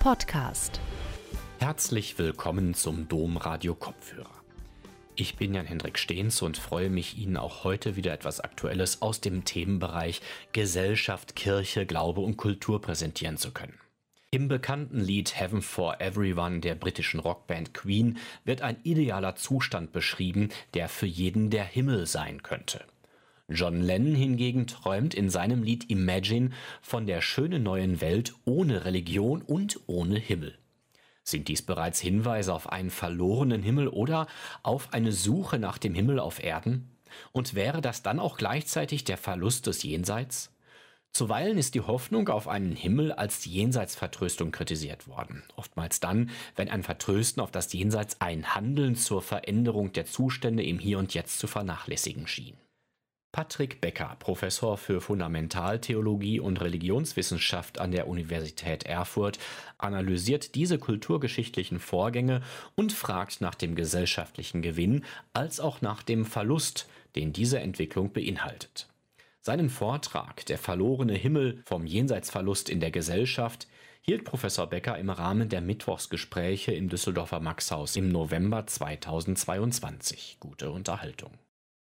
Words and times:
Podcast. 0.00 0.80
Herzlich 1.58 2.18
willkommen 2.18 2.72
zum 2.72 3.06
Domradio 3.06 3.74
Kopfhörer. 3.74 4.40
Ich 5.14 5.36
bin 5.36 5.52
Jan-Hendrik 5.52 5.98
Stehns 5.98 6.40
und 6.40 6.56
freue 6.56 6.88
mich, 6.88 7.18
Ihnen 7.18 7.36
auch 7.36 7.64
heute 7.64 7.96
wieder 7.96 8.14
etwas 8.14 8.40
Aktuelles 8.40 9.02
aus 9.02 9.20
dem 9.20 9.44
Themenbereich 9.44 10.22
Gesellschaft, 10.52 11.36
Kirche, 11.36 11.84
Glaube 11.84 12.22
und 12.22 12.38
Kultur 12.38 12.80
präsentieren 12.80 13.36
zu 13.36 13.52
können. 13.52 13.78
Im 14.30 14.48
bekannten 14.48 15.00
Lied 15.00 15.38
Heaven 15.38 15.60
for 15.60 16.00
Everyone 16.00 16.60
der 16.60 16.76
britischen 16.76 17.20
Rockband 17.20 17.74
Queen 17.74 18.16
wird 18.46 18.62
ein 18.62 18.78
idealer 18.82 19.36
Zustand 19.36 19.92
beschrieben, 19.92 20.48
der 20.72 20.88
für 20.88 21.04
jeden 21.04 21.50
der 21.50 21.64
Himmel 21.64 22.06
sein 22.06 22.42
könnte. 22.42 22.86
John 23.52 23.80
Lennon 23.80 24.14
hingegen 24.14 24.68
träumt 24.68 25.12
in 25.12 25.28
seinem 25.28 25.64
Lied 25.64 25.90
Imagine 25.90 26.50
von 26.82 27.06
der 27.06 27.20
schönen 27.20 27.64
neuen 27.64 28.00
Welt 28.00 28.34
ohne 28.44 28.84
Religion 28.84 29.42
und 29.42 29.80
ohne 29.88 30.18
Himmel. 30.18 30.56
Sind 31.24 31.48
dies 31.48 31.62
bereits 31.62 32.00
Hinweise 32.00 32.54
auf 32.54 32.70
einen 32.70 32.90
verlorenen 32.90 33.62
Himmel 33.62 33.88
oder 33.88 34.28
auf 34.62 34.92
eine 34.92 35.10
Suche 35.10 35.58
nach 35.58 35.78
dem 35.78 35.94
Himmel 35.94 36.20
auf 36.20 36.42
Erden? 36.42 36.96
Und 37.32 37.54
wäre 37.54 37.80
das 37.80 38.04
dann 38.04 38.20
auch 38.20 38.36
gleichzeitig 38.36 39.02
der 39.02 39.16
Verlust 39.16 39.66
des 39.66 39.82
Jenseits? 39.82 40.54
Zuweilen 41.12 41.58
ist 41.58 41.74
die 41.74 41.80
Hoffnung 41.80 42.28
auf 42.28 42.46
einen 42.46 42.76
Himmel 42.76 43.10
als 43.10 43.44
Jenseitsvertröstung 43.44 44.52
kritisiert 44.52 45.08
worden. 45.08 45.42
Oftmals 45.56 45.98
dann, 45.98 46.30
wenn 46.54 46.68
ein 46.68 46.84
Vertrösten 46.84 47.42
auf 47.42 47.50
das 47.50 47.72
Jenseits 47.72 48.20
ein 48.20 48.54
Handeln 48.54 48.94
zur 48.94 49.20
Veränderung 49.20 49.92
der 49.92 50.06
Zustände 50.06 50.62
im 50.62 50.78
Hier 50.78 51.00
und 51.00 51.12
Jetzt 51.14 51.40
zu 51.40 51.48
vernachlässigen 51.48 52.28
schien. 52.28 52.56
Patrick 53.32 53.80
Becker, 53.80 54.16
Professor 54.18 54.76
für 54.76 55.00
Fundamentaltheologie 55.00 56.40
und 56.40 56.60
Religionswissenschaft 56.60 57.78
an 57.78 57.92
der 57.92 58.08
Universität 58.08 58.82
Erfurt, 58.82 59.38
analysiert 59.78 60.56
diese 60.56 60.78
kulturgeschichtlichen 60.78 61.78
Vorgänge 61.78 62.42
und 62.74 62.92
fragt 62.92 63.40
nach 63.40 63.54
dem 63.54 63.76
gesellschaftlichen 63.76 64.62
Gewinn 64.62 65.04
als 65.32 65.60
auch 65.60 65.80
nach 65.80 66.02
dem 66.02 66.24
Verlust, 66.24 66.88
den 67.14 67.32
diese 67.32 67.60
Entwicklung 67.60 68.12
beinhaltet. 68.12 68.88
Seinen 69.40 69.70
Vortrag 69.70 70.44
Der 70.46 70.58
verlorene 70.58 71.14
Himmel 71.14 71.62
vom 71.64 71.86
Jenseitsverlust 71.86 72.68
in 72.68 72.80
der 72.80 72.90
Gesellschaft 72.90 73.68
hielt 74.02 74.24
Professor 74.24 74.66
Becker 74.66 74.98
im 74.98 75.08
Rahmen 75.08 75.48
der 75.48 75.60
Mittwochsgespräche 75.60 76.72
im 76.72 76.88
Düsseldorfer 76.88 77.38
Maxhaus 77.38 77.94
im 77.94 78.08
November 78.08 78.66
2022. 78.66 80.38
Gute 80.40 80.70
Unterhaltung. 80.70 81.30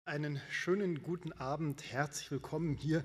Einen 0.08 0.40
schönen 0.50 1.04
guten 1.04 1.34
Abend, 1.34 1.84
herzlich 1.92 2.32
willkommen 2.32 2.76
hier 2.76 3.04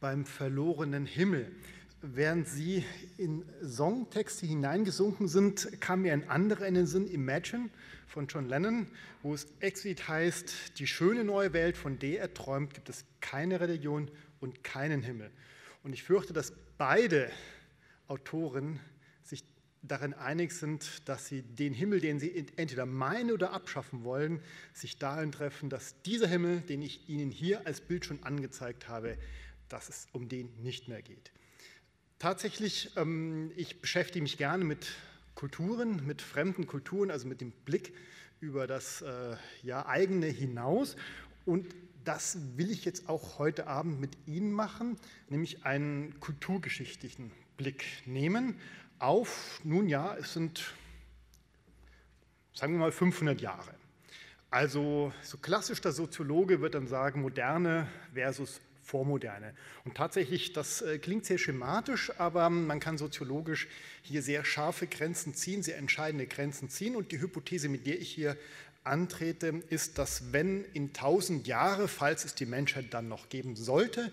beim 0.00 0.24
verlorenen 0.24 1.04
Himmel. 1.04 1.52
Während 2.00 2.48
Sie 2.48 2.82
in 3.18 3.44
Songtexte 3.62 4.46
hineingesunken 4.46 5.28
sind, 5.28 5.68
kam 5.82 6.00
mir 6.00 6.14
ein 6.14 6.30
anderer 6.30 6.66
in 6.66 6.72
den 6.72 6.86
Sinn, 6.86 7.08
Imagine 7.08 7.68
von 8.06 8.26
John 8.26 8.48
Lennon, 8.48 8.86
wo 9.22 9.34
es 9.34 9.48
explizit 9.60 10.08
heißt, 10.08 10.78
die 10.78 10.86
schöne 10.86 11.24
neue 11.24 11.52
Welt, 11.52 11.76
von 11.76 11.98
der 11.98 12.20
er 12.20 12.32
träumt, 12.32 12.72
gibt 12.72 12.88
es 12.88 13.04
keine 13.20 13.60
Religion 13.60 14.10
und 14.40 14.64
keinen 14.64 15.02
Himmel. 15.02 15.30
Und 15.82 15.92
ich 15.92 16.04
fürchte, 16.04 16.32
dass 16.32 16.54
beide 16.78 17.30
Autoren 18.08 18.80
darin 19.82 20.12
einig 20.14 20.52
sind, 20.52 21.08
dass 21.08 21.26
sie 21.26 21.42
den 21.42 21.72
Himmel, 21.72 22.00
den 22.00 22.20
sie 22.20 22.46
entweder 22.56 22.86
meinen 22.86 23.32
oder 23.32 23.52
abschaffen 23.52 24.04
wollen, 24.04 24.40
sich 24.74 24.98
darin 24.98 25.32
treffen, 25.32 25.70
dass 25.70 26.00
dieser 26.02 26.28
Himmel, 26.28 26.60
den 26.60 26.82
ich 26.82 27.08
Ihnen 27.08 27.30
hier 27.30 27.66
als 27.66 27.80
Bild 27.80 28.04
schon 28.04 28.22
angezeigt 28.22 28.88
habe, 28.88 29.16
dass 29.68 29.88
es 29.88 30.06
um 30.12 30.28
den 30.28 30.52
nicht 30.62 30.88
mehr 30.88 31.02
geht. 31.02 31.32
Tatsächlich, 32.18 32.90
ähm, 32.96 33.52
ich 33.56 33.80
beschäftige 33.80 34.22
mich 34.22 34.36
gerne 34.36 34.64
mit 34.64 34.88
Kulturen, 35.34 36.04
mit 36.06 36.20
fremden 36.20 36.66
Kulturen, 36.66 37.10
also 37.10 37.26
mit 37.26 37.40
dem 37.40 37.52
Blick 37.64 37.94
über 38.40 38.66
das 38.66 39.00
äh, 39.02 39.36
ja, 39.62 39.86
eigene 39.86 40.26
hinaus. 40.26 40.96
Und 41.46 41.74
das 42.04 42.38
will 42.56 42.70
ich 42.70 42.84
jetzt 42.84 43.08
auch 43.08 43.38
heute 43.38 43.66
Abend 43.66 44.00
mit 44.00 44.16
Ihnen 44.26 44.52
machen, 44.52 44.98
nämlich 45.28 45.64
einen 45.64 46.18
kulturgeschichtlichen 46.20 47.30
Blick 47.56 47.84
nehmen 48.06 48.56
auf, 49.00 49.60
nun 49.64 49.88
ja, 49.88 50.16
es 50.16 50.34
sind, 50.34 50.74
sagen 52.54 52.74
wir 52.74 52.80
mal, 52.80 52.92
500 52.92 53.40
Jahre. 53.40 53.74
Also 54.50 55.12
so 55.22 55.38
klassisch 55.38 55.80
der 55.80 55.92
Soziologe 55.92 56.60
wird 56.60 56.74
dann 56.74 56.86
sagen, 56.86 57.22
moderne 57.22 57.88
versus 58.12 58.60
Vormoderne. 58.82 59.54
Und 59.84 59.96
tatsächlich, 59.96 60.52
das 60.52 60.82
äh, 60.82 60.98
klingt 60.98 61.24
sehr 61.24 61.38
schematisch, 61.38 62.12
aber 62.18 62.50
man 62.50 62.80
kann 62.80 62.98
soziologisch 62.98 63.68
hier 64.02 64.20
sehr 64.20 64.44
scharfe 64.44 64.88
Grenzen 64.88 65.34
ziehen, 65.34 65.62
sehr 65.62 65.78
entscheidende 65.78 66.26
Grenzen 66.26 66.68
ziehen. 66.68 66.96
Und 66.96 67.12
die 67.12 67.20
Hypothese, 67.20 67.68
mit 67.68 67.86
der 67.86 68.00
ich 68.00 68.10
hier 68.10 68.36
antrete, 68.82 69.62
ist, 69.68 69.98
dass 69.98 70.32
wenn 70.32 70.64
in 70.72 70.92
tausend 70.92 71.46
Jahre, 71.46 71.86
falls 71.86 72.24
es 72.24 72.34
die 72.34 72.46
Menschheit 72.46 72.86
dann 72.92 73.08
noch 73.08 73.28
geben 73.28 73.54
sollte, 73.54 74.12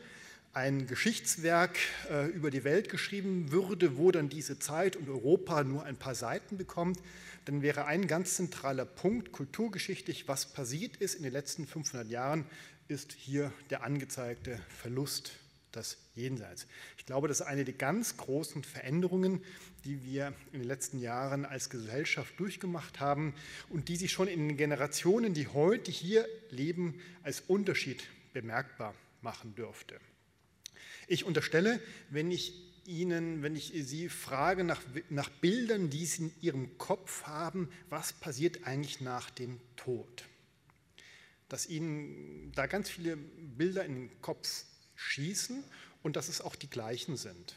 ein 0.58 0.88
Geschichtswerk 0.88 1.78
äh, 2.10 2.26
über 2.32 2.50
die 2.50 2.64
Welt 2.64 2.90
geschrieben 2.90 3.52
würde, 3.52 3.96
wo 3.96 4.10
dann 4.10 4.28
diese 4.28 4.58
Zeit 4.58 4.96
und 4.96 5.08
Europa 5.08 5.64
nur 5.64 5.84
ein 5.84 5.98
paar 5.98 6.16
Seiten 6.16 6.58
bekommt, 6.58 7.00
dann 7.46 7.62
wäre 7.62 7.86
ein 7.86 8.08
ganz 8.08 8.38
zentraler 8.38 8.86
Punkt 8.86 9.32
kulturgeschichtlich, 9.32 10.28
was 10.28 10.48
passiert 10.48 10.98
ist 10.98 11.14
in 11.14 11.22
den 11.22 11.32
letzten 11.32 11.68
500 11.68 12.10
Jahren, 12.10 12.44
ist 12.88 13.12
hier 13.12 13.54
der 13.70 13.84
angezeigte 13.84 14.60
Verlust 14.70 15.34
des 15.76 16.00
Jenseits. 16.16 16.66
Ich 16.98 17.06
glaube, 17.06 17.28
das 17.28 17.42
ist 17.42 17.46
eine 17.46 17.64
der 17.64 17.76
ganz 17.76 18.18
großen 18.18 18.64
Veränderungen, 18.64 19.44
die 19.86 20.04
wir 20.04 20.34
in 20.54 20.60
den 20.62 20.68
letzten 20.68 20.98
Jahren 20.98 21.46
als 21.46 21.70
Gesellschaft 21.70 22.34
durchgemacht 22.40 23.00
haben 23.00 23.36
und 23.70 23.90
die 23.90 23.96
sich 23.96 24.12
schon 24.12 24.28
in 24.28 24.48
den 24.48 24.58
Generationen, 24.58 25.36
die 25.36 25.48
heute 25.50 25.92
hier 25.92 26.28
leben, 26.50 27.00
als 27.22 27.42
Unterschied 27.42 28.06
bemerkbar 28.34 28.96
machen 29.22 29.54
dürfte. 29.54 30.00
Ich 31.08 31.24
unterstelle, 31.24 31.80
wenn 32.10 32.32
ich 32.32 32.54
Ihnen, 32.86 33.42
wenn 33.42 33.56
ich 33.56 33.72
Sie 33.74 34.10
frage 34.10 34.64
nach, 34.64 34.82
nach 35.10 35.30
Bildern, 35.30 35.90
die 35.90 36.06
Sie 36.06 36.24
in 36.24 36.32
Ihrem 36.42 36.78
Kopf 36.78 37.24
haben, 37.24 37.70
was 37.90 38.14
passiert 38.14 38.66
eigentlich 38.66 39.02
nach 39.02 39.30
dem 39.30 39.60
Tod? 39.76 40.26
Dass 41.50 41.68
Ihnen 41.68 42.52
da 42.56 42.66
ganz 42.66 42.90
viele 42.90 43.16
Bilder 43.18 43.86
in 43.86 43.96
den 43.96 44.22
Kopf 44.22 44.66
schießen 44.96 45.64
und 46.04 46.16
dass 46.16 46.28
es 46.28 46.42
auch 46.42 46.56
die 46.56 46.70
gleichen 46.70 47.18
sind. 47.18 47.56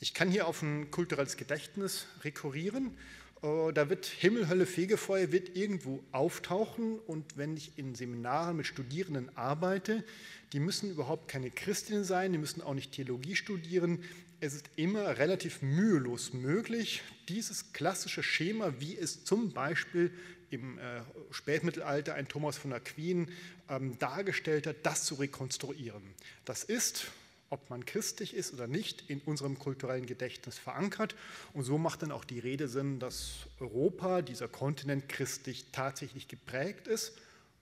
Ich 0.00 0.14
kann 0.14 0.30
hier 0.30 0.46
auf 0.46 0.62
ein 0.62 0.90
kulturelles 0.90 1.36
Gedächtnis 1.36 2.06
rekurrieren. 2.22 2.96
Äh, 3.42 3.72
da 3.72 3.88
wird 3.88 4.06
Himmel, 4.06 4.48
Hölle, 4.48 4.66
Fegefeuer 4.66 5.32
wird 5.32 5.56
irgendwo 5.56 6.02
auftauchen 6.12 6.98
und 7.06 7.36
wenn 7.36 7.56
ich 7.56 7.72
in 7.76 7.94
Seminaren 7.94 8.56
mit 8.56 8.66
Studierenden 8.66 9.36
arbeite, 9.36 10.04
die 10.52 10.60
müssen 10.60 10.90
überhaupt 10.90 11.28
keine 11.28 11.50
Christinnen 11.50 12.04
sein, 12.04 12.32
die 12.32 12.38
müssen 12.38 12.62
auch 12.62 12.74
nicht 12.74 12.92
Theologie 12.92 13.36
studieren. 13.36 14.02
Es 14.40 14.54
ist 14.54 14.70
immer 14.76 15.18
relativ 15.18 15.62
mühelos 15.62 16.32
möglich, 16.32 17.02
dieses 17.28 17.72
klassische 17.72 18.22
Schema, 18.22 18.74
wie 18.78 18.96
es 18.96 19.24
zum 19.24 19.52
Beispiel 19.52 20.12
im 20.50 20.78
äh, 20.78 21.02
Spätmittelalter 21.30 22.14
ein 22.14 22.28
Thomas 22.28 22.56
von 22.56 22.72
Aquin 22.72 23.28
ähm, 23.68 23.98
dargestellt 23.98 24.66
hat, 24.66 24.76
das 24.84 25.04
zu 25.04 25.16
rekonstruieren. 25.16 26.02
Das 26.44 26.64
ist, 26.64 27.08
ob 27.50 27.70
man 27.70 27.86
christlich 27.86 28.34
ist 28.34 28.52
oder 28.52 28.66
nicht, 28.66 29.08
in 29.08 29.20
unserem 29.20 29.58
kulturellen 29.58 30.06
Gedächtnis 30.06 30.58
verankert. 30.58 31.16
Und 31.54 31.62
so 31.62 31.78
macht 31.78 32.02
dann 32.02 32.12
auch 32.12 32.24
die 32.24 32.38
Rede 32.38 32.68
Sinn, 32.68 32.98
dass 32.98 33.46
Europa, 33.58 34.22
dieser 34.22 34.48
Kontinent 34.48 35.08
christlich 35.08 35.66
tatsächlich 35.72 36.28
geprägt 36.28 36.86
ist, 36.88 37.12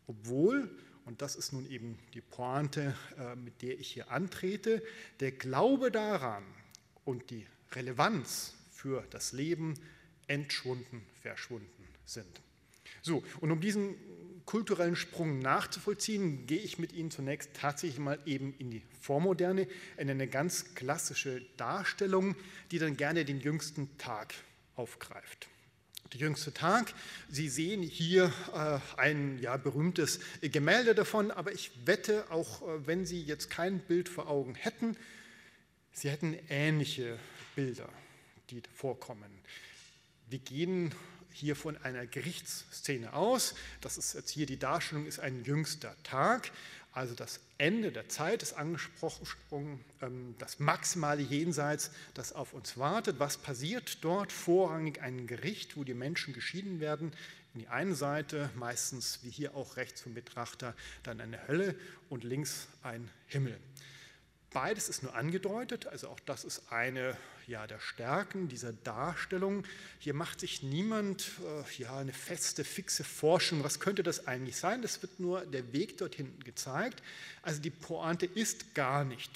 obwohl 0.06 0.70
und 1.06 1.22
das 1.22 1.36
ist 1.36 1.52
nun 1.52 1.70
eben 1.70 1.96
die 2.14 2.20
Pointe, 2.20 2.92
äh, 3.16 3.36
mit 3.36 3.62
der 3.62 3.78
ich 3.78 3.92
hier 3.92 4.10
antrete, 4.10 4.82
der 5.20 5.30
Glaube 5.30 5.92
daran 5.92 6.42
und 7.04 7.30
die 7.30 7.46
Relevanz 7.72 8.54
für 8.72 9.04
das 9.10 9.32
Leben 9.32 9.74
entschwunden, 10.26 11.02
verschwunden 11.22 11.86
sind. 12.04 12.42
So, 13.02 13.22
und 13.40 13.52
um 13.52 13.60
diesen 13.60 13.94
kulturellen 14.46 14.96
Sprung 14.96 15.40
nachzuvollziehen, 15.40 16.46
gehe 16.46 16.60
ich 16.60 16.78
mit 16.78 16.92
Ihnen 16.92 17.10
zunächst 17.10 17.50
tatsächlich 17.54 17.98
mal 17.98 18.18
eben 18.24 18.54
in 18.58 18.70
die 18.70 18.82
Vormoderne, 19.00 19.66
in 19.96 20.08
eine 20.08 20.28
ganz 20.28 20.74
klassische 20.74 21.42
Darstellung, 21.56 22.36
die 22.70 22.78
dann 22.78 22.96
gerne 22.96 23.24
den 23.24 23.40
jüngsten 23.40 23.98
Tag 23.98 24.34
aufgreift 24.76 25.48
der 26.12 26.20
jüngste 26.20 26.52
Tag. 26.52 26.94
Sie 27.28 27.48
sehen 27.48 27.82
hier 27.82 28.32
äh, 28.54 28.78
ein 28.96 29.38
ja, 29.40 29.56
berühmtes 29.56 30.20
Gemälde 30.40 30.94
davon, 30.94 31.30
aber 31.30 31.52
ich 31.52 31.70
wette, 31.84 32.30
auch 32.30 32.62
äh, 32.62 32.86
wenn 32.86 33.06
Sie 33.06 33.22
jetzt 33.22 33.50
kein 33.50 33.80
Bild 33.80 34.08
vor 34.08 34.28
Augen 34.28 34.54
hätten, 34.54 34.96
Sie 35.92 36.10
hätten 36.10 36.36
ähnliche 36.48 37.18
Bilder, 37.54 37.88
die 38.50 38.62
vorkommen. 38.74 39.30
Wir 40.28 40.38
gehen 40.38 40.94
hier 41.36 41.54
von 41.54 41.76
einer 41.78 42.06
Gerichtsszene 42.06 43.12
aus. 43.12 43.54
Das 43.80 43.98
ist 43.98 44.14
jetzt 44.14 44.30
hier 44.30 44.46
die 44.46 44.58
Darstellung, 44.58 45.06
ist 45.06 45.20
ein 45.20 45.44
jüngster 45.44 45.94
Tag. 46.02 46.50
Also 46.92 47.14
das 47.14 47.40
Ende 47.58 47.92
der 47.92 48.08
Zeit 48.08 48.42
ist 48.42 48.54
angesprochen, 48.54 49.84
ähm, 50.00 50.34
das 50.38 50.58
maximale 50.58 51.20
Jenseits, 51.20 51.90
das 52.14 52.32
auf 52.32 52.54
uns 52.54 52.78
wartet. 52.78 53.18
Was 53.18 53.36
passiert 53.36 53.98
dort? 54.02 54.32
Vorrangig 54.32 55.02
ein 55.02 55.26
Gericht, 55.26 55.76
wo 55.76 55.84
die 55.84 55.92
Menschen 55.92 56.32
geschieden 56.32 56.80
werden. 56.80 57.12
In 57.52 57.60
die 57.60 57.68
eine 57.68 57.94
Seite, 57.94 58.48
meistens 58.54 59.20
wie 59.22 59.30
hier 59.30 59.54
auch 59.54 59.76
rechts 59.76 60.00
vom 60.00 60.14
Betrachter, 60.14 60.74
dann 61.02 61.20
eine 61.20 61.46
Hölle 61.48 61.74
und 62.08 62.24
links 62.24 62.66
ein 62.82 63.10
Himmel. 63.26 63.58
Beides 64.52 64.88
ist 64.88 65.02
nur 65.02 65.14
angedeutet, 65.14 65.86
also 65.86 66.08
auch 66.08 66.20
das 66.20 66.44
ist 66.44 66.72
eine 66.72 67.16
ja, 67.46 67.66
der 67.66 67.78
Stärken 67.78 68.48
dieser 68.48 68.72
Darstellung. 68.72 69.64
Hier 69.98 70.14
macht 70.14 70.40
sich 70.40 70.62
niemand 70.62 71.30
äh, 71.44 71.82
ja, 71.82 71.96
eine 71.96 72.12
feste, 72.12 72.64
fixe 72.64 73.04
Forschung, 73.04 73.62
was 73.62 73.78
könnte 73.78 74.02
das 74.02 74.26
eigentlich 74.26 74.56
sein. 74.56 74.82
Das 74.82 75.02
wird 75.02 75.20
nur 75.20 75.46
der 75.46 75.72
Weg 75.72 75.98
dorthin 75.98 76.38
gezeigt. 76.40 77.02
Also 77.42 77.60
die 77.60 77.70
Pointe 77.70 78.26
ist 78.26 78.74
gar 78.74 79.04
nicht 79.04 79.30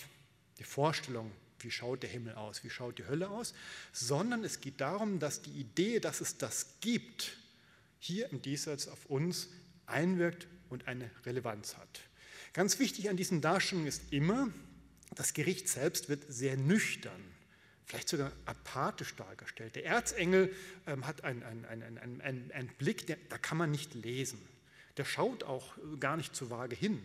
die 0.59 0.65
Vorstellung, 0.65 1.31
wie 1.61 1.71
schaut 1.71 2.03
der 2.03 2.11
Himmel 2.11 2.35
aus, 2.35 2.65
wie 2.65 2.71
schaut 2.71 2.99
die 2.99 3.07
Hölle 3.07 3.31
aus, 3.31 3.55
sondern 3.93 4.45
es 4.45 4.61
geht 4.61 4.81
darum, 4.81 5.19
dass 5.19 5.43
die 5.43 5.53
Idee, 5.53 6.01
dass 6.01 6.21
es 6.21 6.37
das 6.37 6.67
gibt, 6.81 7.37
hier 7.99 8.31
im 8.31 8.43
Diesseits 8.43 8.89
auf 8.89 9.07
uns 9.07 9.49
einwirkt 9.87 10.49
und 10.69 10.89
eine 10.89 11.11
Relevanz 11.25 11.77
hat. 11.77 12.01
Ganz 12.53 12.79
wichtig 12.79 13.09
an 13.09 13.17
diesen 13.17 13.41
Darstellungen 13.41 13.87
ist 13.87 14.13
immer, 14.13 14.49
das 15.15 15.35
Gericht 15.35 15.69
selbst 15.69 16.09
wird 16.09 16.25
sehr 16.29 16.57
nüchtern, 16.57 17.21
vielleicht 17.85 18.09
sogar 18.09 18.33
apathisch 18.45 19.15
dargestellt. 19.17 19.77
Der 19.77 19.87
Erzengel 19.87 20.55
ähm, 20.87 21.07
hat 21.07 21.25
einen, 21.25 21.43
einen, 21.43 21.99
einen, 21.99 22.53
einen 22.53 22.69
Blick, 22.79 23.07
der, 23.07 23.19
da 23.29 23.39
kann 23.39 23.59
man 23.59 23.71
nicht 23.71 23.95
lesen. 23.95 24.41
Der 24.97 25.05
schaut 25.05 25.45
auch 25.45 25.77
gar 25.99 26.17
nicht 26.17 26.35
zu 26.35 26.51
vage 26.51 26.77
hin. 26.77 27.01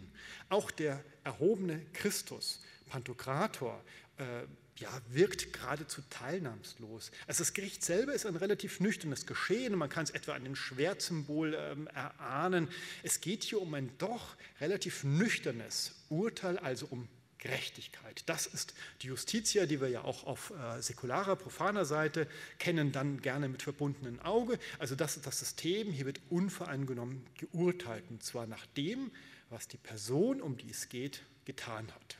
Auch 0.50 0.72
der 0.72 1.04
erhobene 1.24 1.82
Christus, 1.94 2.62
Pantokrator, 2.90 3.82
äh, 4.18 4.44
ja, 4.78 4.90
wirkt 5.10 5.54
geradezu 5.54 6.02
teilnahmslos. 6.10 7.12
Also 7.28 7.44
das 7.44 7.54
Gericht 7.54 7.84
selber 7.84 8.14
ist 8.14 8.26
ein 8.26 8.36
relativ 8.36 8.82
nüchternes 8.82 9.26
Geschehen. 9.26 9.76
Man 9.76 9.90
kann 9.90 10.04
es 10.04 10.10
etwa 10.10 10.34
an 10.34 10.44
dem 10.44 10.56
Schwertsymbol 10.56 11.54
ähm, 11.54 11.88
erahnen. 11.88 12.68
Es 13.02 13.22
geht 13.22 13.44
hier 13.44 13.62
um 13.62 13.74
ein 13.74 13.90
doch 13.98 14.36
relativ 14.60 15.04
nüchternes 15.06 15.96
Urteil, 16.10 16.58
also 16.58 16.88
um 16.88 17.08
Gerechtigkeit. 17.46 18.24
Das 18.26 18.48
ist 18.48 18.74
die 19.04 19.08
Justitia, 19.08 19.68
die 19.68 19.80
wir 19.80 19.88
ja 19.88 20.04
auch 20.04 20.26
auf 20.26 20.52
äh, 20.52 20.82
säkularer, 20.82 21.36
profaner 21.36 21.86
Seite 21.86 22.28
kennen, 22.58 22.92
dann 22.92 23.22
gerne 23.22 23.48
mit 23.48 23.62
verbundenem 23.62 24.20
Auge. 24.22 24.58
Also 24.80 24.96
das 24.96 25.16
ist 25.16 25.28
das 25.28 25.38
System, 25.38 25.92
hier 25.92 26.08
wird 26.08 26.22
unvoreingenommen 26.32 27.24
geurteilt, 27.38 28.04
und 28.10 28.24
zwar 28.24 28.48
nach 28.48 28.66
dem, 28.78 29.12
was 29.52 29.68
die 29.68 29.78
Person, 29.78 30.42
um 30.42 30.58
die 30.58 30.72
es 30.72 30.90
geht, 30.90 31.22
getan 31.46 31.92
hat. 31.94 32.18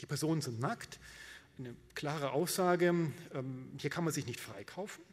Die 0.00 0.06
Personen 0.06 0.40
sind 0.40 0.58
nackt, 0.58 0.98
eine 1.58 1.76
klare 1.94 2.30
Aussage, 2.30 2.86
ähm, 3.34 3.72
hier 3.76 3.90
kann 3.90 4.04
man 4.04 4.14
sich 4.14 4.24
nicht 4.24 4.40
freikaufen. 4.40 5.04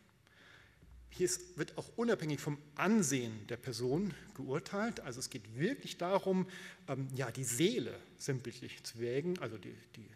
Hier 1.10 1.30
wird 1.56 1.78
auch 1.78 1.90
unabhängig 1.96 2.40
vom 2.40 2.58
Ansehen 2.76 3.48
der 3.48 3.58
Person 3.58 4.14
geurteilt. 4.36 5.00
Also 5.00 5.20
es 5.20 5.30
geht 5.30 5.58
wirklich 5.58 5.98
darum, 5.98 6.48
ähm, 6.88 7.08
ja, 7.16 7.32
die 7.32 7.44
Seele 7.44 8.00
sinnbildlich 8.18 8.84
zu 8.84 9.00
wägen, 9.00 9.40
also 9.40 9.58
die, 9.58 9.74
die 9.96 10.08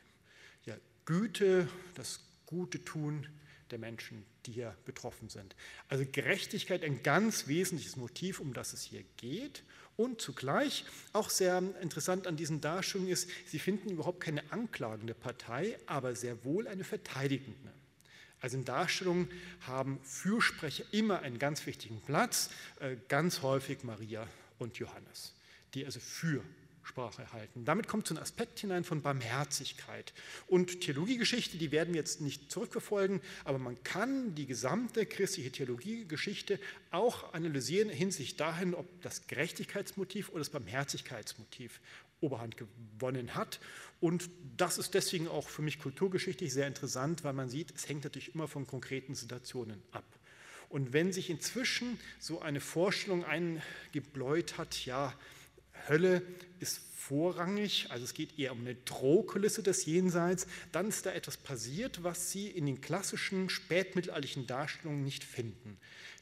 ja, 0.65 0.75
Güte, 1.05 1.67
das 1.95 2.19
gute 2.45 2.83
Tun 2.83 3.27
der 3.71 3.79
Menschen, 3.79 4.25
die 4.45 4.51
hier 4.51 4.75
betroffen 4.85 5.29
sind. 5.29 5.55
Also 5.87 6.05
Gerechtigkeit 6.11 6.83
ein 6.83 7.03
ganz 7.03 7.47
wesentliches 7.47 7.95
Motiv, 7.95 8.39
um 8.39 8.53
das 8.53 8.73
es 8.73 8.83
hier 8.83 9.03
geht. 9.17 9.63
Und 9.97 10.21
zugleich 10.21 10.85
auch 11.13 11.29
sehr 11.29 11.61
interessant 11.81 12.27
an 12.27 12.35
diesen 12.35 12.61
Darstellungen 12.61 13.11
ist, 13.11 13.29
sie 13.45 13.59
finden 13.59 13.89
überhaupt 13.89 14.21
keine 14.21 14.51
anklagende 14.51 15.13
Partei, 15.13 15.77
aber 15.85 16.15
sehr 16.15 16.43
wohl 16.43 16.67
eine 16.67 16.83
verteidigende. 16.83 17.71
Also 18.41 18.57
in 18.57 18.65
Darstellungen 18.65 19.29
haben 19.61 19.99
Fürsprecher 20.03 20.83
immer 20.91 21.19
einen 21.19 21.39
ganz 21.39 21.65
wichtigen 21.65 22.01
Platz, 22.01 22.49
äh, 22.79 22.97
ganz 23.07 23.41
häufig 23.43 23.83
Maria 23.83 24.27
und 24.59 24.77
Johannes, 24.77 25.33
die 25.73 25.85
also 25.85 25.99
für 25.99 26.43
Sprache 26.83 27.31
halten. 27.31 27.63
Damit 27.63 27.87
kommt 27.87 28.07
so 28.07 28.15
ein 28.15 28.17
Aspekt 28.17 28.59
hinein 28.59 28.83
von 28.83 29.01
Barmherzigkeit. 29.01 30.13
Und 30.47 30.81
Theologiegeschichte, 30.81 31.57
die 31.57 31.71
werden 31.71 31.93
wir 31.93 31.99
jetzt 31.99 32.21
nicht 32.21 32.51
zurückverfolgen, 32.51 33.21
aber 33.45 33.59
man 33.59 33.81
kann 33.83 34.33
die 34.35 34.47
gesamte 34.47 35.05
christliche 35.05 35.51
Theologiegeschichte 35.51 36.59
auch 36.89 37.33
analysieren 37.33 37.89
hinsichtlich 37.89 38.37
dahin, 38.37 38.73
ob 38.73 38.87
das 39.03 39.27
Gerechtigkeitsmotiv 39.27 40.29
oder 40.29 40.39
das 40.39 40.49
Barmherzigkeitsmotiv 40.49 41.79
Oberhand 42.19 42.55
gewonnen 42.57 43.35
hat. 43.35 43.59
Und 44.01 44.29
das 44.57 44.77
ist 44.77 44.95
deswegen 44.95 45.27
auch 45.27 45.47
für 45.47 45.61
mich 45.61 45.79
kulturgeschichtlich 45.79 46.51
sehr 46.51 46.67
interessant, 46.67 47.23
weil 47.23 47.33
man 47.33 47.49
sieht, 47.49 47.71
es 47.73 47.87
hängt 47.87 48.03
natürlich 48.03 48.35
immer 48.35 48.47
von 48.47 48.67
konkreten 48.67 49.15
Situationen 49.15 49.81
ab. 49.91 50.03
Und 50.69 50.91
wenn 50.91 51.13
sich 51.13 51.29
inzwischen 51.29 51.99
so 52.19 52.41
eine 52.41 52.61
Vorstellung 52.61 53.23
eingebläut 53.23 54.57
hat, 54.57 54.85
ja, 54.85 55.13
Hölle 55.87 56.21
ist 56.59 56.81
vorrangig, 56.95 57.87
also 57.89 58.03
es 58.03 58.13
geht 58.13 58.37
eher 58.39 58.53
um 58.53 58.61
eine 58.61 58.75
Drohkulisse 58.75 59.63
des 59.63 59.85
Jenseits, 59.85 60.47
dann 60.71 60.87
ist 60.87 61.05
da 61.05 61.11
etwas 61.11 61.37
passiert, 61.37 62.03
was 62.03 62.31
Sie 62.31 62.47
in 62.47 62.65
den 62.65 62.81
klassischen 62.81 63.49
spätmittelalterlichen 63.49 64.47
Darstellungen 64.47 65.03
nicht 65.03 65.23
finden. 65.23 65.77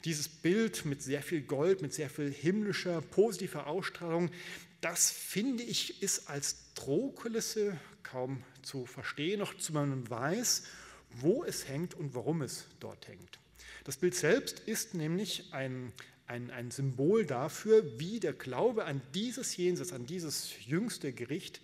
Dieses 0.05 0.27
Bild 0.27 0.85
mit 0.85 1.01
sehr 1.01 1.21
viel 1.21 1.41
Gold, 1.41 1.81
mit 1.81 1.93
sehr 1.93 2.09
viel 2.09 2.31
himmlischer, 2.31 3.01
positiver 3.01 3.67
Ausstrahlung, 3.67 4.31
das 4.81 5.11
finde 5.11 5.63
ich 5.63 6.01
ist 6.01 6.29
als 6.29 6.73
Drohkulisse 6.73 7.79
kaum 8.03 8.43
zu 8.61 8.85
verstehen, 8.85 9.39
noch 9.39 9.55
zu 9.57 9.73
man 9.73 10.09
weiß, 10.09 10.63
wo 11.11 11.43
es 11.43 11.67
hängt 11.67 11.93
und 11.93 12.15
warum 12.15 12.41
es 12.41 12.65
dort 12.79 13.07
hängt. 13.07 13.39
Das 13.83 13.97
Bild 13.97 14.15
selbst 14.15 14.59
ist 14.59 14.93
nämlich 14.93 15.53
ein, 15.53 15.91
ein, 16.27 16.51
ein 16.51 16.71
Symbol 16.71 17.25
dafür, 17.25 17.99
wie 17.99 18.19
der 18.19 18.33
Glaube 18.33 18.85
an 18.85 19.01
dieses 19.13 19.57
Jenseits, 19.57 19.93
an 19.93 20.05
dieses 20.05 20.65
jüngste 20.65 21.13
Gericht 21.13 21.61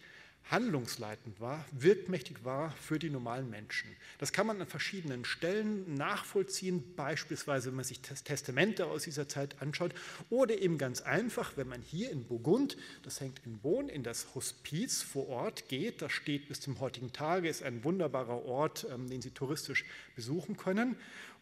handlungsleitend 0.52 1.40
war, 1.40 1.66
wirkmächtig 1.72 2.44
war 2.44 2.72
für 2.72 3.00
die 3.00 3.10
normalen 3.10 3.50
Menschen. 3.50 3.90
Das 4.20 4.32
kann 4.32 4.46
man 4.46 4.62
an 4.62 4.68
verschiedenen 4.68 5.26
Stellen 5.26 5.96
nachvollziehen, 5.96 6.84
beispielsweise 6.96 7.70
wenn 7.70 7.76
man 7.76 7.86
sich 7.86 8.02
Testamente 8.02 8.86
aus 8.86 9.04
dieser 9.04 9.28
Zeit 9.28 9.62
anschaut 9.62 9.94
oder 10.30 10.60
eben 10.60 10.78
ganz 10.78 11.02
einfach, 11.02 11.58
wenn 11.58 11.68
man 11.68 11.82
hier 11.82 12.12
in 12.12 12.26
Burgund, 12.26 12.78
das 13.04 13.22
hängt 13.22 13.42
in 13.46 13.58
Bonn, 13.58 13.90
in 13.90 14.04
das 14.04 14.36
Hospiz 14.36 15.02
vor 15.02 15.28
Ort 15.30 15.68
geht, 15.68 16.02
das 16.02 16.12
steht 16.12 16.48
bis 16.48 16.62
zum 16.62 16.80
heutigen 16.80 17.12
Tage, 17.12 17.50
ist 17.50 17.64
ein 17.64 17.84
wunderbarer 17.84 18.46
Ort, 18.46 18.86
ähm, 18.94 19.10
den 19.10 19.22
Sie 19.22 19.32
touristisch 19.32 19.84
besuchen 20.16 20.58
können 20.58 20.96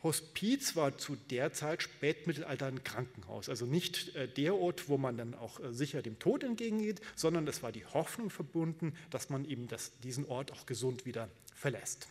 Hospiz 0.03 0.75
war 0.75 0.97
zu 0.97 1.15
der 1.15 1.53
Zeit 1.53 1.81
Spätmittelalter 1.81 2.67
ein 2.67 2.83
Krankenhaus, 2.83 3.47
also 3.47 3.65
nicht 3.65 4.13
äh, 4.15 4.27
der 4.27 4.55
Ort, 4.55 4.89
wo 4.89 4.97
man 4.97 5.17
dann 5.17 5.33
auch 5.33 5.61
äh, 5.61 5.73
sicher 5.73 6.01
dem 6.01 6.19
Tod 6.19 6.43
entgegengeht, 6.43 6.99
sondern 7.15 7.47
es 7.47 7.63
war 7.63 7.71
die 7.71 7.85
Hoffnung 7.85 8.29
verbunden, 8.29 8.93
dass 9.09 9.29
man 9.29 9.45
eben 9.45 9.69
das, 9.69 9.97
diesen 9.99 10.25
Ort 10.25 10.51
auch 10.51 10.65
gesund 10.65 11.05
wieder 11.05 11.29
verlässt. 11.55 12.07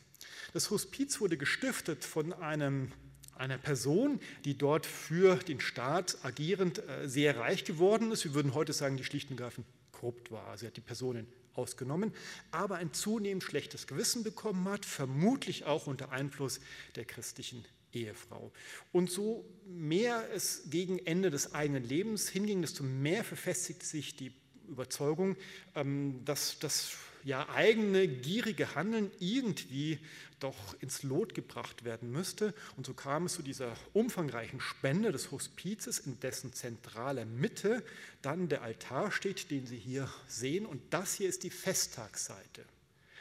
Das 0.55 0.71
Hospiz 0.71 1.21
wurde 1.21 1.37
gestiftet 1.37 2.05
von 2.05 2.33
einem, 2.33 2.93
einer 3.37 3.59
Person, 3.59 4.21
die 4.47 4.57
dort 4.57 4.87
für 4.87 5.37
den 5.37 5.61
Staat 5.61 6.17
agierend 6.23 6.79
äh, 6.89 7.07
sehr 7.07 7.37
reich 7.37 7.65
geworden 7.65 8.11
ist. 8.11 8.25
Wir 8.25 8.33
würden 8.33 8.55
heute 8.55 8.73
sagen, 8.73 8.97
die 8.97 9.05
schlicht 9.05 9.31
und 9.31 9.39
ergreifend 9.39 9.67
korrupt 9.93 10.31
war. 10.31 10.57
Sie 10.57 10.67
hat 10.67 10.79
die 10.79 10.81
Personen 10.81 11.27
ausgenommen, 11.55 12.15
aber 12.51 12.77
ein 12.77 12.95
zunehmend 12.95 13.45
schlechtes 13.45 13.87
Gewissen 13.87 14.23
bekommen 14.25 14.67
hat, 14.69 14.87
vermutlich 14.87 15.67
auch 15.67 15.87
unter 15.87 16.11
Einfluss 16.11 16.61
der 16.97 17.05
christlichen 17.05 17.65
Ehefrau. 17.93 18.53
Und 18.93 19.11
so 19.11 19.45
mehr 19.67 20.29
es 20.33 20.65
gegen 20.71 20.99
Ende 20.99 21.31
des 21.31 21.55
eigenen 21.55 21.85
Lebens 21.85 22.29
hinging, 22.29 22.63
desto 22.63 22.85
mehr 22.85 23.25
verfestigte 23.25 23.87
sich 23.87 24.17
die 24.17 24.33
Überzeugung, 24.69 25.37
ähm, 25.75 26.25
dass 26.25 26.59
das 26.59 26.97
ja, 27.25 27.49
eigene 27.51 28.09
gierige 28.09 28.75
Handeln 28.75 29.11
irgendwie 29.21 29.99
doch 30.41 30.75
ins 30.81 31.03
Lot 31.03 31.35
gebracht 31.35 31.85
werden 31.85 32.11
müsste. 32.11 32.53
Und 32.77 32.87
so 32.87 32.95
kam 32.95 33.27
es 33.27 33.35
zu 33.35 33.43
dieser 33.43 33.77
umfangreichen 33.93 34.61
Spende 34.61 35.13
des 35.13 35.31
Hospizes, 35.31 36.01
in 36.01 36.19
dessen 36.21 36.53
zentraler 36.53 37.25
Mitte 37.25 37.85
dann 38.23 38.49
der 38.49 38.63
Altar 38.63 39.13
steht, 39.13 39.51
den 39.51 39.67
Sie 39.67 39.79
hier 39.79 40.13
sehen. 40.27 40.67
Und 40.67 40.83
das 40.91 41.15
hier 41.15 41.29
ist 41.29 41.45
die 41.45 41.51
Festtagsseite. 41.51 42.65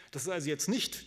Das 0.09 0.23
ist 0.23 0.29
also 0.29 0.49
jetzt 0.49 0.67
nicht 0.67 1.05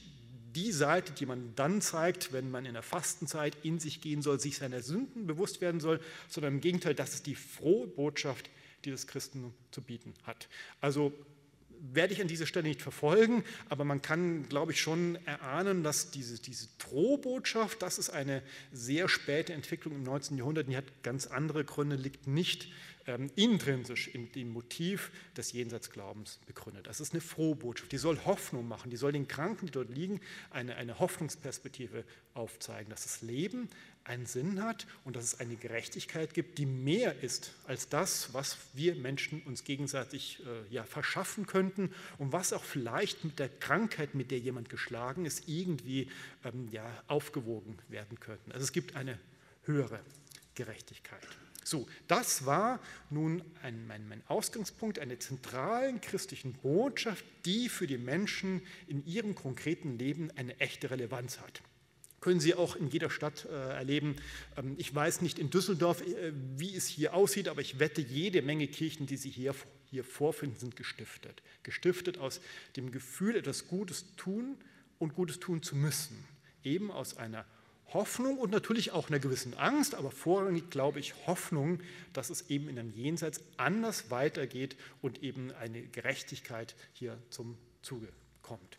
die 0.54 0.72
Seite, 0.72 1.12
die 1.12 1.26
man 1.26 1.52
dann 1.56 1.80
zeigt, 1.80 2.32
wenn 2.32 2.50
man 2.50 2.64
in 2.64 2.72
der 2.72 2.82
Fastenzeit 2.82 3.56
in 3.62 3.78
sich 3.78 4.00
gehen 4.00 4.22
soll, 4.22 4.40
sich 4.40 4.56
seiner 4.56 4.82
Sünden 4.82 5.26
bewusst 5.26 5.60
werden 5.60 5.80
soll, 5.80 6.00
sondern 6.28 6.54
im 6.54 6.60
Gegenteil, 6.60 6.94
das 6.94 7.14
ist 7.14 7.26
die 7.26 7.34
frohe 7.34 7.86
Botschaft, 7.86 8.48
die 8.84 8.90
das 8.90 9.06
Christentum 9.06 9.52
zu 9.70 9.82
bieten 9.82 10.14
hat. 10.24 10.48
Also 10.80 11.12
werde 11.92 12.14
ich 12.14 12.20
an 12.22 12.28
dieser 12.28 12.46
Stelle 12.46 12.68
nicht 12.68 12.80
verfolgen, 12.80 13.44
aber 13.68 13.84
man 13.84 14.00
kann, 14.00 14.48
glaube 14.48 14.72
ich, 14.72 14.80
schon 14.80 15.18
erahnen, 15.26 15.82
dass 15.82 16.10
diese, 16.10 16.40
diese 16.40 16.68
Drohbotschaft, 16.78 17.82
das 17.82 17.98
ist 17.98 18.10
eine 18.10 18.42
sehr 18.72 19.08
späte 19.08 19.52
Entwicklung 19.52 19.94
im 19.94 20.02
19. 20.02 20.38
Jahrhundert, 20.38 20.68
die 20.68 20.76
hat 20.76 21.02
ganz 21.02 21.26
andere 21.26 21.64
Gründe, 21.64 21.96
liegt 21.96 22.26
nicht 22.26 22.68
intrinsisch 23.36 24.08
in 24.08 24.32
dem 24.32 24.52
Motiv 24.52 25.10
des 25.36 25.52
Jenseitsglaubens 25.52 26.40
begründet. 26.46 26.86
Das 26.86 27.00
ist 27.00 27.12
eine 27.12 27.20
Frohbotschaft, 27.20 27.92
die 27.92 27.98
soll 27.98 28.18
Hoffnung 28.24 28.66
machen, 28.66 28.90
die 28.90 28.96
soll 28.96 29.12
den 29.12 29.28
Kranken, 29.28 29.66
die 29.66 29.72
dort 29.72 29.90
liegen, 29.90 30.20
eine, 30.50 30.76
eine 30.76 30.98
Hoffnungsperspektive 30.98 32.04
aufzeigen, 32.32 32.90
dass 32.90 33.02
das 33.02 33.22
Leben 33.22 33.68
einen 34.04 34.26
Sinn 34.26 34.62
hat 34.62 34.86
und 35.04 35.16
dass 35.16 35.24
es 35.24 35.40
eine 35.40 35.56
Gerechtigkeit 35.56 36.34
gibt, 36.34 36.58
die 36.58 36.66
mehr 36.66 37.22
ist 37.22 37.52
als 37.66 37.88
das, 37.88 38.32
was 38.34 38.58
wir 38.74 38.94
Menschen 38.94 39.42
uns 39.42 39.64
gegenseitig 39.64 40.42
äh, 40.44 40.72
ja, 40.72 40.84
verschaffen 40.84 41.46
könnten 41.46 41.90
und 42.18 42.32
was 42.32 42.52
auch 42.52 42.64
vielleicht 42.64 43.24
mit 43.24 43.38
der 43.38 43.48
Krankheit, 43.48 44.14
mit 44.14 44.30
der 44.30 44.38
jemand 44.38 44.68
geschlagen 44.68 45.24
ist, 45.24 45.48
irgendwie 45.48 46.08
ähm, 46.44 46.68
ja, 46.70 46.84
aufgewogen 47.06 47.78
werden 47.88 48.20
könnte. 48.20 48.52
Also 48.52 48.64
es 48.64 48.72
gibt 48.72 48.96
eine 48.96 49.18
höhere 49.62 50.00
Gerechtigkeit. 50.54 51.26
So, 51.64 51.86
das 52.06 52.46
war 52.46 52.78
nun 53.10 53.42
ein, 53.62 53.86
mein, 53.86 54.06
mein 54.06 54.22
Ausgangspunkt 54.28 54.98
einer 54.98 55.18
zentralen 55.18 56.00
christlichen 56.00 56.52
Botschaft, 56.52 57.24
die 57.44 57.68
für 57.68 57.86
die 57.86 57.98
Menschen 57.98 58.62
in 58.86 59.04
ihrem 59.06 59.34
konkreten 59.34 59.98
Leben 59.98 60.30
eine 60.36 60.60
echte 60.60 60.90
Relevanz 60.90 61.40
hat 61.40 61.62
können 62.24 62.40
Sie 62.40 62.54
auch 62.54 62.74
in 62.74 62.88
jeder 62.88 63.10
Stadt 63.10 63.44
äh, 63.44 63.52
erleben. 63.52 64.16
Ähm, 64.56 64.76
ich 64.78 64.94
weiß 64.94 65.20
nicht 65.20 65.38
in 65.38 65.50
Düsseldorf, 65.50 66.00
äh, 66.00 66.32
wie 66.56 66.74
es 66.74 66.86
hier 66.86 67.12
aussieht, 67.12 67.48
aber 67.48 67.60
ich 67.60 67.78
wette, 67.78 68.00
jede 68.00 68.40
Menge 68.40 68.66
Kirchen, 68.66 69.06
die 69.06 69.18
Sie 69.18 69.28
hier, 69.28 69.54
hier 69.90 70.04
vorfinden, 70.04 70.58
sind 70.58 70.74
gestiftet. 70.74 71.42
Gestiftet 71.64 72.16
aus 72.16 72.40
dem 72.76 72.92
Gefühl, 72.92 73.36
etwas 73.36 73.68
Gutes 73.68 74.16
tun 74.16 74.56
und 74.98 75.14
Gutes 75.14 75.38
tun 75.38 75.62
zu 75.62 75.76
müssen. 75.76 76.16
Eben 76.62 76.90
aus 76.90 77.18
einer 77.18 77.44
Hoffnung 77.92 78.38
und 78.38 78.50
natürlich 78.50 78.92
auch 78.92 79.08
einer 79.08 79.18
gewissen 79.18 79.54
Angst, 79.54 79.94
aber 79.94 80.10
vorrangig 80.10 80.70
glaube 80.70 81.00
ich 81.00 81.14
Hoffnung, 81.26 81.80
dass 82.12 82.30
es 82.30 82.50
eben 82.50 82.68
in 82.68 82.78
einem 82.78 82.92
Jenseits 82.92 83.40
anders 83.56 84.10
weitergeht 84.10 84.76
und 85.02 85.22
eben 85.22 85.52
eine 85.52 85.82
Gerechtigkeit 85.82 86.74
hier 86.92 87.18
zum 87.30 87.56
Zuge 87.82 88.08
kommt. 88.42 88.78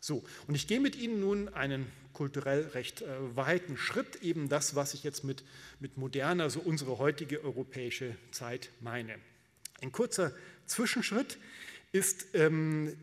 So, 0.00 0.24
und 0.46 0.54
ich 0.54 0.66
gehe 0.66 0.80
mit 0.80 0.96
Ihnen 0.96 1.20
nun 1.20 1.48
einen 1.48 1.86
kulturell 2.12 2.68
recht 2.68 3.02
äh, 3.02 3.36
weiten 3.36 3.76
Schritt, 3.76 4.22
eben 4.22 4.48
das, 4.48 4.74
was 4.74 4.94
ich 4.94 5.02
jetzt 5.02 5.24
mit, 5.24 5.44
mit 5.80 5.96
moderner, 5.96 6.48
so 6.48 6.60
unsere 6.60 6.98
heutige 6.98 7.42
europäische 7.42 8.16
Zeit 8.30 8.70
meine. 8.80 9.16
Ein 9.82 9.92
kurzer 9.92 10.32
Zwischenschritt 10.66 11.38
ist 11.92 12.28
ähm, 12.34 12.96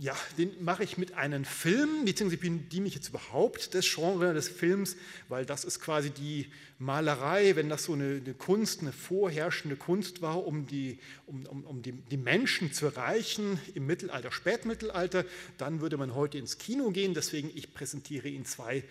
ja, 0.00 0.16
den 0.38 0.64
mache 0.64 0.82
ich 0.82 0.96
mit 0.96 1.14
einem 1.14 1.44
Film, 1.44 2.06
beziehungsweise 2.06 2.40
bediene 2.40 2.88
ich 2.88 2.94
jetzt 2.94 3.10
überhaupt 3.10 3.74
das 3.74 3.86
Genre 3.86 4.32
des 4.32 4.48
Films, 4.48 4.96
weil 5.28 5.44
das 5.44 5.64
ist 5.64 5.80
quasi 5.80 6.10
die 6.10 6.46
Malerei, 6.78 7.54
wenn 7.54 7.68
das 7.68 7.84
so 7.84 7.92
eine, 7.92 8.22
eine 8.24 8.32
Kunst, 8.32 8.80
eine 8.80 8.92
vorherrschende 8.92 9.76
Kunst 9.76 10.22
war, 10.22 10.46
um, 10.46 10.66
die, 10.66 10.98
um, 11.26 11.44
um, 11.46 11.64
um 11.64 11.82
die, 11.82 11.92
die, 11.92 12.16
Menschen 12.16 12.72
zu 12.72 12.86
erreichen 12.86 13.60
im 13.74 13.86
Mittelalter, 13.86 14.32
Spätmittelalter, 14.32 15.26
dann 15.58 15.82
würde 15.82 15.98
man 15.98 16.14
heute 16.14 16.38
ins 16.38 16.56
Kino 16.56 16.90
gehen. 16.90 17.12
Deswegen, 17.12 17.50
ich 17.54 17.74
präsentiere 17.74 18.28
Ihnen 18.28 18.46
zwei 18.46 18.82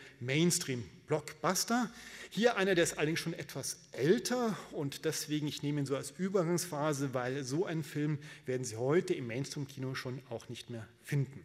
Mainstream-Blockbuster. 1.10 1.90
Hier 2.30 2.58
einer, 2.58 2.76
der 2.76 2.84
ist 2.84 2.98
allerdings 2.98 3.20
schon 3.20 3.34
etwas 3.34 3.78
älter 3.92 4.56
und 4.72 5.06
deswegen, 5.06 5.48
ich 5.48 5.64
nehme 5.64 5.82
ihn 5.82 5.86
so 5.86 5.96
als 5.96 6.12
Übergangsphase, 6.12 7.14
weil 7.14 7.44
so 7.44 7.66
einen 7.66 7.84
Film 7.84 8.20
werden 8.46 8.64
Sie 8.64 8.78
heute 8.78 9.14
im 9.16 9.28
Mainstream-Kino 9.28 9.96
schon 9.96 10.22
auch 10.30 10.48
nicht 10.48 10.70
mehr 10.70 10.88
finden. 11.04 11.44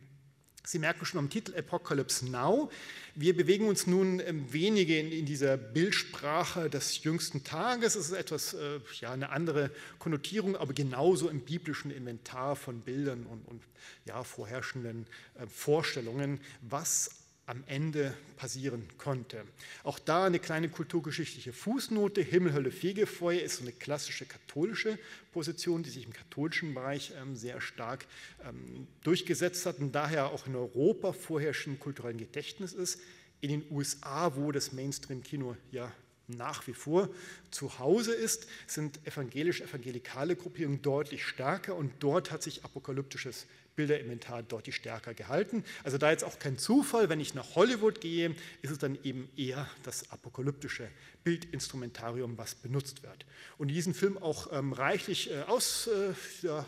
Sie 0.67 0.79
merken 0.79 1.05
schon 1.05 1.19
am 1.19 1.29
Titel 1.29 1.55
Apocalypse 1.59 2.27
Now. 2.31 2.71
Wir 3.15 3.37
bewegen 3.37 3.69
uns 3.69 3.87
nun 3.87 4.21
ähm, 4.21 4.51
wenige 4.51 4.99
in, 4.99 5.13
in, 5.13 5.27
dieser 5.27 5.59
Bildsprache 5.59 6.71
des 6.71 7.05
jüngsten 7.05 7.45
Tages. 7.45 7.97
Es 7.97 8.07
ist 8.07 8.17
etwas, 8.17 8.55
äh, 8.55 8.81
ja, 8.99 9.13
eine 9.13 9.29
andere 9.29 9.71
Konnotierung, 9.99 10.57
aber 10.57 10.73
genauso 10.73 11.29
im 11.29 11.41
biblischen 11.41 11.91
Inventar 11.91 12.57
von 12.57 12.81
Bildern 12.81 13.27
und, 13.27 13.47
und 13.47 13.63
ja, 14.07 14.25
vorherrschenden 14.25 15.07
äh, 15.35 15.47
Vorstellungen, 15.47 16.41
was 16.63 17.24
am 17.47 17.63
Ende 17.67 18.15
passieren 18.37 18.89
konnte. 18.97 19.45
Auch 19.83 19.99
da 19.99 20.25
eine 20.25 20.39
kleine 20.39 20.69
kulturgeschichtliche 20.69 21.53
Fußnote. 21.53 22.23
Himmel, 22.23 22.55
Hölle, 22.55 22.71
Fegefeuer 22.71 23.43
ist 23.43 23.57
so 23.57 23.63
eine 23.63 23.73
klassische 23.73 24.25
katholische 24.25 24.99
Position, 25.33 25.83
die 25.83 25.91
sich 25.91 26.07
im 26.07 26.13
katholischen 26.13 26.75
Bereich 26.75 27.13
ähm, 27.21 27.37
sehr 27.37 27.61
stark 27.61 28.07
ähm, 28.45 28.87
durchgesetzt 29.03 29.67
hat 29.67 29.79
und 29.79 29.93
daher 29.93 30.31
auch 30.31 30.47
in 30.47 30.57
Europa 30.57 31.13
vorherrschend 31.13 31.81
kulturellen 31.81 32.19
Gedächtnis 32.19 32.73
ist. 32.73 33.01
In 33.41 33.51
den 33.51 33.65
USA, 33.71 34.37
wo 34.37 34.53
das 34.53 34.73
Mainstream-Kino 34.73 35.57
ja 35.71 35.93
nach 36.29 36.67
wie 36.67 36.73
vor 36.73 37.11
zu 37.51 37.79
Hause 37.79 38.15
ist, 38.15 38.47
sind 38.67 39.07
evangelisch-evangelikale 39.07 40.37
Gruppierungen 40.37 40.81
deutlich 40.81 41.25
stärker 41.25 41.75
und 41.77 41.93
dort 42.01 42.31
hat 42.31 42.43
sich 42.43 42.65
apokalyptisches 42.65 43.47
Bilderinventar 43.77 44.43
deutlich 44.43 44.77
stärker 44.77 45.15
gehalten. 45.15 45.65
Also 45.83 45.99
da 45.99 46.11
jetzt 46.11 46.25
auch 46.25 46.39
kein 46.39 46.59
Zufall, 46.59 47.09
wenn 47.09 47.21
ich 47.21 47.35
nach 47.35 47.55
Hollywood 47.55 48.01
gehe, 48.01 48.35
ist 48.63 48.71
es 48.71 48.79
dann 48.79 48.99
eben 49.03 49.29
eher 49.37 49.69
das 49.83 50.11
apokalyptische 50.11 50.89
Bildinstrumentarium, 51.25 52.37
was 52.37 52.55
benutzt 52.55 53.03
wird. 53.03 53.25
Und 53.59 53.71
in 53.71 53.75
diesem 53.75 53.95
Film 53.95 54.19
auch 54.19 54.53
ähm, 54.53 54.73
reichlich 54.73 55.31
äh, 55.31 55.43
aus, 55.43 55.89
äh, 55.89 56.47
ja, 56.47 56.67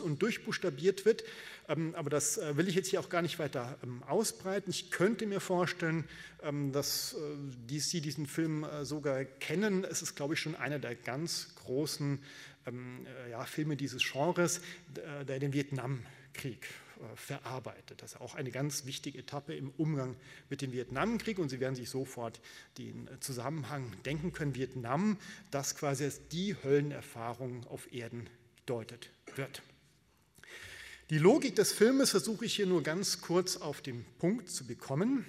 und 0.00 0.22
durchbuchstabiert 0.22 1.04
wird. 1.04 1.24
Ähm, 1.68 1.94
aber 1.96 2.08
das 2.08 2.38
äh, 2.38 2.56
will 2.56 2.68
ich 2.68 2.74
jetzt 2.74 2.88
hier 2.88 3.00
auch 3.00 3.08
gar 3.08 3.22
nicht 3.22 3.38
weiter 3.38 3.76
ähm, 3.82 4.02
ausbreiten. 4.04 4.70
Ich 4.70 4.90
könnte 4.90 5.26
mir 5.26 5.40
vorstellen, 5.40 6.04
ähm, 6.42 6.72
dass 6.72 7.14
äh, 7.14 7.16
die, 7.68 7.80
Sie 7.80 8.00
diesen 8.00 8.26
Film 8.26 8.64
äh, 8.64 8.84
sogar 8.84 9.24
kennen. 9.24 9.84
Es 9.84 10.00
ist, 10.00 10.14
glaube 10.14 10.34
ich, 10.34 10.40
schon 10.40 10.54
einer 10.54 10.78
der 10.78 10.94
ganz 10.94 11.54
großen 11.56 12.22
ähm, 12.66 13.06
äh, 13.26 13.30
ja, 13.32 13.44
Filme 13.44 13.76
dieses 13.76 14.02
Genres, 14.02 14.60
der 14.96 15.38
den 15.38 15.52
Vietnam 15.52 16.02
Krieg 16.38 16.66
äh, 16.96 17.16
verarbeitet. 17.16 18.00
Das 18.00 18.14
ist 18.14 18.20
auch 18.22 18.34
eine 18.34 18.50
ganz 18.50 18.86
wichtige 18.86 19.18
Etappe 19.18 19.54
im 19.54 19.70
Umgang 19.76 20.16
mit 20.48 20.62
dem 20.62 20.72
Vietnamkrieg 20.72 21.38
und 21.38 21.50
Sie 21.50 21.60
werden 21.60 21.74
sich 21.74 21.90
sofort 21.90 22.40
den 22.78 23.10
Zusammenhang 23.20 23.92
denken 24.06 24.32
können. 24.32 24.54
Vietnam, 24.54 25.18
das 25.50 25.76
quasi 25.76 26.04
als 26.04 26.28
die 26.28 26.56
Höllenerfahrung 26.62 27.66
auf 27.66 27.92
Erden 27.92 28.30
gedeutet 28.68 29.10
wird. 29.34 29.62
Die 31.08 31.16
Logik 31.16 31.56
des 31.56 31.72
Filmes 31.72 32.10
versuche 32.10 32.44
ich 32.44 32.54
hier 32.54 32.66
nur 32.66 32.82
ganz 32.82 33.22
kurz 33.22 33.56
auf 33.56 33.80
den 33.80 34.04
Punkt 34.18 34.50
zu 34.50 34.66
bekommen. 34.66 35.24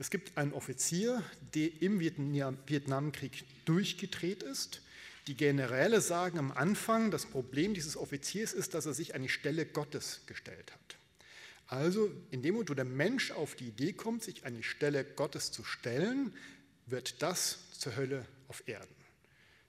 Es 0.00 0.10
gibt 0.10 0.36
einen 0.36 0.52
Offizier, 0.52 1.22
der 1.54 1.80
im 1.80 2.00
Vietnamkrieg 2.00 3.44
durchgedreht 3.64 4.42
ist 4.42 4.82
die 5.26 5.36
Generäle 5.36 6.00
sagen 6.00 6.38
am 6.38 6.52
Anfang, 6.52 7.10
das 7.10 7.26
Problem 7.26 7.74
dieses 7.74 7.96
Offiziers 7.96 8.52
ist, 8.52 8.74
dass 8.74 8.86
er 8.86 8.94
sich 8.94 9.14
an 9.14 9.22
die 9.22 9.28
Stelle 9.28 9.66
Gottes 9.66 10.22
gestellt 10.26 10.72
hat. 10.72 10.96
Also 11.68 12.10
in 12.30 12.42
dem 12.42 12.54
Moment, 12.54 12.70
wo 12.70 12.74
der 12.74 12.84
Mensch 12.84 13.32
auf 13.32 13.56
die 13.56 13.68
Idee 13.68 13.92
kommt, 13.92 14.22
sich 14.22 14.46
an 14.46 14.54
die 14.54 14.62
Stelle 14.62 15.04
Gottes 15.04 15.50
zu 15.50 15.64
stellen, 15.64 16.32
wird 16.86 17.22
das 17.22 17.58
zur 17.72 17.96
Hölle 17.96 18.24
auf 18.46 18.62
Erden. 18.66 18.94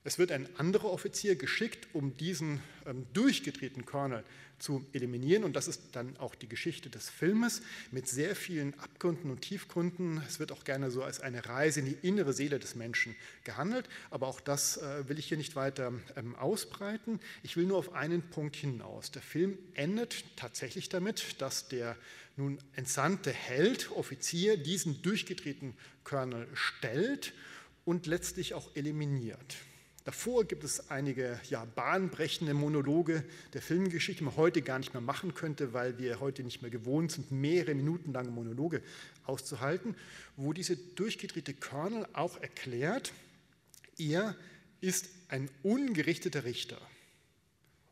Es 0.08 0.18
wird 0.18 0.32
ein 0.32 0.48
anderer 0.56 0.86
Offizier 0.86 1.36
geschickt, 1.36 1.90
um 1.92 2.16
diesen 2.16 2.62
ähm, 2.86 3.06
durchgedrehten 3.12 3.86
Colonel 3.86 4.24
zu 4.58 4.86
eliminieren. 4.94 5.44
Und 5.44 5.58
das 5.58 5.68
ist 5.68 5.82
dann 5.92 6.16
auch 6.16 6.34
die 6.34 6.48
Geschichte 6.48 6.90
des 6.90 7.10
Filmes 7.10 7.62
mit 7.92 8.08
sehr 8.08 8.34
vielen 8.34 8.74
Abgründen 8.80 9.30
und 9.30 9.42
Tiefgründen. 9.42 10.22
Es 10.26 10.40
wird 10.40 10.54
auch 10.54 10.64
gerne 10.64 10.92
so 10.92 11.04
als 11.04 11.20
eine 11.20 11.46
Reise 11.46 11.82
in 11.82 11.88
die 11.88 12.08
innere 12.08 12.32
Seele 12.32 12.58
des 12.58 12.74
Menschen 12.74 13.18
gehandelt. 13.44 13.90
Aber 14.10 14.28
auch 14.28 14.40
das 14.40 14.78
äh, 14.78 15.10
will 15.10 15.20
ich 15.20 15.26
hier 15.26 15.36
nicht 15.36 15.58
weiter 15.58 15.92
ähm, 16.16 16.38
ausbreiten. 16.38 17.20
Ich 17.44 17.58
will 17.58 17.66
nur 17.66 17.78
auf 17.78 17.92
einen 17.92 18.22
Punkt 18.22 18.56
hinaus. 18.56 19.12
Der 19.12 19.22
Film 19.22 19.58
endet 19.74 20.24
tatsächlich 20.38 20.88
damit, 20.88 21.42
dass 21.42 21.68
der 21.68 21.98
nun 22.38 22.60
entsandte 22.78 23.34
Held, 23.34 23.92
Offizier, 23.92 24.56
diesen 24.56 25.02
durchgedrehten 25.02 25.74
Colonel 26.06 26.48
stellt 26.54 27.34
und 27.84 28.06
letztlich 28.06 28.54
auch 28.54 28.74
eliminiert. 28.74 29.58
Davor 30.08 30.46
gibt 30.46 30.64
es 30.64 30.90
einige 30.90 31.38
ja, 31.50 31.66
bahnbrechende 31.66 32.54
Monologe 32.54 33.26
der 33.52 33.62
Filmgeschichte, 33.62 34.20
die 34.20 34.24
man 34.24 34.38
heute 34.38 34.62
gar 34.62 34.80
nicht 34.80 34.94
mehr 34.94 35.02
machen 35.02 35.34
könnte, 35.34 35.74
weil 35.74 36.00
wir 36.00 36.22
heute 36.22 36.44
nicht 36.44 36.62
mehr 36.62 36.72
gewohnt 36.72 37.12
sind, 37.12 37.30
mehrere 37.34 37.76
Minuten 37.76 38.14
lange 38.14 38.32
Monologe 38.32 38.82
auszuhalten, 39.26 39.98
wo 40.38 40.54
diese 40.54 40.78
durchgedrehte 40.78 41.54
Colonel 41.54 42.08
auch 42.14 42.42
erklärt, 42.42 43.12
er 43.98 44.34
ist 44.80 45.10
ein 45.28 45.50
ungerichteter 45.62 46.46
Richter. 46.46 46.80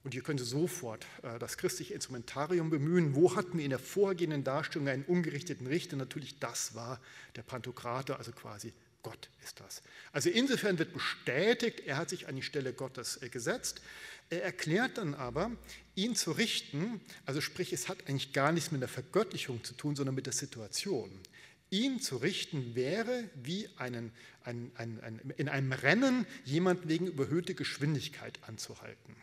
Und 0.05 0.13
hier 0.13 0.23
können 0.23 0.39
Sie 0.39 0.45
sofort 0.45 1.05
äh, 1.21 1.37
das 1.37 1.57
christliche 1.57 1.95
Instrumentarium 1.95 2.69
bemühen. 2.69 3.13
Wo 3.13 3.35
hatten 3.35 3.57
wir 3.57 3.65
in 3.65 3.71
der 3.71 3.79
vorgehenden 3.79 4.45
Darstellung 4.45 4.87
einen 4.87 5.03
ungerichteten 5.03 5.67
Richter? 5.67 5.97
Natürlich, 5.97 6.39
das 6.39 6.75
war 6.75 7.01
der 7.35 7.43
Pantokrator, 7.43 8.17
also 8.17 8.31
quasi 8.31 8.71
Gott 9.05 9.29
ist 9.43 9.59
das. 9.59 9.83
Also 10.13 10.31
insofern 10.31 10.79
wird 10.79 10.91
bestätigt, 10.91 11.81
er 11.81 11.97
hat 11.97 12.09
sich 12.09 12.27
an 12.27 12.35
die 12.35 12.41
Stelle 12.41 12.73
Gottes 12.73 13.21
äh, 13.21 13.29
gesetzt. 13.29 13.81
Er 14.31 14.43
erklärt 14.43 14.97
dann 14.97 15.13
aber, 15.13 15.51
ihn 15.93 16.15
zu 16.15 16.31
richten, 16.31 16.99
also 17.23 17.39
sprich, 17.39 17.71
es 17.71 17.87
hat 17.87 18.09
eigentlich 18.09 18.33
gar 18.33 18.51
nichts 18.51 18.71
mit 18.71 18.81
der 18.81 18.87
Vergöttlichung 18.87 19.63
zu 19.63 19.75
tun, 19.75 19.95
sondern 19.95 20.15
mit 20.15 20.25
der 20.25 20.33
Situation. 20.33 21.11
Ihn 21.69 21.99
zu 21.99 22.17
richten 22.17 22.73
wäre 22.73 23.29
wie 23.35 23.69
einen, 23.77 24.11
ein, 24.43 24.71
ein, 24.73 24.99
ein, 25.01 25.33
in 25.37 25.49
einem 25.49 25.71
Rennen 25.71 26.25
jemand 26.43 26.87
wegen 26.87 27.05
überhöhter 27.05 27.53
Geschwindigkeit 27.53 28.39
anzuhalten. 28.47 29.15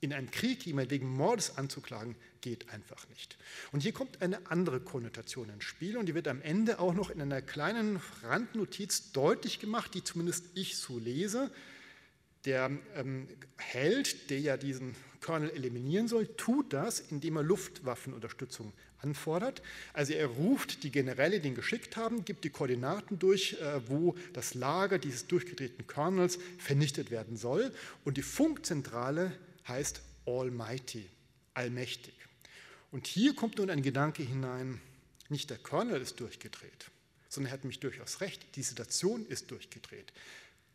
In 0.00 0.12
einem 0.12 0.30
Krieg 0.30 0.66
jemand 0.66 0.90
wegen 0.90 1.08
Mordes 1.08 1.56
anzuklagen, 1.56 2.16
geht 2.42 2.68
einfach 2.70 3.08
nicht. 3.08 3.36
Und 3.72 3.80
hier 3.80 3.92
kommt 3.92 4.22
eine 4.22 4.50
andere 4.50 4.78
Konnotation 4.80 5.48
ins 5.48 5.64
Spiel 5.64 5.96
und 5.96 6.06
die 6.06 6.14
wird 6.14 6.28
am 6.28 6.42
Ende 6.42 6.78
auch 6.78 6.94
noch 6.94 7.10
in 7.10 7.20
einer 7.20 7.42
kleinen 7.42 8.00
Randnotiz 8.22 9.12
deutlich 9.12 9.58
gemacht, 9.58 9.94
die 9.94 10.04
zumindest 10.04 10.44
ich 10.54 10.76
so 10.76 10.98
lese. 10.98 11.50
Der 12.44 12.70
ähm, 12.94 13.26
Held, 13.56 14.30
der 14.30 14.38
ja 14.38 14.56
diesen 14.56 14.94
Colonel 15.20 15.50
eliminieren 15.50 16.06
soll, 16.06 16.28
tut 16.36 16.72
das, 16.72 17.00
indem 17.00 17.36
er 17.36 17.42
Luftwaffenunterstützung 17.42 18.72
anfordert. 18.98 19.62
Also 19.92 20.12
er 20.12 20.26
ruft 20.26 20.84
die 20.84 20.92
Generäle, 20.92 21.40
die 21.40 21.48
ihn 21.48 21.54
geschickt 21.54 21.96
haben, 21.96 22.24
gibt 22.24 22.44
die 22.44 22.50
Koordinaten 22.50 23.18
durch, 23.18 23.54
äh, 23.54 23.88
wo 23.88 24.14
das 24.32 24.54
Lager 24.54 24.98
dieses 24.98 25.26
durchgedrehten 25.26 25.86
Colonels 25.86 26.38
vernichtet 26.58 27.10
werden 27.10 27.36
soll. 27.36 27.72
Und 28.04 28.16
die 28.18 28.22
Funkzentrale 28.22 29.32
heißt 29.68 30.00
Almighty, 30.26 31.08
allmächtig. 31.54 32.14
Und 32.90 33.06
hier 33.06 33.34
kommt 33.34 33.58
nun 33.58 33.70
ein 33.70 33.82
Gedanke 33.82 34.22
hinein, 34.22 34.80
nicht 35.28 35.50
der 35.50 35.58
Colonel 35.58 36.00
ist 36.00 36.20
durchgedreht, 36.20 36.90
sondern 37.28 37.50
er 37.50 37.54
hat 37.54 37.64
mich 37.64 37.80
durchaus 37.80 38.20
recht, 38.20 38.56
die 38.56 38.62
Situation 38.62 39.26
ist 39.26 39.50
durchgedreht. 39.50 40.12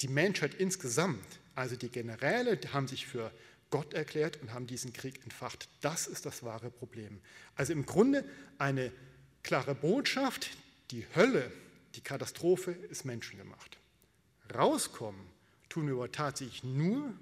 Die 0.02 0.08
Menschheit 0.08 0.54
insgesamt, 0.56 1.26
also 1.56 1.76
die 1.76 1.90
Generäle, 1.90 2.60
haben 2.74 2.88
sich 2.88 3.08
für 3.08 3.32
Gott 3.70 3.94
erklärt 3.94 4.42
und 4.42 4.54
haben 4.54 4.68
diesen 4.68 4.92
Krieg 4.92 5.24
entfacht. 5.24 5.70
Das 5.80 6.08
ist 6.08 6.26
das 6.26 6.44
wahre 6.44 6.70
Problem. 6.70 7.22
Also 7.56 7.72
im 7.74 7.86
Grunde 7.86 8.26
eine 8.58 8.92
klare 9.44 9.76
Botschaft, 9.76 10.50
die 10.92 11.06
Hölle, 11.16 11.52
die 11.96 12.02
Katastrophe 12.02 12.72
ist 12.72 13.06
menschengemacht. 13.06 13.78
Rauskommen 14.54 15.26
tun 15.70 15.88
wir 15.88 15.94
aber 15.94 16.12
tatsächlich 16.12 16.64
nur, 16.64 17.14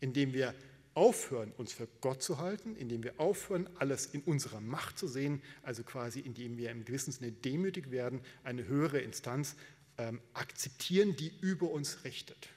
indem 0.00 0.32
wir 0.32 0.54
aufhören, 0.98 1.52
uns 1.56 1.72
für 1.72 1.86
Gott 2.00 2.24
zu 2.24 2.38
halten, 2.38 2.74
indem 2.74 3.04
wir 3.04 3.20
aufhören, 3.20 3.70
alles 3.78 4.06
in 4.06 4.20
unserer 4.22 4.60
Macht 4.60 4.98
zu 4.98 5.06
sehen, 5.06 5.40
also 5.62 5.84
quasi 5.84 6.18
indem 6.18 6.58
wir 6.58 6.72
im 6.72 6.84
gewissen 6.84 7.12
Sinne 7.12 7.30
demütig 7.30 7.92
werden, 7.92 8.20
eine 8.42 8.66
höhere 8.66 8.98
Instanz 8.98 9.54
ähm, 9.96 10.20
akzeptieren, 10.34 11.14
die 11.14 11.32
über 11.40 11.70
uns 11.70 12.02
richtet. 12.02 12.48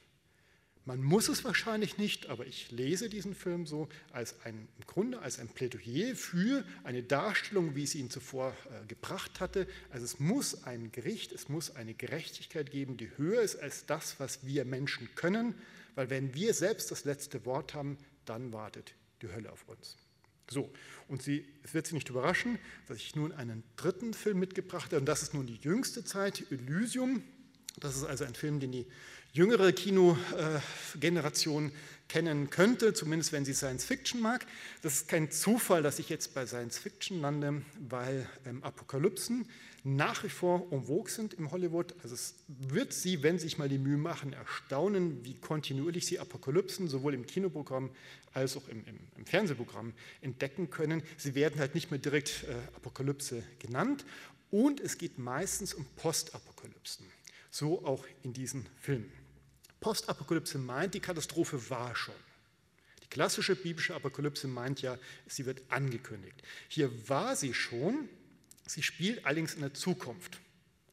Man 0.84 1.04
muss 1.04 1.28
es 1.28 1.44
wahrscheinlich 1.44 1.98
nicht, 1.98 2.30
aber 2.30 2.44
ich 2.44 2.72
lese 2.72 3.08
diesen 3.08 3.36
Film 3.36 3.64
so 3.64 3.88
als 4.10 4.34
ein, 4.44 4.66
im 4.76 4.86
Grunde 4.88 5.20
als 5.20 5.38
ein 5.38 5.46
Plädoyer 5.46 6.16
für 6.16 6.64
eine 6.82 7.04
Darstellung, 7.04 7.76
wie 7.76 7.84
es 7.84 7.94
ihn 7.94 8.10
zuvor 8.10 8.56
äh, 8.72 8.86
gebracht 8.88 9.38
hatte. 9.38 9.68
Also 9.90 10.04
es 10.04 10.18
muss 10.18 10.64
ein 10.64 10.90
Gericht, 10.90 11.30
es 11.30 11.48
muss 11.48 11.76
eine 11.76 11.94
Gerechtigkeit 11.94 12.72
geben, 12.72 12.96
die 12.96 13.16
höher 13.16 13.42
ist 13.42 13.62
als 13.62 13.86
das, 13.86 14.18
was 14.18 14.44
wir 14.44 14.64
Menschen 14.64 15.08
können, 15.14 15.54
weil 15.94 16.10
wenn 16.10 16.34
wir 16.34 16.54
selbst 16.54 16.90
das 16.90 17.04
letzte 17.04 17.44
Wort 17.46 17.74
haben, 17.74 17.96
dann 18.24 18.52
wartet 18.52 18.94
die 19.22 19.28
Hölle 19.28 19.52
auf 19.52 19.68
uns. 19.68 19.96
So, 20.50 20.70
und 21.08 21.22
sie, 21.22 21.46
es 21.62 21.74
wird 21.74 21.86
Sie 21.86 21.94
nicht 21.94 22.08
überraschen, 22.08 22.58
dass 22.88 22.98
ich 22.98 23.16
nun 23.16 23.32
einen 23.32 23.62
dritten 23.76 24.12
Film 24.12 24.38
mitgebracht 24.38 24.86
habe, 24.86 24.98
und 24.98 25.06
das 25.06 25.22
ist 25.22 25.34
nun 25.34 25.46
die 25.46 25.56
jüngste 25.56 26.04
Zeit, 26.04 26.44
Elysium. 26.50 27.22
Das 27.78 27.96
ist 27.96 28.04
also 28.04 28.24
ein 28.24 28.34
Film, 28.34 28.60
den 28.60 28.72
die 28.72 28.86
jüngere 29.32 29.72
Kinogeneration 29.72 31.72
kennen 32.08 32.50
könnte, 32.50 32.92
zumindest 32.92 33.32
wenn 33.32 33.46
sie 33.46 33.54
Science 33.54 33.86
Fiction 33.86 34.20
mag. 34.20 34.44
Das 34.82 34.94
ist 34.94 35.08
kein 35.08 35.30
Zufall, 35.30 35.82
dass 35.82 35.98
ich 35.98 36.10
jetzt 36.10 36.34
bei 36.34 36.46
Science 36.46 36.76
Fiction 36.76 37.22
lande, 37.22 37.62
weil 37.88 38.28
ähm, 38.44 38.62
Apokalypsen 38.62 39.48
nach 39.84 40.22
wie 40.22 40.28
vor 40.28 40.68
en 40.70 40.84
vogue 40.84 41.10
sind 41.10 41.34
im 41.34 41.50
Hollywood. 41.50 41.94
Also 42.02 42.14
es 42.14 42.34
wird 42.46 42.92
Sie, 42.92 43.22
wenn 43.22 43.38
Sie 43.38 43.44
sich 43.44 43.58
mal 43.58 43.68
die 43.68 43.78
Mühe 43.78 43.96
machen, 43.96 44.32
erstaunen, 44.32 45.24
wie 45.24 45.34
kontinuierlich 45.34 46.06
Sie 46.06 46.20
Apokalypsen 46.20 46.88
sowohl 46.88 47.14
im 47.14 47.26
Kinoprogramm 47.26 47.90
als 48.32 48.56
auch 48.56 48.68
im, 48.68 48.84
im, 48.86 48.98
im 49.16 49.26
Fernsehprogramm 49.26 49.92
entdecken 50.20 50.70
können. 50.70 51.02
Sie 51.16 51.34
werden 51.34 51.58
halt 51.58 51.74
nicht 51.74 51.90
mehr 51.90 51.98
direkt 51.98 52.44
äh, 52.44 52.54
Apokalypse 52.76 53.42
genannt 53.58 54.04
und 54.50 54.80
es 54.80 54.98
geht 54.98 55.18
meistens 55.18 55.74
um 55.74 55.84
Postapokalypsen. 55.96 57.06
So 57.50 57.84
auch 57.84 58.06
in 58.22 58.32
diesen 58.32 58.66
Filmen. 58.80 59.12
Postapokalypse 59.80 60.58
meint, 60.58 60.94
die 60.94 61.00
Katastrophe 61.00 61.70
war 61.70 61.96
schon. 61.96 62.14
Die 63.02 63.08
klassische 63.08 63.56
biblische 63.56 63.94
Apokalypse 63.94 64.46
meint 64.46 64.80
ja, 64.80 64.96
sie 65.26 65.44
wird 65.44 65.60
angekündigt. 65.68 66.40
Hier 66.68 67.08
war 67.08 67.34
sie 67.34 67.52
schon, 67.52 68.08
Sie 68.72 68.82
spielt 68.82 69.26
allerdings 69.26 69.52
in 69.52 69.60
der 69.60 69.74
Zukunft. 69.74 70.40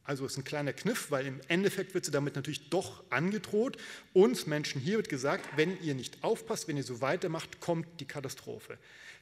Also 0.04 0.26
ist 0.26 0.36
ein 0.36 0.44
kleiner 0.44 0.74
Kniff, 0.74 1.10
weil 1.10 1.24
im 1.24 1.40
Endeffekt 1.48 1.94
wird 1.94 2.04
sie 2.04 2.10
damit 2.10 2.36
natürlich 2.36 2.68
doch 2.68 3.02
angedroht. 3.08 3.78
Uns 4.12 4.46
Menschen 4.46 4.82
hier 4.82 4.98
wird 4.98 5.08
gesagt, 5.08 5.48
wenn 5.56 5.80
ihr 5.82 5.94
nicht 5.94 6.22
aufpasst, 6.22 6.68
wenn 6.68 6.76
ihr 6.76 6.82
so 6.82 7.00
weitermacht, 7.00 7.58
kommt 7.60 7.86
die 8.00 8.04
Katastrophe. 8.04 8.76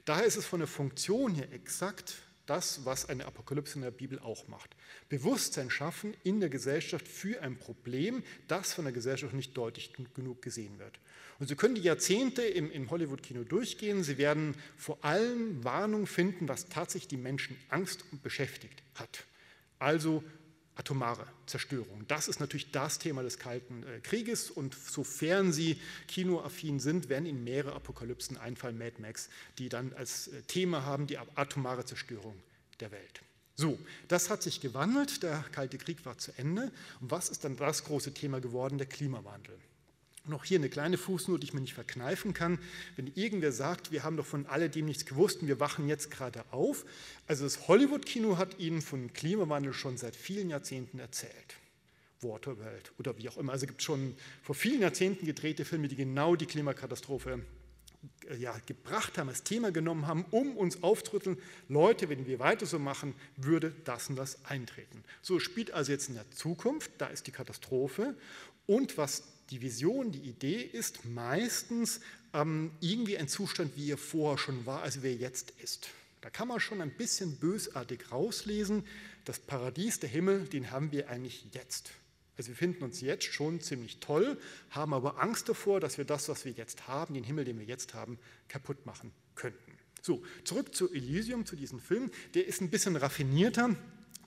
Daher 0.07 0.25
ist 0.25 0.35
es 0.35 0.45
von 0.45 0.59
der 0.59 0.67
Funktion 0.67 1.37
her 1.37 1.53
exakt 1.53 2.17
das, 2.47 2.85
was 2.85 3.09
eine 3.09 3.27
Apokalypse 3.27 3.77
in 3.77 3.83
der 3.83 3.93
Bibel 3.93 4.19
auch 4.19 4.49
macht. 4.49 4.75
Bewusstsein 5.09 5.71
schaffen 5.71 6.17
in 6.25 6.41
der 6.41 6.49
Gesellschaft 6.49 7.07
für 7.07 7.41
ein 7.43 7.59
Problem, 7.59 8.25
das 8.49 8.73
von 8.73 8.87
der 8.87 8.93
Gesellschaft 8.93 9.35
nicht 9.35 9.57
deutlich 9.57 9.93
genug 10.15 10.43
gesehen 10.43 10.81
wird. 10.81 10.99
Und 11.39 11.49
Sie 11.49 11.55
können 11.55 11.77
die 11.77 11.83
Jahrzehnte 11.83 12.43
im, 12.43 12.71
im 12.71 12.91
Hollywood-Kino 12.91 13.45
durchgehen. 13.45 14.03
Sie 14.03 14.19
werden 14.19 14.57
vor 14.77 15.05
allem 15.05 15.63
Warnung 15.63 16.07
finden, 16.07 16.49
was 16.49 16.69
tatsächlich 16.69 17.09
die 17.09 17.17
Menschen 17.17 17.57
Angst 17.69 18.05
und 18.11 18.23
beschäftigt 18.23 18.83
hat. 18.95 19.25
Also 19.79 20.25
atomare 20.79 21.27
Zerstörung. 21.47 22.05
Das 22.07 22.29
ist 22.29 22.39
natürlich 22.41 22.71
das 22.71 22.99
Thema 22.99 23.23
des 23.23 23.39
Kalten 23.39 23.83
äh, 23.83 24.01
Krieges 24.01 24.51
und 24.51 24.75
sofern 24.75 25.53
Sie 25.53 25.81
kinoaffin 26.07 26.79
sind, 26.79 27.09
werden 27.09 27.27
Ihnen 27.27 27.43
mehrere 27.43 27.75
Apokalypsen 27.75 28.37
einfallen, 28.37 28.79
Mad 28.79 28.95
Max, 29.01 29.29
die 29.59 29.69
dann 29.69 29.93
als 29.95 30.29
äh, 30.29 30.43
Thema 30.43 30.85
haben 30.85 31.09
die 31.09 31.19
atomare 31.19 31.85
Zerstörung 31.85 32.41
der 32.79 32.93
Welt. 32.93 33.23
So, 33.57 33.77
das 34.07 34.31
hat 34.31 34.45
sich 34.45 34.61
gewandelt, 34.61 35.25
der 35.25 35.45
Kalte 35.51 35.79
Krieg 35.79 36.07
war 36.07 36.17
zu 36.17 36.31
Ende. 36.37 36.71
Und 37.01 37.11
was 37.11 37.29
ist 37.29 37.43
dann 37.43 37.57
das 37.57 37.83
große 37.83 38.15
Thema 38.15 38.41
geworden? 38.41 38.79
Der 38.79 38.87
Klimawandel. 38.87 39.59
Noch 40.29 40.45
hier 40.45 40.59
eine 40.59 40.69
kleine 40.69 40.99
Fußnote, 40.99 41.41
die 41.41 41.47
ich 41.47 41.55
mir 41.55 41.61
nicht 41.61 41.75
verkneifen 41.75 42.35
kann. 42.35 42.59
Wenn 42.97 43.11
irgendwer 43.15 43.53
sagt, 43.53 43.93
wir 43.93 44.05
haben 44.05 44.17
doch 44.17 44.27
von 44.27 44.47
alledem 44.47 44.87
nichts 44.87 45.05
gewusst 45.05 45.43
und 45.43 45.49
wir 45.49 45.61
wachen 45.61 45.89
jetzt 45.89 46.11
gerade 46.11 46.45
auf. 46.51 46.85
Also 47.27 47.45
das 47.45 47.69
Hollywood-Kino 47.69 48.37
hat 48.37 48.59
Ihnen 48.59 48.83
von 48.83 49.13
Klimawandel 49.13 49.73
schon 49.73 49.97
seit 49.97 50.17
vielen 50.17 50.51
Jahrzehnten 50.51 50.99
erzählt. 50.99 51.57
Waterworld 52.21 52.93
oder 52.99 53.17
wie 53.19 53.29
auch 53.29 53.37
immer. 53.37 53.53
Also 53.53 53.65
es 53.65 53.69
gibt 53.69 53.83
schon 53.83 54.17
vor 54.43 54.55
vielen 54.55 54.81
Jahrzehnten 54.81 55.27
gedrehte 55.27 55.65
Filme, 55.65 55.89
die 55.89 55.97
genau 55.97 56.37
die 56.37 56.47
Klimakatastrophe 56.47 57.43
äh, 58.29 58.37
ja, 58.37 58.57
gebracht 58.67 59.19
haben, 59.19 59.29
als 59.29 59.43
Thema 59.43 59.71
genommen 59.71 60.07
haben, 60.07 60.25
um 60.31 60.57
uns 60.57 60.83
aufzurütteln, 60.83 61.39
Leute, 61.69 62.09
wenn 62.09 62.27
wir 62.27 62.39
weiter 62.39 62.67
so 62.67 62.79
machen, 62.79 63.15
würde 63.37 63.73
das 63.85 64.09
und 64.09 64.17
das 64.17 64.45
eintreten. 64.45 65.05
So 65.23 65.39
spielt 65.39 65.73
also 65.73 65.93
jetzt 65.93 66.09
in 66.09 66.15
der 66.15 66.31
Zukunft, 66.31 66.91
da 66.99 67.07
ist 67.07 67.27
die 67.27 67.33
Katastrophe 67.33 68.15
und 68.67 68.99
was 68.99 69.25
die 69.51 69.63
Vision, 69.63 70.13
die 70.13 70.21
Idee 70.21 70.61
ist 70.61 71.05
meistens 71.05 72.01
ähm, 72.35 72.73
irgendwie 72.81 73.17
ein 73.19 73.29
Zustand, 73.29 73.77
wie 73.77 73.91
er 73.91 73.99
vorher 73.99 74.39
schon 74.39 74.67
war, 74.67 74.83
also 74.83 75.03
wie 75.03 75.09
er 75.09 75.17
jetzt 75.17 75.53
ist. 75.63 75.89
Da 76.21 76.31
kann 76.31 76.49
man 76.49 76.61
schon 76.61 76.81
ein 76.81 76.91
bisschen 76.91 77.37
bösartig 77.37 78.11
rauslesen, 78.11 78.85
das 79.25 79.39
Paradies, 79.39 80.01
der 80.01 80.09
Himmel, 80.09 80.45
den 80.47 80.71
haben 80.71 80.93
wir 80.93 81.09
eigentlich 81.09 81.47
jetzt. 81.53 81.93
Also 82.37 82.49
wir 82.49 82.57
finden 82.57 82.85
uns 82.85 83.01
jetzt 83.01 83.25
schon 83.25 83.61
ziemlich 83.61 83.99
toll, 83.99 84.39
haben 84.71 84.95
aber 84.95 85.21
Angst 85.21 85.49
davor, 85.49 85.81
dass 85.81 85.99
wir 85.99 86.05
das, 86.05 86.29
was 86.29 86.45
wir 86.45 86.53
jetzt 86.53 86.87
haben, 86.87 87.15
den 87.15 87.25
Himmel, 87.25 87.45
den 87.45 87.59
wir 87.59 87.67
jetzt 87.67 87.95
haben, 87.95 88.19
kaputt 88.49 88.87
machen 88.87 89.13
könnten. 89.35 89.73
So, 90.03 90.23
zurück 90.45 90.75
zu 90.75 90.93
Elysium, 90.93 91.47
zu 91.47 91.57
diesem 91.57 91.81
Film. 91.81 92.11
Der 92.35 92.47
ist 92.47 92.61
ein 92.61 92.71
bisschen 92.71 92.97
raffinierter, 92.97 93.75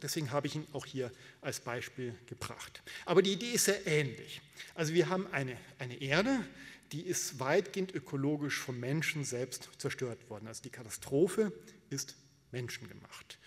Deswegen 0.01 0.31
habe 0.31 0.47
ich 0.47 0.55
ihn 0.55 0.67
auch 0.73 0.85
hier 0.85 1.11
als 1.41 1.59
Beispiel 1.59 2.15
gebracht. 2.25 2.81
Aber 3.05 3.21
die 3.21 3.33
Idee 3.33 3.51
ist 3.51 3.65
sehr 3.65 3.85
ähnlich. 3.85 4.41
Also 4.75 4.93
wir 4.93 5.09
haben 5.09 5.27
eine, 5.27 5.57
eine 5.79 6.01
Erde, 6.01 6.45
die 6.91 7.01
ist 7.01 7.39
weitgehend 7.39 7.93
ökologisch 7.93 8.57
vom 8.57 8.79
Menschen 8.79 9.23
selbst 9.23 9.69
zerstört 9.77 10.29
worden. 10.29 10.47
Also 10.47 10.61
die 10.63 10.69
Katastrophe 10.69 11.53
ist 11.89 12.15
menschengemacht. 12.51 13.37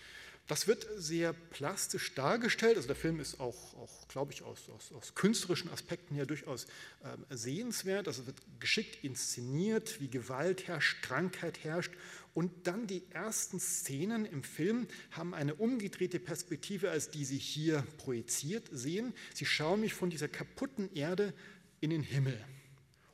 Das 0.47 0.67
wird 0.67 0.85
sehr 0.95 1.33
plastisch 1.33 2.13
dargestellt. 2.13 2.77
Also 2.77 2.87
der 2.87 2.95
Film 2.95 3.19
ist 3.19 3.39
auch, 3.39 3.73
auch 3.75 4.07
glaube 4.07 4.31
ich, 4.31 4.43
aus, 4.43 4.69
aus, 4.69 4.91
aus, 4.91 5.15
künstlerischen 5.15 5.71
Aspekten 5.71 6.13
her 6.13 6.27
durchaus 6.27 6.65
äh, 6.65 7.35
sehenswert. 7.35 8.07
Also 8.07 8.27
wird 8.27 8.37
geschickt 8.59 9.03
inszeniert, 9.03 9.99
wie 9.99 10.07
Gewalt 10.07 10.67
herrscht, 10.67 11.01
Krankheit 11.01 11.63
herrscht 11.63 11.91
Und 12.35 12.67
dann 12.67 12.85
die 12.85 13.01
ersten 13.11 13.61
Szenen 13.61 14.25
im 14.25 14.43
Film 14.43 14.87
haben 15.11 15.33
eine 15.33 15.55
umgedrehte 15.55 16.19
Perspektive, 16.19 16.91
als 16.91 17.09
die 17.09 17.23
Sie 17.23 17.37
hier 17.37 17.81
projiziert 17.97 18.67
sehen. 18.73 19.13
Sie 19.33 19.45
schauen 19.45 19.79
mich 19.79 19.93
von 19.93 20.09
dieser 20.09 20.27
kaputten 20.27 20.93
Erde 20.93 21.33
in 21.79 21.91
den 21.91 22.03
Himmel. 22.03 22.37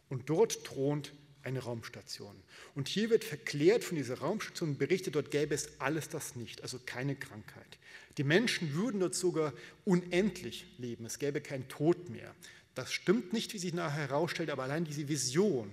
Und 0.10 0.30
dort 0.32 0.66
thront 0.66 1.14
eine 1.44 1.60
Raumstation. 1.60 2.36
Und 2.74 2.88
hier 2.88 3.12
wird 3.12 3.24
verklärt 3.24 3.84
von 3.84 3.96
dieser 3.96 4.18
Raumstation 4.18 4.78
berichtet, 4.78 5.14
dort 5.14 5.30
gäbe 5.30 5.54
es 5.54 5.80
alles 5.80 6.10
das 6.10 6.36
nicht, 6.36 6.64
also 6.64 6.80
keine 6.84 7.16
Krankheit. 7.16 7.78
Die 8.18 8.24
Menschen 8.24 8.74
würden 8.74 9.00
dort 9.00 9.14
sogar 9.14 9.54
unendlich 9.86 10.66
leben, 10.80 11.06
es 11.06 11.20
gäbe 11.20 11.42
keinen 11.42 11.68
Tod 11.68 12.10
mehr. 12.10 12.34
Das 12.74 12.92
stimmt 12.92 13.34
nicht, 13.34 13.54
wie 13.54 13.60
sich 13.60 13.74
nachher 13.74 14.10
herausstellt, 14.10 14.50
aber 14.50 14.64
allein 14.64 14.84
diese 14.84 15.08
Vision 15.08 15.72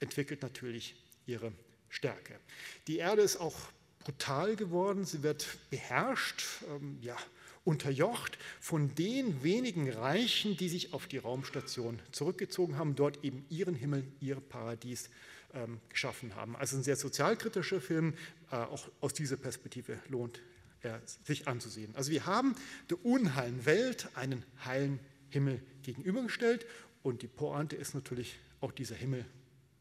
entwickelt 0.00 0.42
natürlich 0.42 0.96
ihre 1.26 1.52
Stärke. 1.88 2.38
Die 2.86 2.98
Erde 2.98 3.22
ist 3.22 3.36
auch 3.36 3.56
brutal 4.00 4.56
geworden, 4.56 5.04
sie 5.04 5.22
wird 5.22 5.46
beherrscht, 5.70 6.44
ähm, 6.68 6.98
ja, 7.00 7.16
unterjocht 7.64 8.38
von 8.60 8.94
den 8.94 9.42
wenigen 9.42 9.90
Reichen, 9.90 10.56
die 10.56 10.70
sich 10.70 10.94
auf 10.94 11.06
die 11.06 11.18
Raumstation 11.18 12.00
zurückgezogen 12.12 12.78
haben, 12.78 12.96
dort 12.96 13.22
eben 13.24 13.44
ihren 13.50 13.74
Himmel, 13.74 14.04
ihr 14.20 14.36
Paradies 14.36 15.10
ähm, 15.52 15.78
geschaffen 15.90 16.34
haben. 16.34 16.56
Also 16.56 16.76
ein 16.78 16.82
sehr 16.82 16.96
sozialkritischer 16.96 17.80
Film, 17.80 18.14
äh, 18.50 18.56
auch 18.56 18.88
aus 19.00 19.12
dieser 19.12 19.36
Perspektive 19.36 19.98
lohnt 20.08 20.40
er 20.80 21.02
sich 21.24 21.46
anzusehen. 21.46 21.94
Also 21.94 22.10
wir 22.10 22.24
haben 22.24 22.54
der 22.88 23.04
unheilen 23.04 23.66
Welt 23.66 24.08
einen 24.14 24.44
heilen 24.64 25.00
Himmel 25.28 25.60
gegenübergestellt 25.82 26.64
und 27.02 27.22
die 27.22 27.26
Pointe 27.26 27.76
ist 27.76 27.94
natürlich 27.94 28.38
auch 28.60 28.72
dieser 28.72 28.94
Himmel 28.94 29.26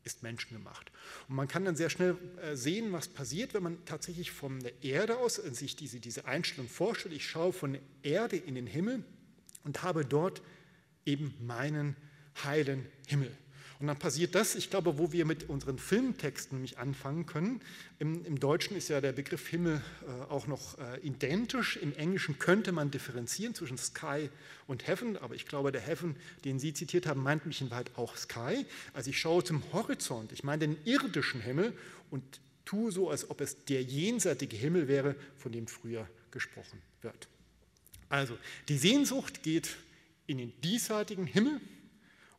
ist 0.08 0.24
menschengemacht. 0.24 0.92
Und 1.28 1.36
man 1.36 1.48
kann 1.48 1.66
dann 1.66 1.76
sehr 1.76 1.92
schnell 1.92 2.18
äh, 2.42 2.56
sehen, 2.56 2.92
was 2.92 3.08
passiert, 3.08 3.54
wenn 3.54 3.62
man 3.62 3.86
tatsächlich 3.86 4.32
von 4.32 4.60
der 4.62 4.84
Erde 4.84 5.18
aus 5.18 5.38
äh, 5.38 5.54
sich 5.54 5.76
diese, 5.76 6.00
diese 6.00 6.26
Einstellung 6.26 6.70
vorstellt. 6.70 7.14
Ich 7.14 7.28
schaue 7.28 7.54
von 7.54 7.74
der 7.74 7.82
Erde 8.02 8.38
in 8.38 8.56
den 8.56 8.66
Himmel 8.66 9.04
und 9.64 9.84
habe 9.84 10.06
dort 10.06 10.42
eben 11.06 11.34
meinen 11.40 11.96
heilen 12.44 12.86
Himmel. 13.08 13.32
Und 13.80 13.88
dann 13.88 13.98
passiert 13.98 14.34
das, 14.34 14.56
ich 14.56 14.72
glaube, 14.72 14.98
wo 14.98 15.12
wir 15.12 15.26
mit 15.26 15.50
unseren 15.50 15.78
Filmtexten 15.78 16.58
nämlich 16.58 16.80
anfangen 16.80 17.28
können. 17.28 17.62
Im, 18.00 18.26
Im, 18.26 18.40
Deutschen 18.40 18.76
ist 18.76 18.90
ja 18.90 19.02
der 19.02 19.12
Begriff 19.12 19.48
Himmel 19.48 19.84
äh, 20.08 20.32
auch 20.32 20.48
noch 20.48 20.80
äh, 20.80 21.00
identisch. 21.02 21.78
Im 21.78 21.94
Englischen 21.96 22.40
könnte 22.40 22.72
man 22.72 22.90
differenzieren 22.90 23.54
zwischen 23.54 23.78
Sky 23.78 24.30
und 24.66 24.88
Heaven, 24.88 25.16
aber 25.18 25.36
ich 25.36 25.46
glaube, 25.46 25.72
der 25.72 25.82
Heaven, 25.82 26.16
den 26.44 26.58
Sie 26.58 26.74
zitiert 26.74 27.06
haben, 27.06 27.22
meint 27.22 27.46
mich 27.46 27.62
in 27.62 27.70
Wahrheit 27.70 27.92
auch 27.98 28.18
Sky. 28.18 28.66
Also 28.94 29.12
ich 29.12 29.20
schaue 29.20 29.44
zum 29.44 29.62
Horizont, 29.72 30.32
ich 30.32 30.44
meine 30.44 30.68
den 30.68 30.78
irdischen 30.86 31.42
Himmel 31.42 31.78
und 32.10 32.24
tue 32.66 32.92
so, 32.92 33.12
als 33.12 33.30
ob 33.30 33.42
es 33.42 33.64
der 33.66 33.84
jenseitige 33.84 34.58
Himmel 34.58 34.88
wäre, 34.88 35.16
von 35.38 35.52
dem 35.52 35.68
früher 35.68 36.10
gesprochen 36.32 36.82
wird. 37.04 37.28
Also 38.10 38.38
die 38.70 38.78
Sehnsucht 38.78 39.44
geht 39.44 39.78
in 40.26 40.40
den 40.40 40.54
diesseitigen 40.62 41.28
Himmel 41.28 41.62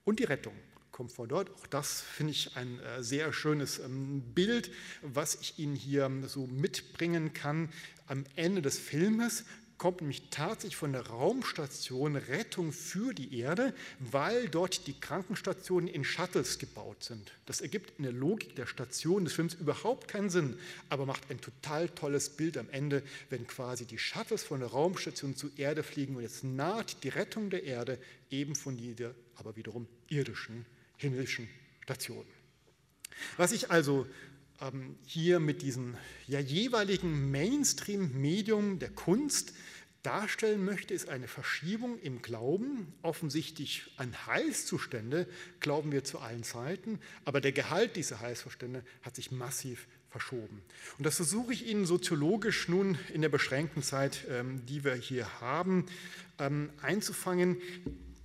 und 0.04 0.18
die 0.18 0.24
Rettung 0.24 0.54
kommt 0.98 1.12
von 1.12 1.28
dort. 1.28 1.48
Auch 1.54 1.66
das 1.68 2.00
finde 2.00 2.32
ich 2.32 2.56
ein 2.56 2.80
äh, 2.80 3.04
sehr 3.04 3.32
schönes 3.32 3.78
ähm, 3.78 4.20
Bild, 4.34 4.72
was 5.02 5.36
ich 5.36 5.56
Ihnen 5.60 5.76
hier 5.76 6.06
ähm, 6.06 6.26
so 6.26 6.48
mitbringen 6.48 7.32
kann. 7.32 7.68
Am 8.08 8.24
Ende 8.34 8.62
des 8.62 8.80
Filmes 8.80 9.44
kommt 9.78 10.00
nämlich 10.00 10.24
tatsächlich 10.30 10.74
von 10.74 10.92
der 10.92 11.06
Raumstation 11.06 12.16
Rettung 12.16 12.72
für 12.72 13.14
die 13.14 13.38
Erde, 13.38 13.74
weil 14.00 14.48
dort 14.48 14.88
die 14.88 14.98
Krankenstationen 14.98 15.88
in 15.88 16.02
Shuttles 16.02 16.58
gebaut 16.58 17.04
sind. 17.04 17.30
Das 17.46 17.60
ergibt 17.60 17.96
in 17.98 18.02
der 18.02 18.12
Logik 18.12 18.56
der 18.56 18.66
Station 18.66 19.24
des 19.24 19.34
Films 19.34 19.54
überhaupt 19.54 20.08
keinen 20.08 20.30
Sinn, 20.30 20.58
aber 20.88 21.06
macht 21.06 21.30
ein 21.30 21.40
total 21.40 21.90
tolles 21.90 22.30
Bild 22.30 22.58
am 22.58 22.68
Ende, 22.70 23.04
wenn 23.30 23.46
quasi 23.46 23.84
die 23.84 23.98
Shuttles 23.98 24.42
von 24.42 24.58
der 24.58 24.70
Raumstation 24.70 25.36
zur 25.36 25.56
Erde 25.56 25.84
fliegen 25.84 26.16
und 26.16 26.22
jetzt 26.22 26.42
naht 26.42 27.04
die 27.04 27.10
Rettung 27.10 27.50
der 27.50 27.62
Erde 27.62 28.00
eben 28.30 28.56
von 28.56 28.76
dieser, 28.76 29.14
aber 29.36 29.54
wiederum 29.54 29.86
irdischen 30.08 30.66
himmlischen 30.98 31.48
Stationen. 31.80 32.28
Was 33.36 33.52
ich 33.52 33.70
also 33.70 34.06
ähm, 34.60 34.96
hier 35.06 35.40
mit 35.40 35.62
diesem 35.62 35.96
ja, 36.26 36.40
jeweiligen 36.40 37.30
Mainstream-Medium 37.30 38.78
der 38.78 38.90
Kunst 38.90 39.54
darstellen 40.02 40.64
möchte, 40.64 40.94
ist 40.94 41.08
eine 41.08 41.28
Verschiebung 41.28 41.98
im 42.00 42.22
Glauben. 42.22 42.92
Offensichtlich 43.02 43.90
an 43.96 44.14
Heilszustände 44.26 45.28
glauben 45.60 45.92
wir 45.92 46.04
zu 46.04 46.18
allen 46.18 46.44
Zeiten, 46.44 47.00
aber 47.24 47.40
der 47.40 47.52
Gehalt 47.52 47.96
dieser 47.96 48.20
Heilszustände 48.20 48.84
hat 49.02 49.16
sich 49.16 49.32
massiv 49.32 49.86
verschoben. 50.10 50.62
Und 50.96 51.04
das 51.04 51.16
versuche 51.16 51.52
ich 51.52 51.66
Ihnen 51.66 51.84
soziologisch 51.84 52.68
nun 52.68 52.98
in 53.12 53.22
der 53.22 53.28
beschränkten 53.28 53.82
Zeit, 53.82 54.24
ähm, 54.30 54.64
die 54.66 54.84
wir 54.84 54.94
hier 54.94 55.40
haben, 55.40 55.86
ähm, 56.38 56.70
einzufangen 56.80 57.58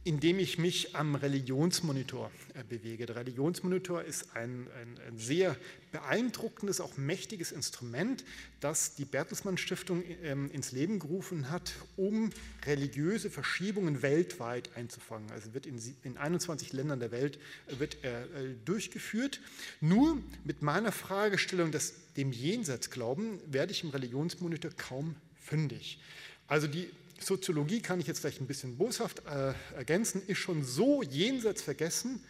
indem 0.05 0.39
ich 0.39 0.57
mich 0.57 0.95
am 0.95 1.15
Religionsmonitor 1.15 2.29
äh, 2.53 2.63
bewege. 2.63 3.05
Der 3.05 3.15
Religionsmonitor 3.15 4.03
ist 4.03 4.35
ein, 4.35 4.67
ein, 4.81 4.99
ein, 5.07 5.17
sehr 5.17 5.55
beeindruckendes, 5.91 6.81
auch 6.81 6.97
mächtiges 6.97 7.51
Instrument, 7.51 8.25
das 8.59 8.95
die 8.95 9.05
Bertelsmann 9.05 9.57
Stiftung 9.57 10.03
ähm, 10.23 10.51
ins 10.51 10.71
Leben 10.73 10.99
gerufen 10.99 11.49
hat, 11.49 11.73
um 11.95 12.31
religiöse 12.65 13.29
Verschiebungen 13.29 14.01
weltweit 14.01 14.69
einzufangen. 14.75 15.31
Also 15.31 15.53
wird 15.53 15.65
in, 15.65 15.79
in 16.03 16.17
21 16.17 16.73
Ländern 16.73 16.99
der 16.99 17.11
Welt 17.11 17.39
äh, 17.67 17.79
wird 17.79 18.03
äh, 18.03 18.25
durchgeführt. 18.65 19.39
Nur 19.79 20.17
mit 20.43 20.61
meiner 20.61 20.91
Fragestellung 20.91 21.71
des 21.71 21.93
dem 22.17 22.31
Jenseitsglauben 22.31 23.39
werde 23.51 23.71
ich 23.71 23.83
im 23.83 23.89
Religionsmonitor 23.89 24.71
kaum 24.71 25.15
fündig. 25.39 25.99
Also 26.47 26.67
die 26.67 26.89
Soziologie 27.25 27.81
kann 27.81 27.99
ich 27.99 28.07
jetzt 28.07 28.19
vielleicht 28.19 28.41
ein 28.41 28.47
bisschen 28.47 28.77
boshaft 28.77 29.23
äh, 29.25 29.53
ergänzen, 29.75 30.21
ist 30.25 30.39
schon 30.39 30.63
so 30.63 31.03
jenseits 31.03 31.61
vergessen, 31.61 32.23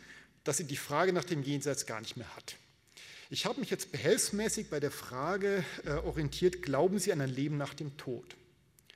dass 0.43 0.57
sie 0.57 0.65
die 0.65 0.77
Frage 0.77 1.13
nach 1.13 1.23
dem 1.23 1.43
Jenseits 1.43 1.85
gar 1.85 2.01
nicht 2.01 2.17
mehr 2.17 2.35
hat. 2.35 2.57
Ich 3.29 3.45
habe 3.45 3.59
mich 3.59 3.69
jetzt 3.69 3.91
behelfsmäßig 3.91 4.69
bei 4.69 4.79
der 4.79 4.91
Frage 4.91 5.63
äh, 5.85 5.91
orientiert, 5.91 6.61
glauben 6.61 6.99
Sie 6.99 7.11
an 7.11 7.21
ein 7.21 7.29
Leben 7.29 7.57
nach 7.57 7.73
dem 7.73 7.97
Tod? 7.97 8.35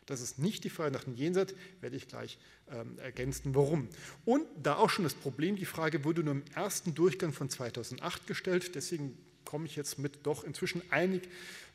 Das 0.06 0.22
ist 0.22 0.40
nicht 0.40 0.64
die 0.64 0.70
Frage 0.70 0.92
nach 0.92 1.04
dem 1.04 1.16
Jenseits, 1.16 1.54
werde 1.82 1.96
ich 1.96 2.08
gleich 2.08 2.38
ähm, 2.72 2.98
ergänzen, 3.00 3.56
warum. 3.56 3.90
Und 4.26 4.46
da 4.62 4.76
auch 4.76 4.90
schon 4.90 5.04
das 5.04 5.16
Problem, 5.16 5.56
die 5.56 5.66
Frage 5.66 6.04
wurde 6.04 6.24
nur 6.24 6.34
im 6.34 6.44
ersten 6.54 6.94
Durchgang 6.94 7.34
von 7.34 7.50
2008 7.50 8.28
gestellt, 8.28 8.76
deswegen 8.76 9.18
komme 9.48 9.66
ich 9.66 9.78
jetzt 9.78 9.98
mit 9.98 10.26
doch 10.28 10.44
inzwischen 10.44 10.82
einig, 10.92 11.30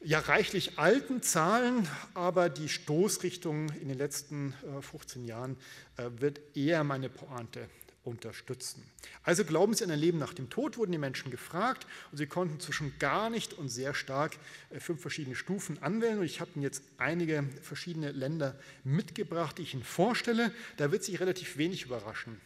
ja 0.05 0.19
reichlich 0.19 0.79
alten 0.79 1.23
Zahlen, 1.23 1.89
aber 2.13 2.51
die 2.51 2.69
Stoßrichtung 2.69 3.71
in 3.71 3.89
den 3.89 3.97
letzten 3.97 4.55
15 4.83 5.25
äh, 5.25 5.29
Jahren 5.29 5.57
äh, 5.97 6.11
wird 6.19 6.41
eher 6.55 6.85
meine 6.85 7.09
Pointe 7.09 7.69
unterstützen. 8.05 8.85
Also 9.23 9.45
glauben 9.45 9.73
Sie 9.73 9.85
an 9.85 9.91
ein 9.91 9.99
Leben 9.99 10.19
nach 10.19 10.35
dem 10.35 10.51
Tod, 10.51 10.77
wurden 10.77 10.93
die 10.93 10.99
Menschen 10.99 11.31
gefragt 11.31 11.87
und 12.11 12.19
sie 12.19 12.27
konnten 12.27 12.61
zwischen 12.61 12.99
gar 12.99 13.31
nicht 13.31 13.55
und 13.55 13.71
sehr 13.71 13.95
stark 13.95 14.37
äh, 14.69 14.79
fünf 14.79 15.01
verschiedene 15.01 15.35
Stufen 15.35 15.83
anwählen. 15.83 16.19
Und 16.19 16.27
ich 16.27 16.43
habe 16.43 16.51
Ihnen 16.55 16.65
jetzt 16.65 16.83
einige 16.99 17.45
verschiedene 17.63 18.13
Länder 18.13 18.59
mitgebracht, 18.85 19.57
die 19.57 19.63
ich 19.63 19.73
Ihnen 19.73 19.83
vorstelle. 19.83 20.53
Da 20.77 20.93
wird 20.93 21.05
sich 21.05 21.21
relativ 21.21 21.57
wenig 21.57 21.85
überraschen 21.85 22.39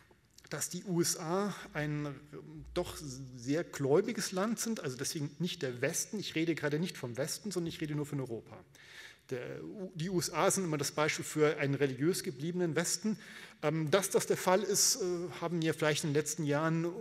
dass 0.50 0.68
die 0.68 0.84
USA 0.84 1.54
ein 1.72 2.14
doch 2.74 2.96
sehr 3.36 3.64
gläubiges 3.64 4.32
Land 4.32 4.60
sind, 4.60 4.80
also 4.80 4.96
deswegen 4.96 5.30
nicht 5.38 5.62
der 5.62 5.80
Westen. 5.80 6.18
Ich 6.18 6.34
rede 6.34 6.54
gerade 6.54 6.78
nicht 6.78 6.96
vom 6.96 7.16
Westen, 7.16 7.50
sondern 7.50 7.68
ich 7.68 7.80
rede 7.80 7.94
nur 7.94 8.06
von 8.06 8.20
Europa. 8.20 8.56
Der, 9.30 9.60
die 9.94 10.08
USA 10.08 10.50
sind 10.50 10.64
immer 10.64 10.78
das 10.78 10.92
Beispiel 10.92 11.24
für 11.24 11.56
einen 11.58 11.74
religiös 11.74 12.22
gebliebenen 12.22 12.76
Westen. 12.76 13.18
Ähm, 13.62 13.90
dass 13.90 14.10
das 14.10 14.26
der 14.26 14.36
Fall 14.36 14.62
ist, 14.62 14.96
äh, 14.96 15.30
haben 15.40 15.62
wir 15.62 15.74
vielleicht 15.74 16.04
in 16.04 16.10
den 16.10 16.14
letzten 16.14 16.44
Jahren 16.44 16.92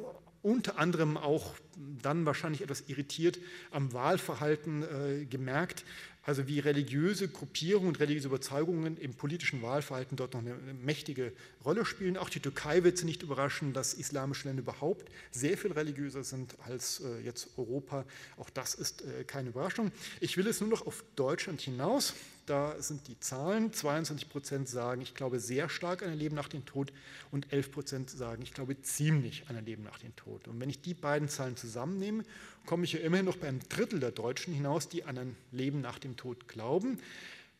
unter 0.42 0.78
anderem 0.78 1.18
auch 1.18 1.56
dann 1.76 2.26
wahrscheinlich 2.26 2.62
etwas 2.62 2.84
irritiert 2.88 3.40
am 3.72 3.94
Wahlverhalten 3.94 4.84
äh, 4.84 5.26
gemerkt. 5.26 5.84
Also 6.26 6.48
wie 6.48 6.60
religiöse 6.60 7.28
Gruppierungen 7.28 7.90
und 7.90 8.00
religiöse 8.00 8.28
Überzeugungen 8.28 8.98
im 8.98 9.14
politischen 9.14 9.62
Wahlverhalten 9.62 10.18
dort 10.18 10.34
noch 10.34 10.42
eine 10.42 10.56
mächtige 10.74 11.32
Rolle 11.64 11.86
spielen. 11.86 12.18
Auch 12.18 12.30
die 12.30 12.40
Türkei 12.40 12.84
wird 12.84 12.98
sie 12.98 13.06
nicht 13.06 13.22
überraschen, 13.22 13.74
dass 13.74 13.94
islamische 13.94 14.48
Länder 14.48 14.64
überhaupt 14.64 15.08
sehr 15.32 15.56
viel 15.56 15.72
religiöser 15.72 16.24
sind 16.24 16.56
als 16.66 17.02
äh, 17.02 17.24
jetzt 17.24 17.50
Europa. 17.58 18.06
Auch 18.38 18.50
das 18.50 18.74
ist 18.74 19.04
äh, 19.04 19.24
keine 19.24 19.50
Überraschung. 19.50 19.92
Ich 20.20 20.36
will 20.36 20.48
es 20.48 20.62
nur 20.62 20.70
noch 20.70 20.88
auf 20.88 21.04
Deutschland 21.16 21.62
hinaus. 21.62 22.16
Da 22.46 22.80
sind 22.80 23.08
die 23.08 23.20
Zahlen. 23.20 23.74
22 23.74 24.30
Prozent 24.30 24.70
sagen, 24.70 25.02
ich 25.02 25.16
glaube 25.16 25.40
sehr 25.40 25.68
stark 25.68 26.04
an 26.04 26.10
ein 26.10 26.18
Leben 26.18 26.36
nach 26.36 26.48
dem 26.48 26.66
Tod 26.66 26.94
und 27.32 27.52
11 27.52 27.72
Prozent 27.72 28.10
sagen, 28.10 28.44
ich 28.44 28.54
glaube 28.54 28.80
ziemlich 28.82 29.46
an 29.50 29.56
ein 29.56 29.66
Leben 29.66 29.84
nach 29.84 29.98
dem 29.98 30.16
Tod. 30.16 30.48
Und 30.48 30.60
wenn 30.60 30.70
ich 30.70 30.82
die 30.82 30.94
beiden 30.94 31.28
Zahlen 31.28 31.58
zusammennehme, 31.58 32.24
komme 32.66 32.84
ich 32.86 32.94
ja 32.94 33.00
immerhin 33.00 33.26
noch 33.26 33.38
bei 33.38 33.48
einem 33.48 33.68
Drittel 33.68 34.00
der 34.00 34.12
Deutschen 34.12 34.54
hinaus, 34.54 34.90
die 34.90 35.06
an 35.06 35.18
ein 35.18 35.38
Leben 35.52 35.82
nach 35.82 35.98
dem 35.98 36.18
Tod 36.18 36.48
glauben, 36.48 37.00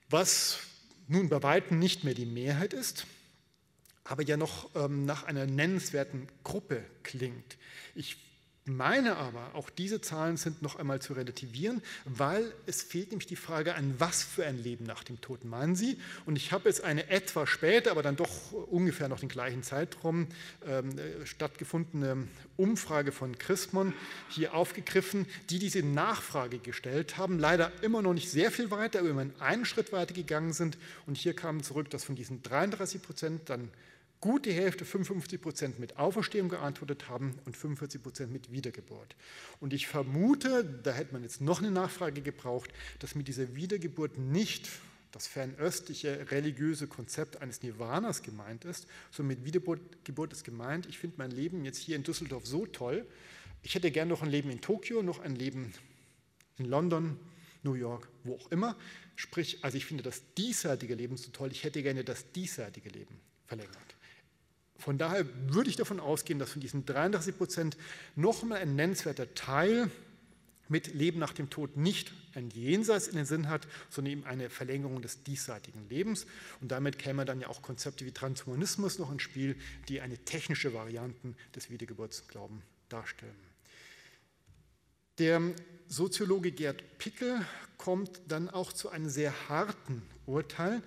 was 0.10 0.60
nun 1.08 1.30
bei 1.30 1.42
weitem 1.42 1.80
nicht 1.80 2.04
mehr 2.04 2.14
die 2.14 2.26
Mehrheit 2.26 2.74
ist, 2.74 3.08
aber 4.04 4.24
ja 4.24 4.38
noch 4.38 4.70
ähm, 4.76 5.06
nach 5.06 5.24
einer 5.24 5.48
nennenswerten 5.48 6.28
Gruppe 6.44 6.84
klingt. 7.04 7.58
Ich 7.96 8.18
meine 8.66 9.18
aber, 9.18 9.52
auch 9.54 9.70
diese 9.70 10.02
Zahlen 10.02 10.38
sind 10.38 10.62
noch 10.64 10.76
einmal 10.76 11.00
zu 11.00 11.14
relativieren, 11.14 11.84
weil 12.06 12.52
es 12.66 12.82
fehlt 12.82 13.12
nämlich 13.12 13.28
die 13.28 13.36
Frage, 13.36 13.76
an 13.76 13.94
was 14.00 14.24
für 14.24 14.46
ein 14.46 14.62
Leben 14.62 14.86
nach 14.86 15.04
dem 15.04 15.22
Tod 15.22 15.46
meinen 15.46 15.76
Sie? 15.76 16.00
Und 16.26 16.36
ich 16.36 16.52
habe 16.52 16.68
jetzt 16.68 16.84
eine 16.84 17.10
etwas 17.10 17.48
später, 17.48 17.92
aber 17.92 18.02
dann 18.02 18.16
doch 18.16 18.52
ungefähr 18.52 19.08
noch 19.08 19.20
den 19.20 19.30
gleichen 19.30 19.62
Zeitraum 19.62 20.28
ähm, 20.66 20.96
stattgefundene 21.26 22.28
Umfrage 22.58 23.12
von 23.12 23.38
Chrismon 23.38 23.94
hier 24.30 24.56
aufgegriffen, 24.56 25.28
die 25.52 25.60
diese 25.60 25.84
Nachfrage 25.84 26.58
gestellt 26.58 27.18
haben. 27.18 27.38
Leider 27.38 27.72
immer 27.84 28.02
noch 28.02 28.14
nicht 28.14 28.32
sehr 28.32 28.50
viel 28.50 28.72
weiter, 28.72 29.00
aber 29.00 29.10
immerhin 29.10 29.34
einen 29.40 29.66
Schritt 29.66 29.92
weiter 29.92 30.16
gegangen 30.16 30.54
sind. 30.54 30.78
Und 31.06 31.18
hier 31.18 31.36
kam 31.36 31.62
zurück, 31.62 31.92
dass 31.92 32.04
von 32.04 32.16
diesen 32.16 32.42
33 32.42 33.02
Prozent 33.02 33.50
dann 33.50 33.70
gut 34.26 34.48
die 34.48 34.54
Hälfte, 34.54 34.86
55 34.86 35.40
Prozent 35.40 35.80
mit 35.80 35.98
Auferstehung 36.00 36.50
geantwortet 36.50 37.10
haben 37.10 37.38
und 37.46 37.56
45 37.56 38.02
Prozent 38.02 38.34
mit 38.34 38.52
Wiedergeburt. 38.52 39.16
Und 39.60 39.72
ich 39.72 39.86
vermute, 39.86 40.66
da 40.82 40.94
hätte 40.94 41.14
man 41.14 41.22
jetzt 41.22 41.42
noch 41.42 41.60
eine 41.60 41.70
Nachfrage 41.70 42.24
gebraucht, 42.24 42.72
dass 42.98 43.14
mit 43.14 43.28
dieser 43.28 43.56
Wiedergeburt 43.56 44.18
nicht 44.18 44.68
das 45.12 45.28
fernöstliche 45.28 46.32
religiöse 46.32 46.88
Konzept 46.88 47.40
eines 47.40 47.62
Nirvanas 47.62 48.24
gemeint 48.24 48.66
ist, 48.66 48.88
sondern 49.12 49.38
mit 49.38 49.46
Wiedergeburt 49.46 50.34
ist 50.34 50.44
gemeint, 50.44 50.88
ich 50.88 50.98
finde 50.98 51.18
mein 51.20 51.30
Leben 51.30 51.64
jetzt 51.64 51.78
hier 51.78 51.96
in 51.96 52.02
Düsseldorf 52.02 52.48
so 52.48 52.66
toll, 52.66 53.06
ich 53.62 53.76
hätte 53.76 53.92
gern 53.92 54.08
noch 54.08 54.24
ein 54.24 54.30
Leben 54.32 54.50
in 54.50 54.60
Tokio, 54.60 55.04
noch 55.04 55.20
ein 55.20 55.36
Leben 55.36 55.72
in 56.58 56.66
London, 56.66 57.20
New 57.62 57.76
York, 57.76 58.08
wo 58.24 58.38
auch 58.38 58.50
immer. 58.50 58.76
Sprich, 59.16 59.64
also 59.64 59.78
ich 59.78 59.86
finde 59.86 60.02
das 60.02 60.24
diesseitige 60.36 60.96
Leben 60.96 61.16
so 61.16 61.30
toll, 61.30 61.52
ich 61.52 61.64
hätte 61.64 61.84
gerne 61.84 62.04
das 62.04 62.32
diesseitige 62.32 62.90
Leben 62.90 63.20
verlängert. 63.46 63.95
Von 64.78 64.98
daher 64.98 65.26
würde 65.48 65.70
ich 65.70 65.76
davon 65.76 66.00
ausgehen, 66.00 66.40
dass 66.40 66.52
von 66.52 66.62
diesen 66.62 66.86
33 66.86 67.38
Prozent 67.38 67.78
nochmal 68.16 68.60
ein 68.60 68.76
nennenswerter 68.76 69.34
Teil 69.34 69.90
mit 70.68 70.94
Leben 70.94 71.20
nach 71.20 71.34
dem 71.34 71.50
Tod 71.50 71.78
nicht 71.78 72.12
ein 72.34 72.50
Jenseits 72.50 73.08
in 73.08 73.16
den 73.16 73.26
Sinn 73.26 73.50
hat, 73.50 73.68
sondern 73.90 74.12
eben 74.12 74.24
eine 74.26 74.50
Verlängerung 74.50 75.02
des 75.02 75.24
diesseitigen 75.24 75.88
Lebens. 75.90 76.26
Und 76.60 76.72
damit 76.72 76.98
kämen 76.98 77.26
dann 77.26 77.40
ja 77.40 77.48
auch 77.48 77.62
Konzepte 77.62 78.06
wie 78.06 78.12
Transhumanismus 78.12 79.00
noch 79.00 79.12
ins 79.12 79.22
Spiel, 79.22 79.56
die 79.88 80.02
eine 80.02 80.18
technische 80.18 80.74
Variante 80.74 81.36
des 81.56 81.70
Wiedergeburtsglaubens 81.70 82.64
darstellen. 82.90 83.36
Der 85.18 85.42
Soziologe 85.88 86.52
Gerd 86.52 86.98
Pickel 86.98 87.46
kommt 87.78 88.20
dann 88.28 88.50
auch 88.50 88.74
zu 88.74 88.90
einem 88.90 89.08
sehr 89.08 89.50
harten 89.50 90.02
Urteil, 90.26 90.82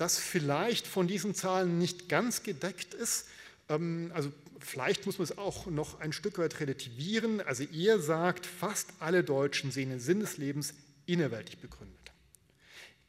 das 0.00 0.18
vielleicht 0.18 0.86
von 0.86 1.06
diesen 1.06 1.34
Zahlen 1.34 1.78
nicht 1.78 2.08
ganz 2.08 2.42
gedeckt 2.42 2.94
ist. 2.94 3.26
Ähm, 3.68 4.10
also 4.14 4.32
vielleicht 4.58 5.06
muss 5.06 5.18
man 5.18 5.24
es 5.24 5.38
auch 5.38 5.66
noch 5.66 6.00
ein 6.00 6.12
Stück 6.12 6.38
weit 6.38 6.60
relativieren. 6.60 7.40
Also 7.40 7.64
er 7.64 7.98
sagt, 8.00 8.46
fast 8.46 8.90
alle 8.98 9.22
Deutschen 9.22 9.70
sehen 9.70 9.90
den 9.90 10.00
Sinn 10.00 10.20
des 10.20 10.36
Lebens 10.38 10.74
innerweltlich 11.06 11.58
begründet. 11.58 11.96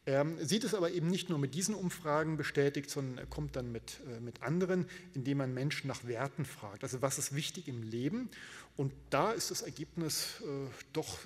Er 0.03 0.25
sieht 0.41 0.63
es 0.63 0.73
aber 0.73 0.91
eben 0.91 1.07
nicht 1.07 1.29
nur 1.29 1.37
mit 1.37 1.53
diesen 1.53 1.75
Umfragen 1.75 2.35
bestätigt, 2.35 2.89
sondern 2.89 3.19
er 3.19 3.27
kommt 3.27 3.55
dann 3.55 3.71
mit, 3.71 3.99
äh, 4.09 4.19
mit 4.19 4.41
anderen, 4.41 4.85
indem 5.13 5.37
man 5.37 5.53
Menschen 5.53 5.87
nach 5.87 6.05
Werten 6.05 6.43
fragt. 6.43 6.83
Also 6.83 7.01
was 7.01 7.19
ist 7.19 7.35
wichtig 7.35 7.67
im 7.67 7.83
Leben? 7.83 8.29
Und 8.75 8.91
da 9.11 9.31
ist 9.31 9.51
das 9.51 9.61
Ergebnis 9.61 10.41
äh, 10.41 10.69
doch 10.91 11.19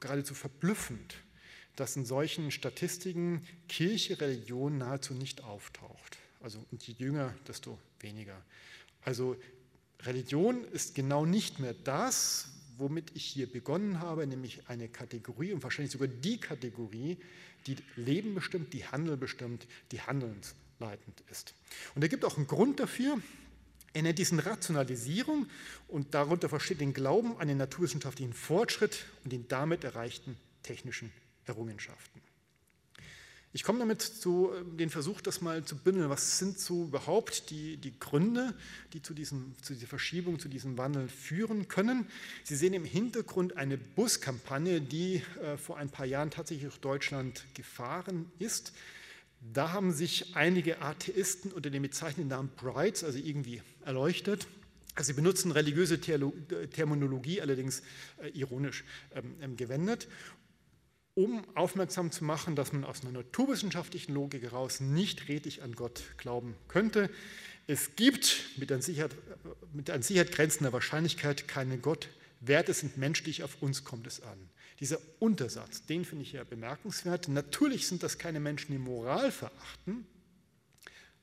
geradezu 0.00 0.34
verblüffend 0.34 1.14
dass 1.76 1.96
in 1.96 2.04
solchen 2.04 2.50
Statistiken 2.50 3.46
Kirche, 3.68 4.20
Religion 4.20 4.78
nahezu 4.78 5.14
nicht 5.14 5.42
auftaucht. 5.42 6.18
Also 6.40 6.64
und 6.70 6.86
je 6.86 6.94
jünger, 6.98 7.34
desto 7.46 7.78
weniger. 8.00 8.40
Also 9.02 9.36
Religion 10.00 10.64
ist 10.72 10.94
genau 10.94 11.24
nicht 11.24 11.60
mehr 11.60 11.74
das, 11.84 12.48
womit 12.76 13.12
ich 13.14 13.24
hier 13.24 13.50
begonnen 13.50 14.00
habe, 14.00 14.26
nämlich 14.26 14.68
eine 14.68 14.88
Kategorie 14.88 15.52
und 15.52 15.62
wahrscheinlich 15.62 15.92
sogar 15.92 16.08
die 16.08 16.38
Kategorie, 16.38 17.18
die 17.66 17.76
Leben 17.96 18.34
bestimmt, 18.34 18.72
die 18.72 18.84
Handel 18.84 19.16
bestimmt, 19.16 19.66
die 19.92 20.00
handelnsleitend 20.00 21.22
ist. 21.30 21.54
Und 21.94 22.02
er 22.02 22.08
gibt 22.08 22.24
auch 22.24 22.36
einen 22.36 22.46
Grund 22.46 22.80
dafür. 22.80 23.18
Er 23.92 24.02
nennt 24.02 24.18
diesen 24.18 24.38
Rationalisierung 24.38 25.46
und 25.86 26.14
darunter 26.14 26.48
versteht 26.48 26.80
den 26.80 26.94
Glauben 26.94 27.36
an 27.38 27.46
den 27.46 27.58
naturwissenschaftlichen 27.58 28.32
Fortschritt 28.32 29.04
und 29.22 29.32
den 29.32 29.46
damit 29.48 29.84
erreichten 29.84 30.36
technischen 30.62 31.12
Errungenschaften. 31.46 32.20
Ich 33.54 33.64
komme 33.64 33.80
damit 33.80 34.00
zu 34.00 34.50
äh, 34.50 34.76
den 34.76 34.88
Versuch, 34.88 35.20
das 35.20 35.42
mal 35.42 35.62
zu 35.64 35.76
bündeln. 35.76 36.08
Was 36.08 36.38
sind 36.38 36.58
so 36.58 36.84
überhaupt 36.84 37.50
die, 37.50 37.76
die 37.76 37.98
Gründe, 37.98 38.54
die 38.94 39.02
zu, 39.02 39.12
diesem, 39.12 39.54
zu 39.60 39.74
dieser 39.74 39.86
Verschiebung, 39.86 40.38
zu 40.38 40.48
diesem 40.48 40.78
Wandel 40.78 41.08
führen 41.08 41.68
können? 41.68 42.06
Sie 42.44 42.56
sehen 42.56 42.72
im 42.72 42.86
Hintergrund 42.86 43.58
eine 43.58 43.76
Buskampagne, 43.76 44.80
die 44.80 45.22
äh, 45.42 45.58
vor 45.58 45.76
ein 45.76 45.90
paar 45.90 46.06
Jahren 46.06 46.30
tatsächlich 46.30 46.64
durch 46.64 46.80
Deutschland 46.80 47.44
gefahren 47.52 48.30
ist. 48.38 48.72
Da 49.52 49.72
haben 49.72 49.92
sich 49.92 50.34
einige 50.34 50.80
Atheisten 50.80 51.52
unter 51.52 51.68
dem 51.68 51.82
bezeichneten 51.82 52.28
Namen 52.28 52.50
Brights, 52.56 53.04
also 53.04 53.18
irgendwie 53.18 53.60
erleuchtet. 53.84 54.46
Also 54.94 55.08
sie 55.08 55.14
benutzen 55.14 55.52
religiöse 55.52 56.00
Terminologie, 56.00 57.42
allerdings 57.42 57.82
äh, 58.22 58.28
ironisch 58.28 58.84
ähm, 59.14 59.34
ähm 59.42 59.56
gewendet 59.56 60.08
um 61.14 61.44
aufmerksam 61.54 62.10
zu 62.10 62.24
machen, 62.24 62.56
dass 62.56 62.72
man 62.72 62.84
aus 62.84 63.02
einer 63.02 63.12
naturwissenschaftlichen 63.12 64.14
Logik 64.14 64.42
heraus 64.42 64.80
nicht 64.80 65.28
redlich 65.28 65.62
an 65.62 65.74
Gott 65.74 66.02
glauben 66.16 66.54
könnte. 66.68 67.10
Es 67.66 67.96
gibt 67.96 68.44
mit 68.56 68.72
an 68.72 68.82
Sicherheit, 68.82 69.14
mit 69.72 69.90
an 69.90 70.02
Sicherheit 70.02 70.32
grenzender 70.32 70.72
Wahrscheinlichkeit 70.72 71.48
keinen 71.48 71.82
Gott. 71.82 72.08
Werte 72.40 72.74
sind 72.74 72.96
menschlich, 72.96 73.42
auf 73.42 73.60
uns 73.62 73.84
kommt 73.84 74.06
es 74.06 74.20
an. 74.22 74.38
Dieser 74.80 74.98
Untersatz, 75.20 75.86
den 75.86 76.04
finde 76.04 76.24
ich 76.24 76.32
ja 76.32 76.44
bemerkenswert. 76.44 77.28
Natürlich 77.28 77.86
sind 77.86 78.02
das 78.02 78.18
keine 78.18 78.40
Menschen, 78.40 78.72
die 78.72 78.78
Moral 78.78 79.30
verachten, 79.30 80.06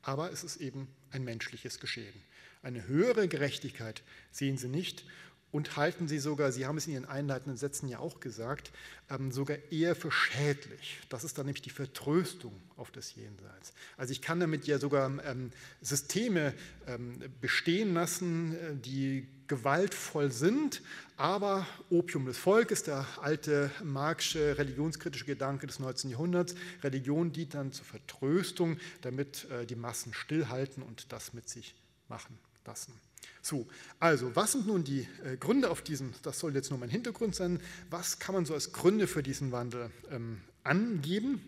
aber 0.02 0.32
es 0.32 0.44
ist 0.44 0.58
eben 0.58 0.88
ein 1.12 1.26
menschliches 1.26 1.80
Geschehen. 1.80 2.14
Eine 2.62 2.88
höhere 2.88 3.28
Gerechtigkeit 3.28 4.02
sehen 4.32 4.58
sie 4.58 4.68
nicht 4.68 5.04
und 5.52 5.78
halten 5.78 6.08
sie 6.08 6.20
sogar, 6.20 6.52
Sie 6.52 6.66
haben 6.66 6.78
es 6.78 6.88
in 6.88 6.94
Ihren 6.94 7.06
einleitenden 7.06 7.58
Sätzen 7.58 7.88
ja 7.88 8.00
auch 8.00 8.20
gesagt, 8.20 8.72
ähm, 9.10 9.32
sogar 9.32 9.58
eher 9.72 9.96
für 9.96 10.12
schädlich. 10.12 11.00
Das 11.10 11.24
ist 11.24 11.38
dann 11.38 11.48
nämlich 11.48 11.64
die 11.64 11.72
Vertröstung 11.72 12.54
auf 12.78 12.92
das 12.92 13.16
Jenseits. 13.16 13.74
Also 13.98 14.12
ich 14.12 14.22
kann 14.22 14.40
damit 14.40 14.68
ja 14.68 14.78
sogar 14.78 15.12
ähm, 15.26 15.52
Systeme 15.82 16.54
ähm, 16.88 17.20
bestehen 17.42 17.94
lassen, 17.94 18.56
äh, 18.56 18.76
die 18.76 19.28
gewaltvoll 19.48 20.32
sind, 20.32 20.84
aber 21.18 21.66
Opium 21.90 22.28
des 22.28 22.38
Volkes, 22.38 22.84
der 22.84 23.06
alte 23.20 23.72
marxische 23.84 24.58
religionskritische 24.58 25.26
Gedanke 25.26 25.66
des 25.66 25.80
19. 25.80 26.12
Jahrhunderts, 26.12 26.54
Religion 26.84 27.34
dient 27.34 27.56
dann 27.56 27.74
zur 27.74 27.86
Vertröstung, 27.86 28.78
damit 29.02 29.50
äh, 29.50 29.66
die 29.66 29.76
Massen 29.76 30.14
stillhalten 30.14 30.84
und 30.84 31.12
das 31.12 31.34
mit 31.34 31.50
sich 31.50 31.74
machen 32.08 32.38
lassen. 32.66 32.94
So, 33.42 33.68
also 34.00 34.36
was 34.36 34.52
sind 34.52 34.68
nun 34.68 34.84
die 34.84 35.08
äh, 35.24 35.38
Gründe 35.38 35.70
auf 35.70 35.82
diesen, 35.82 36.14
das 36.24 36.40
soll 36.40 36.54
jetzt 36.56 36.70
nur 36.70 36.80
mein 36.80 36.90
Hintergrund 36.90 37.36
sein, 37.36 37.60
was 37.90 38.20
kann 38.20 38.36
man 38.36 38.46
so 38.46 38.54
als 38.54 38.74
Gründe 38.74 39.08
für 39.08 39.24
diesen 39.24 39.52
Wandel 39.52 39.92
ähm, 40.12 40.42
angeben? 40.64 41.42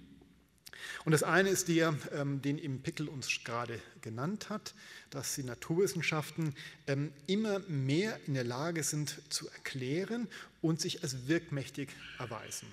Und 1.05 1.11
das 1.11 1.23
eine 1.23 1.49
ist 1.49 1.67
der, 1.67 1.95
ähm, 2.13 2.41
den 2.41 2.57
im 2.57 2.81
Pickel 2.81 3.07
uns 3.07 3.43
gerade 3.43 3.79
genannt 4.01 4.49
hat, 4.49 4.73
dass 5.09 5.35
die 5.35 5.43
Naturwissenschaften 5.43 6.55
ähm, 6.87 7.11
immer 7.27 7.59
mehr 7.67 8.19
in 8.27 8.33
der 8.33 8.43
Lage 8.43 8.83
sind 8.83 9.21
zu 9.29 9.47
erklären 9.49 10.27
und 10.61 10.81
sich 10.81 11.03
als 11.03 11.27
wirkmächtig 11.27 11.89
erweisen. 12.19 12.67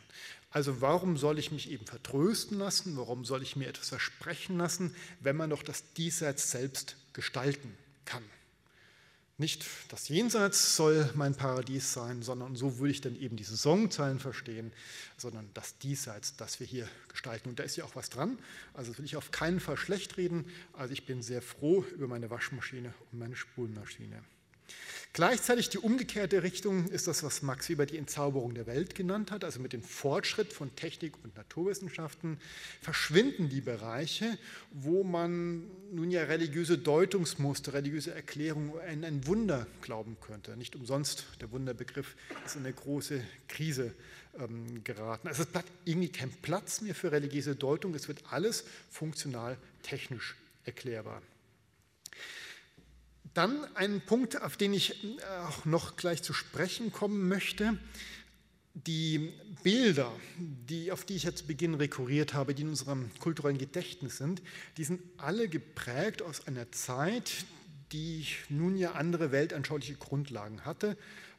Also 0.50 0.80
warum 0.80 1.16
soll 1.16 1.38
ich 1.38 1.52
mich 1.52 1.70
eben 1.70 1.86
vertrösten 1.86 2.58
lassen, 2.58 2.96
warum 2.96 3.24
soll 3.24 3.42
ich 3.42 3.56
mir 3.56 3.68
etwas 3.68 3.90
versprechen 3.90 4.56
lassen, 4.56 4.94
wenn 5.20 5.36
man 5.36 5.50
doch 5.50 5.62
das 5.62 5.92
Diesseits 5.94 6.50
selbst 6.50 6.96
gestalten 7.12 7.76
kann? 8.04 8.22
Nicht 9.40 9.66
das 9.88 10.08
Jenseits 10.08 10.74
soll 10.74 11.08
mein 11.14 11.36
Paradies 11.36 11.92
sein, 11.92 12.22
sondern 12.22 12.56
so 12.56 12.78
würde 12.78 12.90
ich 12.90 13.00
dann 13.00 13.14
eben 13.14 13.36
diese 13.36 13.56
Songzeilen 13.56 14.18
verstehen, 14.18 14.72
sondern 15.16 15.48
das 15.54 15.78
Diesseits, 15.78 16.34
das 16.34 16.58
wir 16.58 16.66
hier 16.66 16.88
gestalten. 17.08 17.48
Und 17.48 17.60
da 17.60 17.62
ist 17.62 17.76
ja 17.76 17.84
auch 17.84 17.94
was 17.94 18.10
dran. 18.10 18.36
Also 18.74 18.90
das 18.90 18.98
will 18.98 19.04
ich 19.04 19.14
auf 19.14 19.30
keinen 19.30 19.60
Fall 19.60 19.76
schlecht 19.76 20.16
reden. 20.16 20.44
Also 20.72 20.92
ich 20.92 21.06
bin 21.06 21.22
sehr 21.22 21.40
froh 21.40 21.84
über 21.94 22.08
meine 22.08 22.30
Waschmaschine 22.30 22.92
und 23.12 23.20
meine 23.20 23.36
Spulmaschine. 23.36 24.24
Gleichzeitig 25.14 25.68
die 25.68 25.78
umgekehrte 25.78 26.42
Richtung 26.42 26.86
ist 26.88 27.08
das, 27.08 27.22
was 27.22 27.42
Max 27.42 27.68
Weber 27.68 27.86
die 27.86 27.96
Entzauberung 27.96 28.54
der 28.54 28.66
Welt 28.66 28.94
genannt 28.94 29.30
hat. 29.30 29.42
Also 29.42 29.58
mit 29.58 29.72
dem 29.72 29.82
Fortschritt 29.82 30.52
von 30.52 30.74
Technik 30.76 31.14
und 31.24 31.36
Naturwissenschaften 31.36 32.38
verschwinden 32.80 33.48
die 33.48 33.60
Bereiche, 33.60 34.38
wo 34.70 35.02
man 35.02 35.64
nun 35.90 36.10
ja 36.10 36.24
religiöse 36.24 36.78
Deutungsmuster, 36.78 37.72
religiöse 37.72 38.14
Erklärungen 38.14 38.72
in 38.92 39.04
ein 39.04 39.26
Wunder 39.26 39.66
glauben 39.80 40.16
könnte. 40.20 40.56
Nicht 40.56 40.76
umsonst, 40.76 41.24
der 41.40 41.50
Wunderbegriff 41.50 42.14
ist 42.46 42.56
in 42.56 42.64
eine 42.64 42.74
große 42.74 43.20
Krise 43.48 43.94
ähm, 44.38 44.84
geraten. 44.84 45.26
Also 45.26 45.42
es 45.42 45.48
bleibt 45.48 45.70
irgendwie 45.84 46.10
kein 46.10 46.30
Platz 46.30 46.80
mehr 46.80 46.94
für 46.94 47.10
religiöse 47.10 47.56
Deutung, 47.56 47.94
es 47.94 48.08
wird 48.08 48.22
alles 48.30 48.64
funktional 48.90 49.56
technisch 49.82 50.36
erklärbar. 50.64 51.22
Dann 53.38 53.64
ein 53.76 54.00
Punkt, 54.00 54.42
auf 54.42 54.56
den 54.56 54.74
ich 54.74 55.04
äh, 55.04 55.22
auch 55.46 55.64
noch 55.64 55.94
gleich 55.94 56.24
zu 56.24 56.32
sprechen 56.32 56.90
kommen 56.90 57.28
möchte. 57.28 57.78
Die 58.74 59.32
Bilder, 59.62 60.10
die, 60.38 60.90
auf 60.90 61.04
die 61.04 61.14
ich 61.14 61.22
jetzt 61.22 61.38
zu 61.38 61.46
Beginn 61.46 61.74
rekurriert 61.74 62.34
habe, 62.34 62.52
die 62.52 62.62
in 62.62 62.70
unserem 62.70 63.12
kulturellen 63.20 63.56
Gedächtnis 63.56 64.16
sind, 64.16 64.42
die 64.76 64.82
sind 64.82 65.00
alle 65.18 65.46
geprägt 65.48 66.20
aus 66.20 66.48
einer 66.48 66.72
Zeit, 66.72 67.44
die 67.92 68.26
nun 68.48 68.76
ja 68.76 68.94
andere 68.94 69.30
weltanschauliche 69.30 69.94
Grundlagen 69.94 70.64
hatte. 70.64 70.96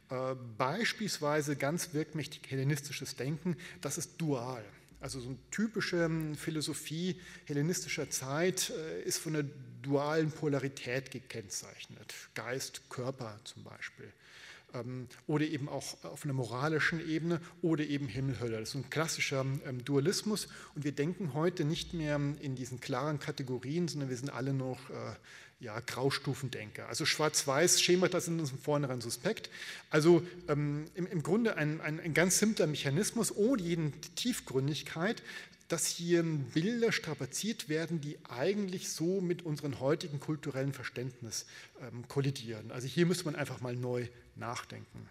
Äh, 0.08 0.36
beispielsweise 0.56 1.54
ganz 1.54 1.92
wirkmächtig 1.92 2.50
hellenistisches 2.50 3.16
Denken, 3.16 3.58
das 3.82 3.98
ist 3.98 4.12
dual. 4.16 4.64
Also 5.00 5.20
so 5.20 5.28
eine 5.28 5.38
typische 5.50 6.04
ähm, 6.04 6.34
Philosophie 6.34 7.20
hellenistischer 7.44 8.08
Zeit 8.08 8.70
äh, 8.70 9.02
ist 9.02 9.18
von 9.18 9.36
einer 9.36 9.48
dualen 9.82 10.30
Polarität 10.30 11.10
gekennzeichnet. 11.10 12.14
Geist, 12.34 12.88
Körper 12.90 13.38
zum 13.44 13.64
Beispiel. 13.64 14.12
Ähm, 14.72 15.08
oder 15.26 15.44
eben 15.44 15.68
auch 15.68 16.02
auf 16.04 16.24
einer 16.24 16.32
moralischen 16.32 17.06
Ebene 17.08 17.40
oder 17.62 17.84
eben 17.84 18.06
Himmel, 18.06 18.38
Hölle. 18.40 18.60
Das 18.60 18.70
ist 18.70 18.74
ein 18.76 18.90
klassischer 18.90 19.44
ähm, 19.66 19.84
Dualismus 19.84 20.48
und 20.74 20.84
wir 20.84 20.92
denken 20.92 21.34
heute 21.34 21.64
nicht 21.64 21.94
mehr 21.94 22.16
in 22.40 22.54
diesen 22.54 22.80
klaren 22.80 23.18
Kategorien, 23.18 23.88
sondern 23.88 24.10
wir 24.10 24.16
sind 24.16 24.30
alle 24.30 24.52
noch 24.52 24.90
äh, 24.90 25.14
ja, 25.60 25.78
Graustufendenker. 25.80 26.88
Also 26.88 27.04
schwarz-weiß 27.04 27.82
Schemata 27.82 28.20
sind 28.20 28.40
uns 28.40 28.50
von 28.50 28.58
vornherein 28.58 29.00
suspekt. 29.00 29.50
Also 29.90 30.22
ähm, 30.48 30.86
im, 30.94 31.06
im, 31.06 31.22
Grunde 31.22 31.56
ein, 31.56 31.80
ein, 31.82 32.00
ein, 32.00 32.14
ganz 32.14 32.38
simpler 32.38 32.66
Mechanismus 32.66 33.34
ohne 33.36 33.62
jede 33.62 33.92
Tiefgründigkeit, 34.16 35.22
dass 35.68 35.86
hier 35.86 36.22
Bilder 36.22 36.92
strapaziert 36.92 37.68
werden, 37.68 38.00
die 38.00 38.18
eigentlich 38.28 38.88
so 38.88 39.20
mit 39.20 39.42
unserem 39.42 39.78
heutigen 39.80 40.18
kulturellen 40.18 40.72
Verständnis 40.72 41.46
ähm, 41.80 42.08
kollidieren. 42.08 42.72
Also 42.72 42.88
hier 42.88 43.06
müsste 43.06 43.26
man 43.26 43.36
einfach 43.36 43.60
mal 43.60 43.76
neu 43.76 44.08
nachdenken. 44.36 45.08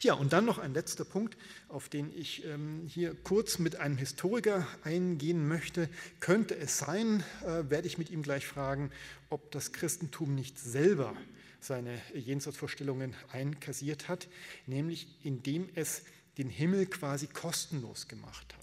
Ja, 0.00 0.14
und 0.14 0.32
dann 0.32 0.44
noch 0.44 0.58
ein 0.58 0.74
letzter 0.74 1.04
Punkt, 1.04 1.36
auf 1.68 1.88
den 1.88 2.16
ich 2.16 2.44
ähm, 2.44 2.86
hier 2.86 3.14
kurz 3.14 3.58
mit 3.58 3.76
einem 3.76 3.96
Historiker 3.96 4.66
eingehen 4.84 5.48
möchte. 5.48 5.88
Könnte 6.20 6.56
es 6.56 6.78
sein, 6.78 7.24
äh, 7.42 7.70
werde 7.70 7.86
ich 7.86 7.98
mit 7.98 8.10
ihm 8.10 8.22
gleich 8.22 8.46
fragen, 8.46 8.90
ob 9.30 9.50
das 9.50 9.72
Christentum 9.72 10.34
nicht 10.34 10.58
selber 10.58 11.16
seine 11.60 12.00
Jenseitsvorstellungen 12.14 13.14
einkassiert 13.32 14.08
hat, 14.08 14.28
nämlich 14.66 15.06
indem 15.22 15.68
es 15.74 16.02
den 16.38 16.48
Himmel 16.48 16.86
quasi 16.86 17.26
kostenlos 17.26 18.08
gemacht 18.08 18.54
hat. 18.54 18.59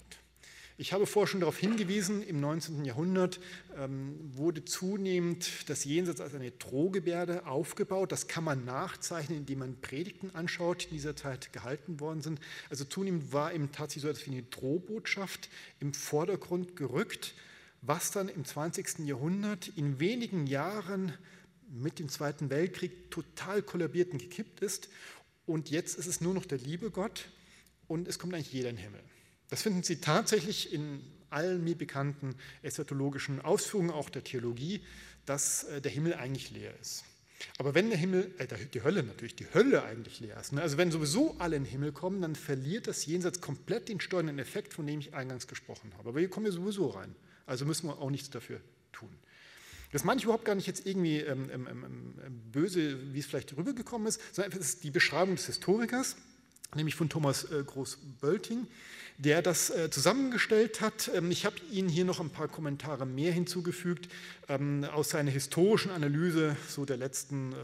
Ich 0.80 0.92
habe 0.92 1.06
vorher 1.06 1.26
schon 1.26 1.40
darauf 1.40 1.58
hingewiesen, 1.58 2.22
im 2.22 2.38
19. 2.38 2.84
Jahrhundert 2.84 3.40
ähm, 3.76 4.14
wurde 4.36 4.64
zunehmend 4.64 5.68
das 5.68 5.84
Jenseits 5.84 6.20
als 6.20 6.36
eine 6.36 6.52
Drohgebärde 6.52 7.46
aufgebaut. 7.46 8.12
Das 8.12 8.28
kann 8.28 8.44
man 8.44 8.64
nachzeichnen, 8.64 9.38
indem 9.38 9.58
man 9.58 9.80
Predigten 9.80 10.32
anschaut, 10.36 10.82
die 10.82 10.90
in 10.90 10.94
dieser 10.94 11.16
Zeit 11.16 11.52
gehalten 11.52 11.98
worden 11.98 12.22
sind. 12.22 12.38
Also 12.70 12.84
zunehmend 12.84 13.32
war 13.32 13.52
eben 13.52 13.72
tatsächlich 13.72 14.02
so 14.02 14.08
etwas 14.08 14.26
wie 14.26 14.30
eine 14.30 14.44
Drohbotschaft 14.44 15.48
im 15.80 15.94
Vordergrund 15.94 16.76
gerückt, 16.76 17.34
was 17.82 18.12
dann 18.12 18.28
im 18.28 18.44
20. 18.44 19.00
Jahrhundert 19.00 19.66
in 19.74 19.98
wenigen 19.98 20.46
Jahren 20.46 21.12
mit 21.68 21.98
dem 21.98 22.08
Zweiten 22.08 22.50
Weltkrieg 22.50 23.10
total 23.10 23.62
kollabiert 23.62 24.12
und 24.12 24.20
gekippt 24.20 24.60
ist. 24.60 24.88
Und 25.44 25.70
jetzt 25.70 25.98
ist 25.98 26.06
es 26.06 26.20
nur 26.20 26.34
noch 26.34 26.46
der 26.46 26.58
liebe 26.58 26.92
Gott 26.92 27.30
und 27.88 28.06
es 28.06 28.20
kommt 28.20 28.32
eigentlich 28.32 28.52
jeder 28.52 28.70
in 28.70 28.76
den 28.76 28.84
Himmel. 28.84 29.00
Das 29.50 29.62
finden 29.62 29.82
Sie 29.82 30.00
tatsächlich 30.00 30.72
in 30.72 31.00
allen 31.30 31.62
mir 31.64 31.76
bekannten 31.76 32.34
eschatologischen 32.62 33.40
Ausführungen, 33.40 33.90
auch 33.90 34.10
der 34.10 34.24
Theologie, 34.24 34.82
dass 35.26 35.64
äh, 35.64 35.80
der 35.80 35.90
Himmel 35.90 36.14
eigentlich 36.14 36.50
leer 36.50 36.72
ist. 36.80 37.04
Aber 37.58 37.74
wenn 37.74 37.88
der 37.88 37.98
Himmel, 37.98 38.34
äh, 38.38 38.46
die 38.72 38.82
Hölle 38.82 39.02
natürlich, 39.02 39.36
die 39.36 39.46
Hölle 39.52 39.84
eigentlich 39.84 40.20
leer 40.20 40.38
ist, 40.40 40.52
ne? 40.52 40.62
also 40.62 40.76
wenn 40.76 40.90
sowieso 40.90 41.36
alle 41.38 41.56
in 41.56 41.64
den 41.64 41.70
Himmel 41.70 41.92
kommen, 41.92 42.22
dann 42.22 42.34
verliert 42.34 42.86
das 42.86 43.06
Jenseits 43.06 43.40
komplett 43.40 43.88
den 43.88 44.00
steuernden 44.00 44.38
Effekt, 44.38 44.74
von 44.74 44.86
dem 44.86 45.00
ich 45.00 45.14
eingangs 45.14 45.46
gesprochen 45.46 45.92
habe. 45.96 46.08
Aber 46.08 46.18
hier 46.18 46.30
kommen 46.30 46.46
wir 46.46 46.52
sowieso 46.52 46.88
rein, 46.88 47.14
also 47.46 47.64
müssen 47.64 47.88
wir 47.88 47.98
auch 47.98 48.10
nichts 48.10 48.30
dafür 48.30 48.60
tun. 48.92 49.10
Das 49.92 50.04
meine 50.04 50.18
ich 50.18 50.24
überhaupt 50.24 50.44
gar 50.44 50.54
nicht 50.54 50.66
jetzt 50.66 50.86
irgendwie 50.86 51.20
ähm, 51.20 51.48
ähm, 51.50 51.66
ähm, 51.70 52.14
ähm 52.26 52.42
böse, 52.52 53.14
wie 53.14 53.20
es 53.20 53.26
vielleicht 53.26 53.56
rübergekommen 53.56 54.06
ist, 54.06 54.20
sondern 54.34 54.52
es 54.52 54.58
ist 54.58 54.84
die 54.84 54.90
Beschreibung 54.90 55.36
des 55.36 55.46
Historikers, 55.46 56.16
nämlich 56.74 56.94
von 56.94 57.08
Thomas 57.08 57.44
äh, 57.44 57.62
Groß-Bölting, 57.64 58.66
der 59.18 59.42
das 59.42 59.70
äh, 59.70 59.90
zusammengestellt 59.90 60.80
hat. 60.80 61.10
Ähm, 61.14 61.30
ich 61.30 61.44
habe 61.44 61.56
Ihnen 61.70 61.88
hier 61.88 62.04
noch 62.04 62.20
ein 62.20 62.30
paar 62.30 62.48
Kommentare 62.48 63.06
mehr 63.06 63.32
hinzugefügt 63.32 64.08
ähm, 64.48 64.84
aus 64.84 65.10
seiner 65.10 65.30
historischen 65.30 65.90
Analyse 65.90 66.56
so 66.68 66.84
der 66.84 66.96
letzten 66.96 67.54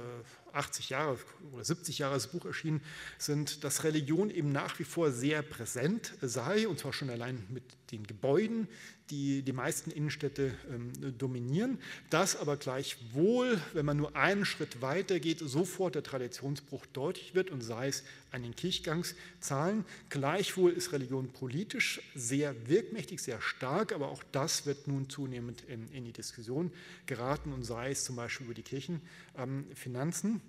80 0.53 0.91
äh, 0.91 0.95
Jahre 0.95 1.19
oder 1.53 1.65
70 1.65 1.99
Jahre 1.99 2.15
das 2.15 2.29
Buch 2.29 2.45
erschienen 2.45 2.81
sind, 3.19 3.63
dass 3.63 3.85
Religion 3.85 4.31
eben 4.31 4.53
nach 4.53 4.79
wie 4.79 4.85
vor 4.85 5.13
sehr 5.13 5.43
präsent 5.43 6.15
sei, 6.21 6.67
und 6.67 6.79
zwar 6.79 6.93
schon 6.93 7.11
allein 7.11 7.45
mit 7.51 7.63
den 7.93 8.07
Gebäuden, 8.07 8.69
die 9.11 9.43
die 9.43 9.53
meisten 9.53 9.91
Innenstädte 9.91 10.55
ähm, 10.71 10.93
dominieren, 11.19 11.79
dass 12.11 12.37
aber 12.37 12.57
gleichwohl, 12.57 13.61
wenn 13.73 13.85
man 13.85 13.97
nur 13.97 14.17
einen 14.17 14.45
Schritt 14.45 14.81
weiter 14.81 15.21
geht, 15.21 15.41
sofort 15.41 15.95
der 15.95 16.03
Traditionsbruch 16.03 16.87
deutlich 16.87 17.35
wird 17.35 17.51
und 17.51 17.61
sei 17.61 17.89
es 17.89 18.03
an 18.31 18.43
den 18.43 18.55
Kirchgangszahlen. 18.57 19.85
Gleichwohl 20.09 20.73
ist 20.73 20.93
Religion 20.93 21.29
politisch 21.33 22.01
sehr 22.15 22.69
wirkmächtig, 22.69 23.21
sehr 23.21 23.41
stark, 23.41 23.93
aber 23.93 24.09
auch 24.09 24.23
das 24.33 24.67
wird 24.67 24.89
nun 24.89 25.09
zunehmend 25.11 25.63
in, 25.69 25.89
in 25.91 26.05
die 26.05 26.13
Diskussion 26.13 26.73
geraten 27.07 27.53
und 27.53 27.65
sei 27.65 27.91
es 27.91 28.05
zum 28.05 28.17
Beispiel 28.17 28.47
über 28.47 28.55
die 28.55 28.63
Kirchenfinanzen. 28.63 30.41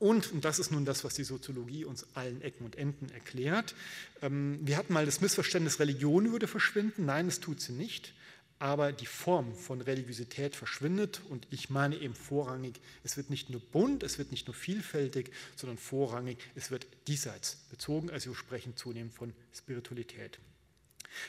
Und, 0.00 0.32
und 0.32 0.46
das 0.46 0.58
ist 0.58 0.72
nun 0.72 0.86
das, 0.86 1.04
was 1.04 1.12
die 1.12 1.24
Soziologie 1.24 1.84
uns 1.84 2.06
allen 2.14 2.40
Ecken 2.40 2.64
und 2.64 2.76
Enden 2.76 3.10
erklärt, 3.10 3.74
ähm, 4.22 4.58
wir 4.62 4.78
hatten 4.78 4.94
mal 4.94 5.04
das 5.04 5.20
Missverständnis, 5.20 5.78
Religion 5.78 6.32
würde 6.32 6.48
verschwinden. 6.48 7.04
Nein, 7.04 7.28
es 7.28 7.38
tut 7.38 7.60
sie 7.60 7.74
nicht. 7.74 8.14
Aber 8.58 8.92
die 8.92 9.06
Form 9.06 9.54
von 9.54 9.82
Religiosität 9.82 10.56
verschwindet 10.56 11.20
und 11.28 11.46
ich 11.50 11.70
meine 11.70 11.96
eben 11.96 12.14
vorrangig, 12.14 12.80
es 13.04 13.16
wird 13.16 13.30
nicht 13.30 13.50
nur 13.50 13.60
bunt, 13.60 14.02
es 14.02 14.18
wird 14.18 14.30
nicht 14.30 14.46
nur 14.46 14.54
vielfältig, 14.54 15.32
sondern 15.56 15.78
vorrangig, 15.78 16.38
es 16.54 16.70
wird 16.70 16.86
diesseits 17.06 17.56
bezogen, 17.70 18.10
also 18.10 18.30
wir 18.30 18.36
sprechen 18.36 18.76
zunehmend 18.76 19.14
von 19.14 19.32
Spiritualität. 19.54 20.38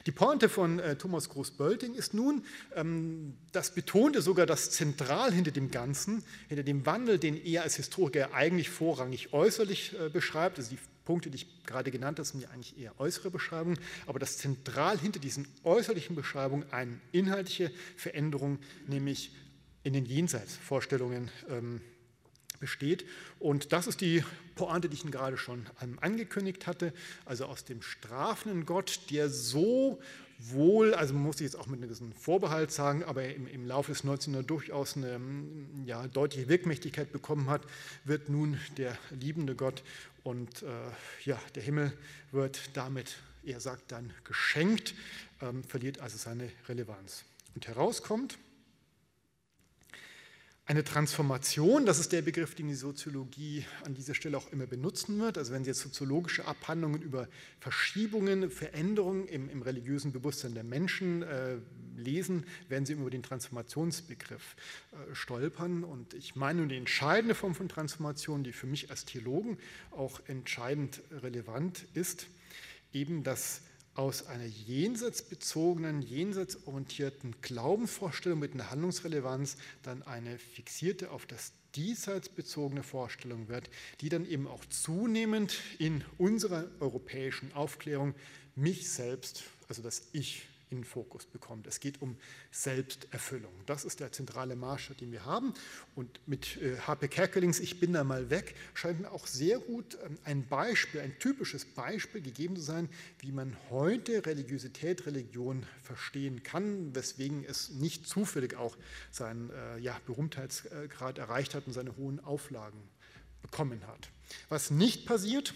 Die 0.05 0.11
Pointe 0.11 0.49
von 0.49 0.79
äh, 0.79 0.95
Thomas 0.95 1.29
Groß-Bölting 1.29 1.93
ist 1.93 2.13
nun, 2.13 2.43
ähm, 2.75 3.35
das 3.51 3.73
betonte 3.73 4.21
sogar 4.21 4.45
das 4.45 4.71
Zentral 4.71 5.31
hinter 5.33 5.51
dem 5.51 5.71
Ganzen, 5.71 6.23
hinter 6.47 6.63
dem 6.63 6.85
Wandel, 6.85 7.17
den 7.17 7.35
er 7.43 7.63
als 7.63 7.75
Historiker 7.75 8.33
eigentlich 8.33 8.69
vorrangig 8.69 9.33
äußerlich 9.33 9.95
äh, 9.99 10.09
beschreibt. 10.09 10.57
Also 10.57 10.71
die 10.71 10.79
Punkte, 11.05 11.29
die 11.29 11.37
ich 11.37 11.65
gerade 11.65 11.91
genannt 11.91 12.19
habe, 12.19 12.27
sind 12.27 12.41
ja 12.41 12.49
eigentlich 12.49 12.77
eher 12.77 12.99
äußere 12.99 13.31
Beschreibungen, 13.31 13.79
aber 14.05 14.19
das 14.19 14.37
Zentral 14.37 14.99
hinter 14.99 15.19
diesen 15.19 15.47
äußerlichen 15.63 16.15
Beschreibungen 16.15 16.71
eine 16.71 16.99
inhaltliche 17.11 17.71
Veränderung, 17.97 18.59
nämlich 18.87 19.31
in 19.83 19.93
den 19.93 20.05
Jenseitsvorstellungen 20.05 21.31
ähm, 21.49 21.81
besteht. 22.61 23.05
Und 23.39 23.73
das 23.73 23.87
ist 23.87 23.99
die 23.99 24.23
Pointe, 24.55 24.87
die 24.87 24.95
ich 24.95 25.03
Ihnen 25.03 25.11
gerade 25.11 25.37
schon 25.37 25.65
angekündigt 25.99 26.67
hatte, 26.67 26.93
also 27.25 27.45
aus 27.45 27.65
dem 27.65 27.81
strafenden 27.81 28.65
Gott, 28.65 29.01
der 29.09 29.29
so 29.29 29.99
wohl, 30.39 30.93
also 30.93 31.13
muss 31.13 31.37
sich 31.37 31.45
jetzt 31.45 31.55
auch 31.55 31.67
mit 31.67 31.79
einem 31.79 31.89
gewissen 31.89 32.13
Vorbehalt 32.13 32.71
sagen, 32.71 33.03
aber 33.03 33.25
im, 33.25 33.47
im 33.47 33.65
Laufe 33.65 33.91
des 33.91 34.03
19. 34.03 34.33
Jahrhunderts 34.33 34.47
durchaus 34.47 34.97
eine 34.97 35.19
ja, 35.85 36.07
deutliche 36.07 36.47
Wirkmächtigkeit 36.47 37.11
bekommen 37.11 37.49
hat, 37.49 37.61
wird 38.05 38.29
nun 38.29 38.59
der 38.77 38.97
liebende 39.11 39.55
Gott 39.55 39.83
und 40.23 40.63
äh, 40.63 40.67
ja, 41.25 41.39
der 41.55 41.63
Himmel 41.63 41.93
wird 42.31 42.75
damit, 42.75 43.17
er 43.43 43.59
sagt 43.59 43.91
dann, 43.91 44.13
geschenkt, 44.23 44.93
ähm, 45.41 45.63
verliert 45.63 45.99
also 45.99 46.17
seine 46.17 46.51
Relevanz. 46.67 47.23
Und 47.55 47.67
herauskommt, 47.67 48.37
eine 50.71 50.85
Transformation, 50.85 51.85
das 51.85 51.99
ist 51.99 52.13
der 52.13 52.21
Begriff, 52.21 52.55
den 52.55 52.69
die 52.69 52.75
Soziologie 52.75 53.65
an 53.83 53.93
dieser 53.93 54.13
Stelle 54.13 54.37
auch 54.37 54.49
immer 54.53 54.65
benutzen 54.65 55.19
wird. 55.19 55.37
Also 55.37 55.51
wenn 55.51 55.65
Sie 55.65 55.69
jetzt 55.69 55.81
soziologische 55.81 56.47
Abhandlungen 56.47 57.01
über 57.01 57.27
Verschiebungen, 57.59 58.49
Veränderungen 58.49 59.27
im, 59.27 59.49
im 59.49 59.63
religiösen 59.63 60.13
Bewusstsein 60.13 60.53
der 60.53 60.63
Menschen 60.63 61.23
äh, 61.23 61.57
lesen, 61.97 62.45
werden 62.69 62.85
Sie 62.85 62.93
über 62.93 63.09
den 63.09 63.21
Transformationsbegriff 63.21 64.55
äh, 64.93 65.13
stolpern. 65.13 65.83
Und 65.83 66.13
ich 66.13 66.37
meine 66.37 66.65
die 66.67 66.77
entscheidende 66.77 67.35
Form 67.35 67.53
von 67.53 67.67
Transformation, 67.67 68.45
die 68.45 68.53
für 68.53 68.67
mich 68.67 68.89
als 68.89 69.03
Theologen 69.03 69.57
auch 69.91 70.21
entscheidend 70.27 71.01
relevant 71.21 71.85
ist, 71.95 72.27
eben 72.93 73.23
das 73.23 73.61
aus 73.93 74.27
einer 74.27 74.45
jenseitsbezogenen, 74.45 76.01
jenseitsorientierten 76.01 77.35
Glaubensvorstellung 77.41 78.39
mit 78.39 78.53
einer 78.53 78.71
Handlungsrelevanz 78.71 79.57
dann 79.83 80.01
eine 80.03 80.37
fixierte 80.37 81.11
auf 81.11 81.25
das 81.25 81.51
diesseits 81.75 82.29
bezogene 82.29 82.83
Vorstellung 82.83 83.47
wird, 83.47 83.69
die 84.01 84.09
dann 84.09 84.25
eben 84.25 84.47
auch 84.47 84.65
zunehmend 84.65 85.57
in 85.79 86.03
unserer 86.17 86.67
europäischen 86.79 87.53
Aufklärung 87.53 88.13
mich 88.55 88.89
selbst, 88.89 89.43
also 89.67 89.81
das 89.81 90.09
Ich, 90.11 90.47
in 90.71 90.79
den 90.79 90.83
Fokus 90.85 91.25
bekommt. 91.25 91.67
Es 91.67 91.79
geht 91.79 92.01
um 92.01 92.17
Selbsterfüllung. 92.51 93.53
Das 93.65 93.83
ist 93.83 93.99
der 93.99 94.11
zentrale 94.11 94.55
Maßstab, 94.55 94.97
den 94.97 95.11
wir 95.11 95.25
haben. 95.25 95.53
Und 95.95 96.19
mit 96.27 96.57
H.P. 96.87 97.05
Äh, 97.05 97.09
Kerkelings 97.09 97.59
Ich 97.59 97.79
bin 97.79 97.93
da 97.93 98.03
mal 98.03 98.29
weg 98.29 98.55
scheint 98.73 99.01
mir 99.01 99.11
auch 99.11 99.27
sehr 99.27 99.59
gut 99.59 99.97
ähm, 100.05 100.17
ein 100.23 100.47
Beispiel, 100.47 101.01
ein 101.01 101.17
typisches 101.19 101.65
Beispiel 101.65 102.21
gegeben 102.21 102.55
zu 102.55 102.61
sein, 102.61 102.89
wie 103.19 103.31
man 103.31 103.55
heute 103.69 104.25
Religiosität, 104.25 105.05
Religion 105.05 105.65
verstehen 105.83 106.43
kann, 106.43 106.95
weswegen 106.95 107.43
es 107.43 107.69
nicht 107.69 108.07
zufällig 108.07 108.55
auch 108.55 108.77
seinen 109.11 109.49
äh, 109.49 109.79
ja, 109.79 109.99
Berühmtheitsgrad 110.05 111.17
erreicht 111.17 111.53
hat 111.53 111.67
und 111.67 111.73
seine 111.73 111.95
hohen 111.97 112.19
Auflagen 112.19 112.79
bekommen 113.41 113.85
hat. 113.87 114.09
Was 114.49 114.71
nicht 114.71 115.05
passiert, 115.05 115.53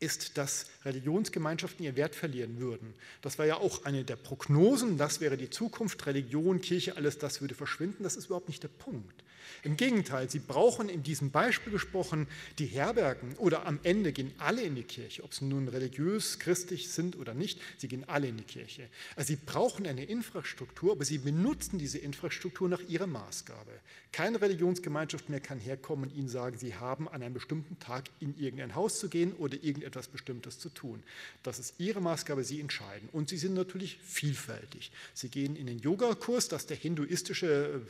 ist, 0.00 0.36
dass 0.38 0.66
Religionsgemeinschaften 0.84 1.84
ihren 1.84 1.96
Wert 1.96 2.14
verlieren 2.14 2.58
würden. 2.58 2.94
Das 3.22 3.38
war 3.38 3.46
ja 3.46 3.56
auch 3.56 3.84
eine 3.84 4.04
der 4.04 4.16
Prognosen, 4.16 4.98
das 4.98 5.20
wäre 5.20 5.36
die 5.36 5.50
Zukunft, 5.50 6.06
Religion, 6.06 6.60
Kirche, 6.60 6.96
alles 6.96 7.18
das 7.18 7.40
würde 7.40 7.54
verschwinden. 7.54 8.02
Das 8.02 8.16
ist 8.16 8.26
überhaupt 8.26 8.48
nicht 8.48 8.62
der 8.62 8.68
Punkt. 8.68 9.22
Im 9.62 9.76
Gegenteil, 9.76 10.30
sie 10.30 10.38
brauchen 10.38 10.88
in 10.88 11.02
diesem 11.02 11.30
Beispiel 11.30 11.72
gesprochen 11.72 12.26
die 12.58 12.66
Herbergen 12.66 13.34
oder 13.36 13.66
am 13.66 13.78
Ende 13.82 14.12
gehen 14.12 14.32
alle 14.38 14.62
in 14.62 14.74
die 14.74 14.82
Kirche, 14.82 15.24
ob 15.24 15.34
sie 15.34 15.44
nun 15.44 15.68
religiös, 15.68 16.38
christlich 16.38 16.90
sind 16.90 17.16
oder 17.16 17.34
nicht, 17.34 17.60
sie 17.78 17.88
gehen 17.88 18.04
alle 18.08 18.28
in 18.28 18.36
die 18.36 18.44
Kirche. 18.44 18.88
Also 19.16 19.28
sie 19.28 19.36
brauchen 19.36 19.86
eine 19.86 20.04
Infrastruktur, 20.04 20.92
aber 20.92 21.04
sie 21.04 21.18
benutzen 21.18 21.78
diese 21.78 21.98
Infrastruktur 21.98 22.68
nach 22.68 22.82
ihrer 22.88 23.06
Maßgabe. 23.06 23.72
Keine 24.12 24.40
Religionsgemeinschaft 24.40 25.28
mehr 25.28 25.40
kann 25.40 25.58
herkommen 25.58 26.10
und 26.10 26.16
ihnen 26.16 26.28
sagen, 26.28 26.58
sie 26.58 26.74
haben 26.74 27.08
an 27.08 27.22
einem 27.22 27.34
bestimmten 27.34 27.78
Tag 27.78 28.04
in 28.20 28.38
irgendein 28.38 28.74
Haus 28.74 28.98
zu 28.98 29.08
gehen 29.08 29.34
oder 29.34 29.62
irgendetwas 29.62 30.08
Bestimmtes 30.08 30.58
zu 30.58 30.68
tun. 30.70 31.02
Das 31.42 31.58
ist 31.58 31.74
ihre 31.78 32.00
Maßgabe, 32.00 32.44
sie 32.44 32.60
entscheiden. 32.60 33.08
Und 33.12 33.28
sie 33.28 33.36
sind 33.36 33.54
natürlich 33.54 33.98
vielfältig. 34.02 34.90
Sie 35.14 35.28
gehen 35.28 35.56
in 35.56 35.66
den 35.66 35.78
Yogakurs, 35.80 36.48
das 36.48 36.66
der 36.66 36.76
hinduistische 36.76 37.82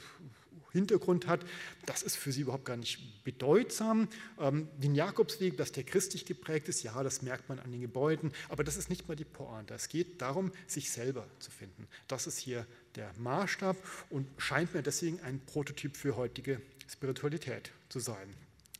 Hintergrund 0.77 1.27
hat, 1.27 1.41
das 1.85 2.03
ist 2.03 2.17
für 2.17 2.33
sie 2.33 2.43
überhaupt 2.43 2.65
gar 2.65 2.77
nicht 2.77 3.25
bedeutsam. 3.25 4.09
Ähm, 4.39 4.69
den 4.79 4.95
Jakobsweg, 4.95 5.57
dass 5.57 5.73
der 5.73 5.85
christlich 5.85 6.25
geprägt 6.25 6.69
ist, 6.69 6.83
ja, 6.83 7.03
das 7.03 7.23
merkt 7.23 7.49
man 7.49 7.59
an 7.59 7.73
den 7.73 7.81
Gebäuden, 7.81 8.33
aber 8.49 8.65
das 8.65 8.77
ist 8.77 8.91
nicht 8.91 9.09
mal 9.09 9.17
die 9.17 9.25
Pointe. 9.25 9.75
Es 9.75 9.89
geht 9.89 10.23
darum, 10.23 10.53
sich 10.67 10.91
selber 10.91 11.27
zu 11.39 11.51
finden. 11.51 11.89
Das 12.09 12.27
ist 12.27 12.39
hier 12.39 12.67
der 12.95 13.13
Maßstab 13.19 13.77
und 14.11 14.27
scheint 14.39 14.75
mir 14.75 14.83
deswegen 14.83 15.21
ein 15.21 15.41
Prototyp 15.41 15.97
für 15.97 16.17
heutige 16.17 16.61
Spiritualität 16.89 17.73
zu 17.89 18.01
sein. 18.01 18.35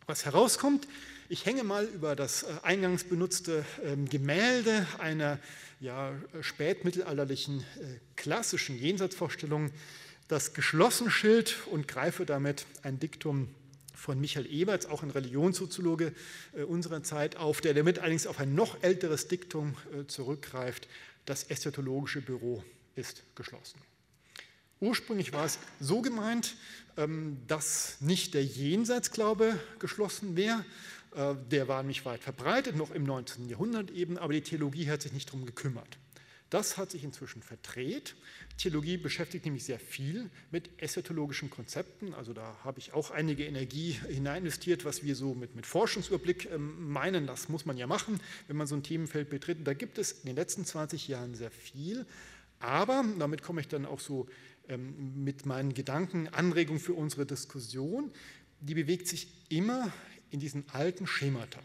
Was 0.07 0.25
herauskommt, 0.25 0.87
ich 1.29 1.47
hänge 1.47 1.65
mal 1.65 1.85
über 1.85 2.15
das 2.15 2.45
äh, 2.45 2.47
eingangs 2.63 3.03
benutzte 3.03 3.65
ähm, 3.83 4.09
Gemälde 4.09 4.87
einer 4.99 5.41
ja, 5.81 6.13
spätmittelalterlichen 6.41 7.61
äh, 7.61 7.65
klassischen 8.15 8.79
Jenseitsvorstellung 8.79 9.73
das 10.29 10.55
geschlossene 10.55 11.11
Schild 11.11 11.57
und 11.71 11.89
greife 11.89 12.27
damit 12.27 12.67
ein 12.83 12.99
Diktum 12.99 13.49
von 13.95 14.21
Michael 14.21 14.47
Eberts, 14.47 14.87
auch 14.87 15.03
ein 15.03 15.11
Religionssoziologe 15.11 16.13
äh, 16.55 16.63
unserer 16.63 17.03
Zeit, 17.03 17.37
auf, 17.37 17.61
der 17.61 17.75
damit 17.75 17.99
allerdings 17.99 18.27
auf 18.27 18.39
ein 18.39 18.55
noch 18.55 18.83
älteres 18.83 19.29
Diktum 19.29 19.75
äh, 19.93 20.07
zurückgreift. 20.07 20.89
Das 21.25 21.51
eschatologische 21.51 22.21
Büro 22.21 22.63
ist 22.95 23.25
geschlossen. 23.35 23.81
Ursprünglich 24.81 25.33
war 25.33 25.45
es 25.45 25.59
so 25.81 26.03
gemeint, 26.03 26.57
ähm, 26.97 27.39
dass 27.47 27.97
nicht 28.01 28.35
der 28.35 28.45
Jenseitsglaube 28.45 29.59
geschlossen 29.79 30.37
wäre. 30.37 30.65
Äh, 31.15 31.35
der 31.51 31.67
war 31.67 31.83
nicht 31.83 32.05
weit 32.05 32.23
verbreitet, 32.23 32.77
noch 32.77 32.91
im 32.91 33.05
19. 33.05 33.49
Jahrhundert 33.49 33.91
eben, 33.91 34.19
aber 34.19 34.35
die 34.35 34.43
Theologie 34.43 34.91
hat 34.91 35.03
sich 35.03 35.13
nicht 35.13 35.29
darum 35.29 35.47
gekümmert. 35.47 35.99
Das 36.51 36.79
hat 36.79 36.93
sich 36.93 37.03
inzwischen 37.03 37.43
verdreht. 37.43 38.15
Theologie 38.57 38.97
beschäftigt 38.97 39.45
nämlich 39.45 39.65
sehr 39.65 39.81
viel 39.81 40.31
mit 40.53 40.71
eschatologischen 40.81 41.51
Konzepten. 41.51 42.15
Also 42.15 42.33
da 42.33 42.57
habe 42.63 42.79
ich 42.79 42.93
auch 42.93 43.11
einige 43.11 43.45
Energie 43.45 43.99
hinein 44.09 44.39
investiert, 44.39 44.85
was 44.85 45.03
wir 45.03 45.17
so 45.17 45.35
mit, 45.35 45.57
mit 45.57 45.67
Forschungsüberblick 45.67 46.49
ähm, 46.53 46.89
meinen. 46.91 47.27
Das 47.27 47.49
muss 47.49 47.67
man 47.67 47.77
ja 47.77 47.89
machen, 47.89 48.21
wenn 48.47 48.57
man 48.57 48.69
so 48.69 48.77
ein 48.77 48.85
Themenfeld 48.85 49.29
betritt. 49.29 49.67
Da 49.67 49.75
gibt 49.75 49.99
es 49.99 50.13
in 50.13 50.27
den 50.27 50.37
letzten 50.37 50.65
20 50.65 51.09
Jahren 51.09 51.35
sehr 51.35 51.51
viel. 51.51 52.07
Aber, 52.61 53.05
damit 53.19 53.43
komme 53.43 53.61
ich 53.61 53.69
dann 53.69 53.85
auch 53.85 54.01
so 54.01 54.29
ähm, 54.69 55.25
mit 55.25 55.47
meinen 55.47 55.75
Gedanken, 55.75 56.29
Anregungen 56.29 56.81
für 56.81 56.95
unsere 56.95 57.27
Diskussion, 57.27 58.13
die 58.61 58.75
bewegt 58.75 59.09
sich 59.09 59.29
immer 59.49 59.93
in 60.31 60.41
diesen 60.41 60.69
alten 60.71 61.07
Schemata. 61.07 61.61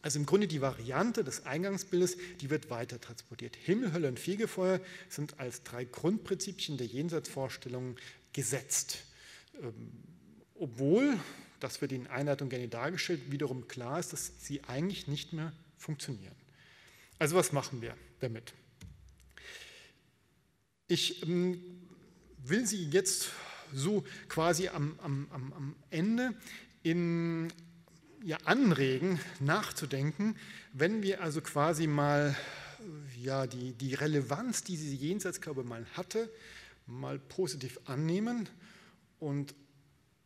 Also 0.00 0.18
im 0.18 0.26
Grunde 0.26 0.46
die 0.46 0.60
Variante 0.60 1.24
des 1.24 1.44
Eingangsbildes, 1.44 2.16
die 2.40 2.50
wird 2.50 2.70
weiter 2.70 3.00
transportiert. 3.00 3.56
Himmel, 3.56 3.92
Hölle 3.92 4.08
und 4.08 4.20
Fegefeuer 4.20 4.80
sind 5.08 5.40
als 5.40 5.64
drei 5.64 5.84
Grundprinzipien 5.84 6.78
der 6.78 6.86
Jenseitsvorstellungen 6.86 7.96
gesetzt. 8.32 8.98
Ähm, 9.60 9.92
obwohl, 10.54 11.18
das 11.60 11.80
wird 11.80 11.92
in 11.92 12.06
Einleitung 12.06 12.48
gerne 12.48 12.68
dargestellt, 12.68 13.30
wiederum 13.30 13.66
klar 13.66 13.98
ist, 13.98 14.12
dass 14.12 14.32
sie 14.38 14.62
eigentlich 14.64 15.08
nicht 15.08 15.32
mehr 15.32 15.52
funktionieren. 15.76 16.34
Also 17.18 17.34
was 17.34 17.52
machen 17.52 17.82
wir 17.82 17.96
damit? 18.20 18.52
Ich 20.86 21.22
ähm, 21.24 21.60
will 22.44 22.66
Sie 22.66 22.88
jetzt 22.88 23.30
so 23.74 24.04
quasi 24.28 24.68
am, 24.68 24.98
am, 25.02 25.28
am 25.30 25.76
Ende 25.90 26.34
in 26.82 27.52
ja, 28.22 28.36
anregen, 28.44 29.20
nachzudenken, 29.40 30.36
wenn 30.72 31.02
wir 31.02 31.22
also 31.22 31.40
quasi 31.40 31.86
mal 31.86 32.36
ja, 33.20 33.46
die, 33.46 33.72
die 33.72 33.94
Relevanz, 33.94 34.62
die 34.64 34.76
diese 34.76 34.94
Jenseitsglaube 34.94 35.64
mal 35.64 35.86
hatte, 35.94 36.30
mal 36.86 37.18
positiv 37.18 37.78
annehmen 37.84 38.48
und 39.18 39.54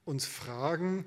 uns 0.05 0.27
fragen, 0.27 1.07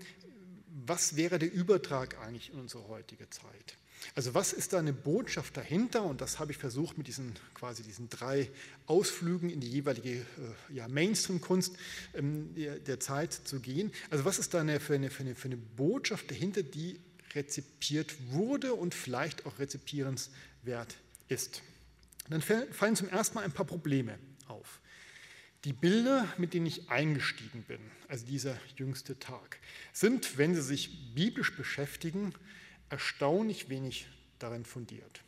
was 0.67 1.15
wäre 1.15 1.39
der 1.39 1.51
Übertrag 1.51 2.19
eigentlich 2.19 2.51
in 2.51 2.59
unsere 2.59 2.88
heutige 2.88 3.29
Zeit? 3.29 3.77
Also 4.14 4.34
was 4.34 4.54
ist 4.54 4.74
da 4.74 4.80
eine 4.80 4.93
Botschaft 4.93 5.58
dahinter? 5.58 6.04
Und 6.04 6.22
das 6.22 6.39
habe 6.39 6.52
ich 6.52 6.58
versucht 6.58 6.98
mit 6.98 7.08
diesen 7.08 7.34
quasi 7.54 7.84
diesen 7.84 8.10
drei 8.10 8.50
Ausflügen 8.86 9.50
in 9.50 9.60
die 9.60 9.70
jeweilige 9.70 10.20
äh, 10.20 10.24
ja, 10.74 10.88
Mainstream-Kunst 10.88 11.76
ähm, 12.14 12.54
der, 12.56 12.80
der, 12.80 13.00
Zeit 13.00 13.34
zu 13.34 13.60
gehen. 13.60 13.91
Also 14.10 14.26
was 14.26 14.39
ist 14.39 14.54
da 14.54 14.62
eine, 14.62 14.80
für, 14.80 14.96
eine, 14.96 15.10
für, 15.10 15.24
eine, 15.24 15.36
für 15.36 15.48
eine 15.48 15.58
Botschaft 15.58 16.32
dahinter, 16.32 16.64
die 16.64 17.00
rezipiert 17.34 18.16
wurde 18.32 18.74
und 18.74 18.93
vielleicht 18.93 19.46
auch 19.46 19.60
rezipierenswert 19.60 20.96
ist? 21.28 21.62
Dann 22.30 22.41
fallen 22.41 22.96
zum 22.96 23.10
ersten 23.10 23.36
Mal 23.36 23.43
ein 23.43 23.52
paar 23.52 23.66
Probleme 23.66 24.18
auf. 24.48 24.80
Die 25.66 25.74
Bilder, 25.74 26.32
mit 26.38 26.54
denen 26.54 26.68
ich 26.68 26.89
eingestiegen 26.89 27.64
bin, 27.64 27.80
also 28.08 28.26
dieser 28.26 28.56
jüngste 28.78 29.18
Tag, 29.18 29.60
sind, 29.93 30.38
wenn 30.38 30.54
Sie 30.54 30.62
sich 30.62 31.14
biblisch 31.16 31.56
beschäftigen, 31.56 32.34
erstaunlich 32.89 33.69
wenig 33.69 34.07
darin 34.39 34.65
fundiert. 34.65 35.21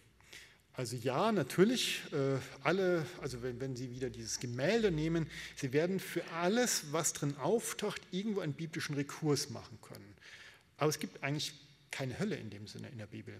Also 0.73 0.95
ja, 0.95 1.31
natürlich, 1.31 2.01
äh, 2.13 2.37
alle, 2.63 3.03
also 3.19 3.41
wenn, 3.41 3.59
wenn, 3.59 3.75
Sie 3.75 3.89
wieder 3.89 4.11
dieses 4.11 4.39
Gemälde 4.39 4.91
nehmen, 4.91 5.27
Sie 5.55 5.73
werden 5.73 5.99
für 5.99 6.23
alles, 6.33 6.91
was 6.91 7.13
drin 7.13 7.35
auftaucht, 7.37 7.99
irgendwo 8.11 8.41
einen 8.41 8.53
biblischen 8.53 8.93
Rekurs 8.93 9.49
machen 9.49 9.79
können. 9.81 10.13
Aber 10.77 10.89
es 10.89 10.99
gibt 10.99 11.23
eigentlich 11.23 11.53
keine 11.89 12.19
Hölle 12.19 12.35
in 12.35 12.49
dem 12.49 12.67
Sinne 12.67 12.89
in 12.89 12.99
der 12.99 13.07
Bibel. 13.07 13.33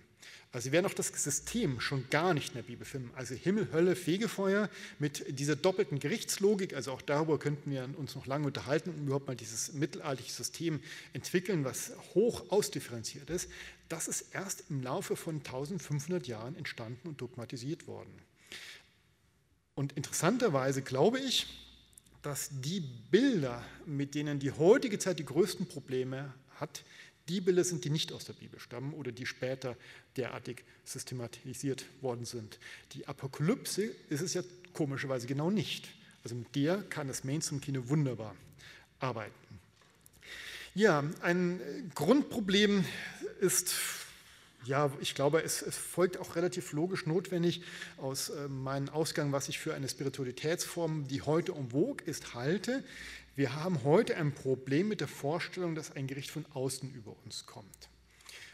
Also 0.52 0.66
sie 0.66 0.72
werden 0.72 0.86
auch 0.86 0.94
das 0.94 1.10
System 1.10 1.80
schon 1.80 2.10
gar 2.10 2.34
nicht 2.34 2.50
in 2.50 2.56
der 2.56 2.64
Bibel 2.64 2.86
finden. 2.86 3.12
Also 3.16 3.36
Himmel, 3.36 3.68
Hölle, 3.72 3.96
Fegefeuer 3.96 4.70
mit 4.98 5.40
dieser 5.40 5.56
doppelten 5.56 6.00
Gerichtslogik, 6.00 6.74
also 6.74 6.92
auch 6.92 7.02
darüber 7.02 7.38
könnten 7.38 7.70
wir 7.70 7.88
uns 7.98 8.16
noch 8.16 8.26
lange 8.26 8.48
unterhalten 8.48 8.90
und 8.90 9.06
überhaupt 9.06 9.28
mal 9.28 9.36
dieses 9.36 9.74
mittelalterliche 9.74 10.34
System 10.34 10.80
entwickeln, 11.14 11.66
was 11.66 11.92
hoch 12.16 12.50
ausdifferenziert 12.50 13.30
ist. 13.30 13.50
Das 13.90 14.08
ist 14.08 14.34
erst 14.34 14.66
im 14.70 14.82
Laufe 14.84 15.16
von 15.16 15.38
1500 15.38 16.28
Jahren 16.28 16.56
entstanden 16.56 17.08
und 17.08 17.22
dogmatisiert 17.22 17.88
worden. 17.88 18.12
Und 19.76 19.94
interessanterweise 19.94 20.82
glaube 20.82 21.20
ich, 21.20 21.48
dass 22.22 22.50
die 22.52 22.82
Bilder, 23.12 23.64
mit 23.86 24.16
denen 24.16 24.40
die 24.40 24.52
heutige 24.52 25.00
Zeit 25.00 25.20
die 25.20 25.26
größten 25.26 25.68
Probleme 25.68 26.34
hat, 26.60 26.84
die 27.30 27.42
Bilder 27.42 27.64
sind, 27.64 27.86
die 27.86 27.90
nicht 27.90 28.12
aus 28.12 28.26
der 28.26 28.34
Bibel 28.34 28.60
stammen 28.60 28.94
oder 28.94 29.12
die 29.12 29.26
später 29.26 29.76
derartig 30.16 30.64
systematisiert 30.86 31.86
worden 32.02 32.26
sind. 32.26 32.60
Die 32.94 33.08
Apokalypse 33.08 33.92
ist 34.10 34.22
es 34.22 34.34
ja 34.34 34.44
komischerweise 34.74 35.28
genau 35.28 35.52
nicht. 35.52 35.90
Also 36.24 36.36
mit 36.36 36.56
der 36.56 36.82
kann 36.84 37.08
das 37.08 37.24
Mainstream-Kino 37.24 37.88
wunderbar 37.90 38.36
arbeiten. 39.00 39.34
Ja, 40.74 41.04
ein 41.22 41.60
Grundproblem 41.96 42.86
ist, 43.40 43.74
ja, 44.66 44.92
ich 45.00 45.16
glaube, 45.16 45.44
es, 45.44 45.62
es 45.62 45.78
folgt 45.78 46.18
auch 46.18 46.36
relativ 46.36 46.72
logisch 46.74 47.06
notwendig 47.06 47.62
aus 47.98 48.30
äh, 48.30 48.48
meinem 48.48 48.90
Ausgang, 48.90 49.32
was 49.32 49.50
ich 49.50 49.60
für 49.60 49.74
eine 49.74 49.88
Spiritualitätsform, 49.88 51.08
die 51.08 51.22
heute 51.22 51.54
vogue 51.54 52.06
ist, 52.06 52.34
halte. 52.34 52.84
Wir 53.36 53.56
haben 53.56 53.84
heute 53.84 54.18
ein 54.18 54.34
Problem 54.34 54.88
mit 54.88 55.00
der 55.00 55.08
Vorstellung, 55.08 55.76
dass 55.76 55.96
ein 55.96 56.08
Gericht 56.08 56.32
von 56.32 56.46
außen 56.54 56.92
über 56.94 57.16
uns 57.24 57.46
kommt. 57.46 57.90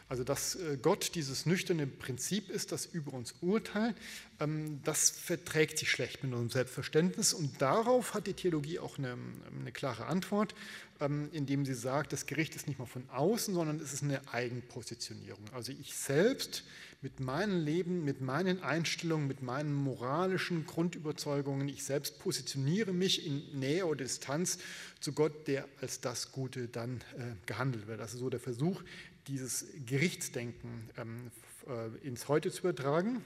Also 0.09 0.23
dass 0.23 0.55
äh, 0.55 0.77
Gott 0.81 1.15
dieses 1.15 1.45
nüchterne 1.45 1.87
Prinzip 1.87 2.49
ist, 2.49 2.71
das 2.71 2.85
über 2.85 3.13
uns 3.13 3.35
urteilt, 3.41 3.95
ähm, 4.39 4.81
das 4.83 5.09
verträgt 5.09 5.77
sich 5.77 5.89
schlecht 5.89 6.23
mit 6.23 6.31
unserem 6.33 6.49
Selbstverständnis. 6.49 7.33
Und 7.33 7.61
darauf 7.61 8.13
hat 8.13 8.27
die 8.27 8.33
Theologie 8.33 8.79
auch 8.79 8.97
eine, 8.97 9.17
eine 9.59 9.71
klare 9.71 10.05
Antwort, 10.05 10.55
ähm, 10.99 11.29
indem 11.31 11.65
sie 11.65 11.73
sagt, 11.73 12.13
das 12.13 12.25
Gericht 12.25 12.55
ist 12.55 12.67
nicht 12.67 12.79
mal 12.79 12.85
von 12.85 13.09
außen, 13.09 13.53
sondern 13.53 13.79
es 13.79 13.93
ist 13.93 14.03
eine 14.03 14.21
Eigenpositionierung. 14.31 15.43
Also 15.53 15.71
ich 15.71 15.95
selbst 15.95 16.63
mit 17.01 17.19
meinem 17.19 17.65
Leben, 17.65 18.05
mit 18.05 18.21
meinen 18.21 18.63
Einstellungen, 18.63 19.27
mit 19.27 19.41
meinen 19.41 19.73
moralischen 19.73 20.65
Grundüberzeugungen, 20.65 21.67
ich 21.67 21.83
selbst 21.83 22.19
positioniere 22.19 22.93
mich 22.93 23.27
in 23.27 23.59
Nähe 23.59 23.85
oder 23.85 24.05
Distanz 24.05 24.57
zu 25.01 25.11
Gott, 25.11 25.47
der 25.47 25.67
als 25.81 25.99
das 25.99 26.31
Gute 26.31 26.69
dann 26.69 27.01
äh, 27.17 27.35
gehandelt 27.45 27.87
wird. 27.87 27.99
Das 27.99 28.13
ist 28.13 28.19
so 28.19 28.29
der 28.29 28.39
Versuch, 28.39 28.81
dieses 29.27 29.65
Gerichtsdenken 29.85 30.89
ähm, 30.97 31.31
äh, 31.67 32.07
ins 32.07 32.27
Heute 32.27 32.51
zu 32.51 32.61
übertragen. 32.61 33.23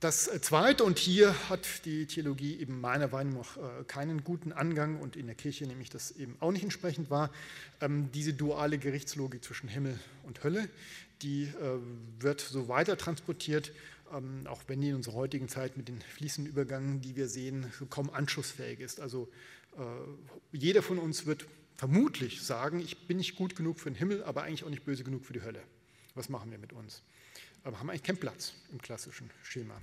Das 0.00 0.30
Zweite, 0.42 0.84
und 0.84 1.00
hier 1.00 1.34
hat 1.48 1.84
die 1.84 2.06
Theologie 2.06 2.60
eben 2.60 2.80
meiner 2.80 3.08
Meinung 3.08 3.34
nach 3.34 3.56
äh, 3.56 3.84
keinen 3.88 4.22
guten 4.22 4.52
Angang 4.52 5.00
und 5.00 5.16
in 5.16 5.26
der 5.26 5.34
Kirche 5.34 5.66
nämlich 5.66 5.90
das 5.90 6.12
eben 6.12 6.36
auch 6.38 6.52
nicht 6.52 6.62
entsprechend 6.62 7.10
war, 7.10 7.32
ähm, 7.80 8.08
diese 8.12 8.32
duale 8.32 8.78
Gerichtslogik 8.78 9.42
zwischen 9.42 9.66
Himmel 9.66 9.98
und 10.22 10.44
Hölle, 10.44 10.68
die 11.22 11.46
äh, 11.46 11.78
wird 12.20 12.40
so 12.40 12.68
weiter 12.68 12.96
transportiert, 12.96 13.72
ähm, 14.14 14.46
auch 14.46 14.62
wenn 14.68 14.80
die 14.80 14.90
in 14.90 14.94
unserer 14.94 15.14
heutigen 15.14 15.48
Zeit 15.48 15.76
mit 15.76 15.88
den 15.88 16.00
fließenden 16.00 16.52
Übergängen, 16.52 17.00
die 17.00 17.16
wir 17.16 17.26
sehen, 17.26 17.66
kaum 17.90 18.10
anschlussfähig 18.10 18.80
ist. 18.80 19.00
Also 19.00 19.28
jeder 20.50 20.82
von 20.82 20.98
uns 20.98 21.24
wird 21.24 21.46
vermutlich 21.78 22.42
sagen, 22.42 22.80
ich 22.80 23.06
bin 23.06 23.16
nicht 23.16 23.36
gut 23.36 23.56
genug 23.56 23.78
für 23.78 23.90
den 23.90 23.94
Himmel, 23.94 24.22
aber 24.24 24.42
eigentlich 24.42 24.64
auch 24.64 24.68
nicht 24.68 24.84
böse 24.84 25.04
genug 25.04 25.24
für 25.24 25.32
die 25.32 25.42
Hölle. 25.42 25.62
Was 26.14 26.28
machen 26.28 26.50
wir 26.50 26.58
mit 26.58 26.72
uns? 26.72 27.02
Aber 27.62 27.78
haben 27.78 27.88
eigentlich 27.88 28.02
keinen 28.02 28.18
Platz 28.18 28.52
im 28.72 28.82
klassischen 28.82 29.30
Schema. 29.44 29.80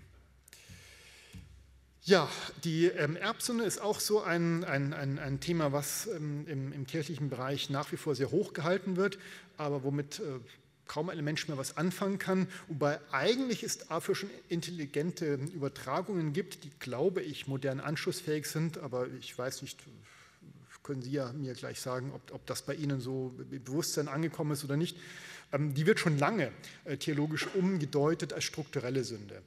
Ja, 2.03 2.29
die 2.63 2.85
ähm, 2.85 3.15
Erbsünde 3.15 3.63
ist 3.63 3.81
auch 3.81 3.99
so 3.99 4.21
ein, 4.21 4.63
ein, 4.65 4.93
ein, 4.93 5.17
ein 5.17 5.39
Thema, 5.39 5.71
was 5.71 6.07
ähm, 6.07 6.45
im, 6.47 6.71
im, 6.71 6.85
kirchlichen 6.85 7.29
Bereich 7.29 7.69
nach 7.71 7.91
wie 7.91 7.97
vor 7.97 8.13
sehr 8.13 8.29
hoch 8.29 8.53
gehalten 8.53 8.95
wird, 8.95 9.17
aber 9.57 9.83
womit 9.83 10.19
äh, 10.19 10.39
kaum 10.85 11.09
ein 11.09 11.23
Mensch 11.23 11.47
mehr 11.47 11.57
was 11.57 11.77
anfangen 11.77 12.19
kann. 12.19 12.47
Wobei 12.67 12.99
eigentlich 13.11 13.63
es 13.63 13.79
dafür 13.79 14.13
schon 14.13 14.29
intelligente 14.49 15.35
Übertragungen 15.35 16.33
gibt, 16.33 16.63
die, 16.63 16.71
glaube 16.77 17.23
ich, 17.23 17.47
modern 17.47 17.79
anschlussfähig 17.79 18.45
sind, 18.45 18.77
aber 18.77 19.07
ich 19.19 19.35
weiß 19.35 19.63
nicht, 19.63 19.79
können 20.85 21.01
Sie 21.01 21.11
ja 21.11 21.33
mir 21.33 21.53
gleich 21.53 21.81
sagen, 21.81 22.11
ob, 22.13 22.31
ob 22.31 22.45
das 22.45 22.61
bei 22.61 22.75
Ihnen 22.75 23.01
so 23.01 23.33
im 23.51 23.63
Bewusstsein 23.63 24.07
angekommen 24.07 24.51
ist 24.51 24.63
oder 24.63 24.77
nicht. 24.77 24.97
Ähm, 25.51 25.73
die 25.73 25.85
wird 25.85 25.99
schon 25.99 26.17
lange 26.17 26.51
äh, 26.85 26.97
theologisch 26.97 27.47
umgedeutet 27.55 28.33
als 28.33 28.43
strukturelle 28.43 29.03
Sünde. 29.03 29.41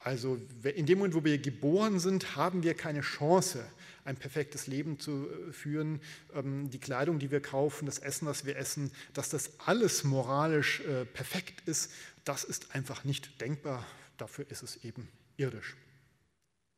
Also 0.00 0.38
in 0.62 0.86
dem 0.86 0.98
Moment, 0.98 1.14
wo 1.14 1.24
wir 1.24 1.38
geboren 1.38 1.98
sind, 1.98 2.36
haben 2.36 2.62
wir 2.62 2.74
keine 2.74 3.00
Chance, 3.00 3.64
ein 4.04 4.16
perfektes 4.16 4.66
Leben 4.66 4.98
zu 4.98 5.28
äh, 5.28 5.52
führen. 5.52 6.00
Ähm, 6.34 6.68
die 6.70 6.78
Kleidung, 6.78 7.18
die 7.18 7.30
wir 7.30 7.40
kaufen, 7.40 7.86
das 7.86 7.98
Essen, 7.98 8.26
was 8.26 8.44
wir 8.44 8.56
essen, 8.56 8.90
dass 9.14 9.30
das 9.30 9.50
alles 9.64 10.04
moralisch 10.04 10.80
äh, 10.80 11.06
perfekt 11.06 11.66
ist, 11.66 11.90
das 12.24 12.44
ist 12.44 12.74
einfach 12.74 13.04
nicht 13.04 13.40
denkbar. 13.40 13.86
Dafür 14.18 14.44
ist 14.50 14.62
es 14.62 14.84
eben 14.84 15.08
irdisch. 15.38 15.74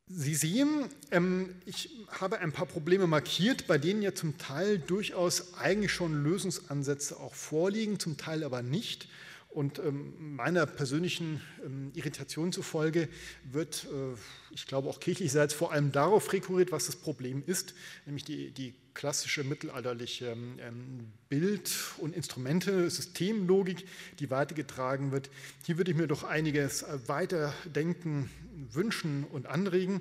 Sie 0.06 0.34
sehen, 0.34 0.90
ähm, 1.10 1.54
ich 1.64 1.88
habe 2.08 2.38
ein 2.40 2.52
paar 2.52 2.66
Probleme 2.66 3.06
markiert, 3.06 3.66
bei 3.66 3.78
denen 3.78 4.02
ja 4.02 4.14
zum 4.14 4.36
Teil 4.36 4.78
durchaus 4.78 5.54
eigentlich 5.54 5.92
schon 5.92 6.22
Lösungsansätze 6.22 7.18
auch 7.18 7.34
vorliegen, 7.34 7.98
zum 7.98 8.18
Teil 8.18 8.44
aber 8.44 8.60
nicht. 8.60 9.08
Und 9.48 9.78
ähm, 9.78 10.36
meiner 10.36 10.66
persönlichen 10.66 11.40
ähm, 11.64 11.90
Irritation 11.94 12.52
zufolge 12.52 13.08
wird, 13.44 13.84
äh, 13.84 14.14
ich 14.52 14.66
glaube 14.66 14.90
auch 14.90 15.00
kirchlichseits, 15.00 15.54
vor 15.54 15.72
allem 15.72 15.90
darauf 15.90 16.32
rekurriert, 16.32 16.70
was 16.70 16.86
das 16.86 16.96
Problem 16.96 17.42
ist, 17.46 17.72
nämlich 18.04 18.24
die, 18.24 18.50
die 18.50 18.74
klassische 18.94 19.44
mittelalterliche 19.44 20.26
ähm, 20.26 21.12
Bild- 21.28 21.74
und 21.98 22.14
Instrumente, 22.14 22.88
Systemlogik, 22.88 23.86
die 24.18 24.30
weitergetragen 24.30 25.12
wird. 25.12 25.30
Hier 25.64 25.76
würde 25.76 25.90
ich 25.90 25.96
mir 25.96 26.06
doch 26.06 26.24
einiges 26.24 26.82
äh, 26.82 26.98
weiterdenken, 27.06 28.30
wünschen 28.72 29.24
und 29.24 29.46
anregen. 29.46 30.00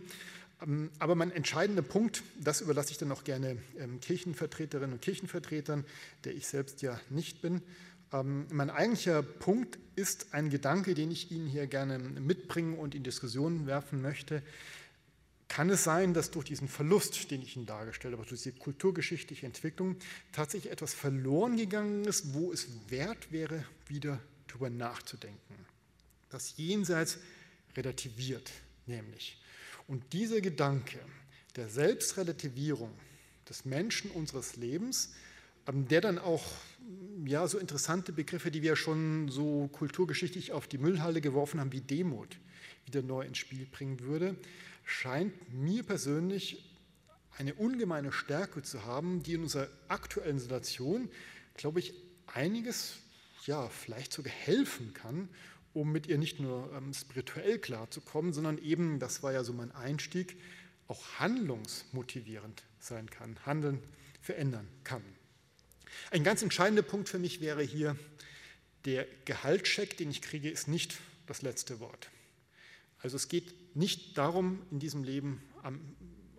Aber 1.00 1.16
mein 1.16 1.32
entscheidender 1.32 1.82
Punkt, 1.82 2.24
das 2.40 2.62
überlasse 2.62 2.92
ich 2.92 2.98
dann 2.98 3.12
auch 3.12 3.26
gerne 3.26 3.58
Kirchenvertreterinnen 4.00 4.94
und 4.94 5.02
Kirchenvertretern, 5.02 5.84
der 6.24 6.34
ich 6.36 6.48
selbst 6.48 6.82
ja 6.82 6.98
nicht 7.10 7.42
bin, 7.42 7.62
ähm, 8.14 8.46
mein 8.52 8.70
eigentlicher 8.70 9.24
Punkt 9.24 9.80
ist 9.96 10.34
ein 10.34 10.50
Gedanke, 10.50 10.94
den 10.94 11.12
ich 11.12 11.32
Ihnen 11.32 11.48
hier 11.48 11.68
gerne 11.68 11.98
mitbringen 11.98 12.78
und 12.78 12.96
in 12.96 13.04
Diskussionen 13.04 13.66
werfen 13.66 14.02
möchte. 14.02 14.44
Kann 15.54 15.70
es 15.70 15.84
sein, 15.84 16.16
dass 16.16 16.32
durch 16.32 16.46
diesen 16.46 16.68
Verlust, 16.68 17.30
den 17.30 17.44
ich 17.44 17.56
Ihnen 17.56 17.68
dargestellt 17.68 18.16
habe, 18.16 18.26
durch 18.26 18.42
diese 18.42 18.56
kulturgeschichtliche 18.56 19.46
Entwicklung, 19.46 19.98
tatsächlich 20.32 20.72
etwas 20.72 20.96
verloren 20.96 21.58
gegangen 21.58 22.06
ist, 22.06 22.34
wo 22.34 22.52
es 22.52 22.68
wert 22.90 23.32
wäre, 23.32 23.64
wieder 23.86 24.20
darüber 24.48 24.72
nachzudenken? 24.72 25.54
Das 26.32 26.58
Jenseits 26.58 27.20
relativiert 27.78 28.50
nämlich. 28.88 29.40
Und 29.88 30.12
dieser 30.14 30.42
Gedanke 30.42 30.98
der 31.56 31.70
Selbstrelativierung 31.70 32.92
des 33.48 33.64
Menschen 33.64 34.10
unseres 34.10 34.56
Lebens, 34.56 35.14
ähm, 35.68 35.88
der 35.88 36.02
dann 36.02 36.18
auch 36.18 36.46
ja, 37.28 37.48
so 37.48 37.60
interessante 37.60 38.12
Begriffe, 38.12 38.50
die 38.50 38.64
wir 38.64 38.76
schon 38.76 39.30
so 39.30 39.70
kulturgeschichtlich 39.72 40.52
auf 40.52 40.66
die 40.66 40.80
Müllhalle 40.80 41.22
geworfen 41.22 41.60
haben, 41.60 41.72
wie 41.72 41.82
Demut, 41.82 42.40
wieder 42.88 43.04
neu 43.04 43.22
ins 43.24 43.38
Spiel 43.38 43.68
bringen 43.72 44.00
würde, 44.00 44.36
scheint 44.84 45.54
mir 45.54 45.84
persönlich 45.84 46.70
eine 47.38 47.54
ungemeine 47.56 48.12
Stärke 48.12 48.62
zu 48.62 48.86
haben, 48.86 49.24
die 49.24 49.34
in 49.34 49.44
unserer 49.44 49.70
aktuellen 49.88 50.40
Situation, 50.40 51.10
glaube 51.56 51.80
ich, 51.80 51.94
einiges, 52.28 52.98
ja, 53.46 53.70
vielleicht 53.70 54.14
sogar 54.14 54.34
helfen 54.34 54.94
kann, 54.94 55.30
um 55.74 55.92
mit 55.92 56.08
ihr 56.08 56.18
nicht 56.18 56.40
nur 56.40 56.72
ähm, 56.74 56.94
spirituell 56.94 57.58
klarzukommen, 57.60 58.34
sondern 58.34 58.58
eben, 58.60 59.00
das 59.00 59.24
war 59.24 59.34
ja 59.34 59.44
so 59.44 59.54
mein 59.54 59.72
Einstieg, 59.72 60.38
auch 60.88 61.20
handlungsmotivierend 61.20 62.64
sein 62.80 63.10
kann, 63.10 63.38
Handeln 63.46 63.82
verändern 64.22 64.68
kann. 64.84 65.04
Ein 66.12 66.24
ganz 66.24 66.42
entscheidender 66.42 66.84
Punkt 66.84 67.10
für 67.10 67.20
mich 67.20 67.42
wäre 67.42 67.64
hier, 67.64 67.98
der 68.86 69.08
Gehaltscheck, 69.26 69.98
den 69.98 70.12
ich 70.12 70.22
kriege, 70.22 70.50
ist 70.50 70.68
nicht 70.68 70.98
das 71.26 71.42
letzte 71.42 71.80
Wort. 71.80 72.10
Also 73.02 73.16
es 73.16 73.30
geht 73.30 73.54
nicht 73.76 74.18
darum, 74.18 74.62
in 74.72 74.80
diesem 74.80 75.04
Leben 75.04 75.42
am 75.62 75.80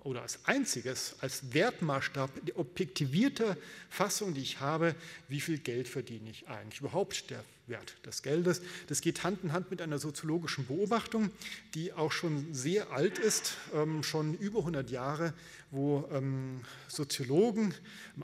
oder 0.05 0.21
als 0.21 0.45
einziges, 0.45 1.17
als 1.21 1.55
Wertmaßstab, 1.55 2.31
die 2.45 2.55
objektivierte 2.55 3.57
Fassung, 3.89 4.35
die 4.35 4.43
ich 4.43 4.61
habe, 4.61 4.95
wie 5.29 5.41
viel 5.41 5.59
Geld 5.59 5.89
verdiene 5.89 6.29
ich 6.29 6.47
eigentlich, 6.47 6.81
überhaupt 6.81 7.31
der 7.31 7.43
Wert 7.67 7.97
des 8.05 8.23
Geldes. 8.23 8.61
Das 8.89 9.01
geht 9.01 9.25
Hand 9.25 9.43
in 9.43 9.53
Hand 9.53 9.71
mit 9.71 9.81
einer 9.81 9.99
soziologischen 9.99 10.67
Beobachtung, 10.67 11.31
die 11.75 11.95
auch 11.95 12.13
schon 12.13 12.53
sehr 12.53 12.93
alt 12.93 13.19
ist, 13.19 13.57
ähm, 13.73 14.03
schon 14.03 14.35
über 14.35 14.59
100 14.59 14.91
Jahre, 14.91 15.33
wo 15.71 16.07
ähm, 16.13 16.61
Soziologen, 16.87 17.75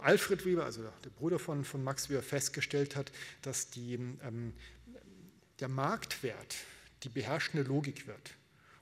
Alfred 0.02 0.44
Weber, 0.44 0.66
also 0.66 0.82
der 0.82 1.10
Bruder 1.10 1.38
von, 1.38 1.64
von 1.64 1.82
Max 1.82 2.10
Weber, 2.10 2.22
festgestellt 2.22 2.94
hat, 2.94 3.10
dass 3.40 3.70
die, 3.70 3.94
ähm, 3.94 4.52
der 5.60 5.68
Marktwert 5.68 6.56
die 7.04 7.08
beherrschende 7.08 7.66
Logik 7.66 8.06
wird. 8.06 8.34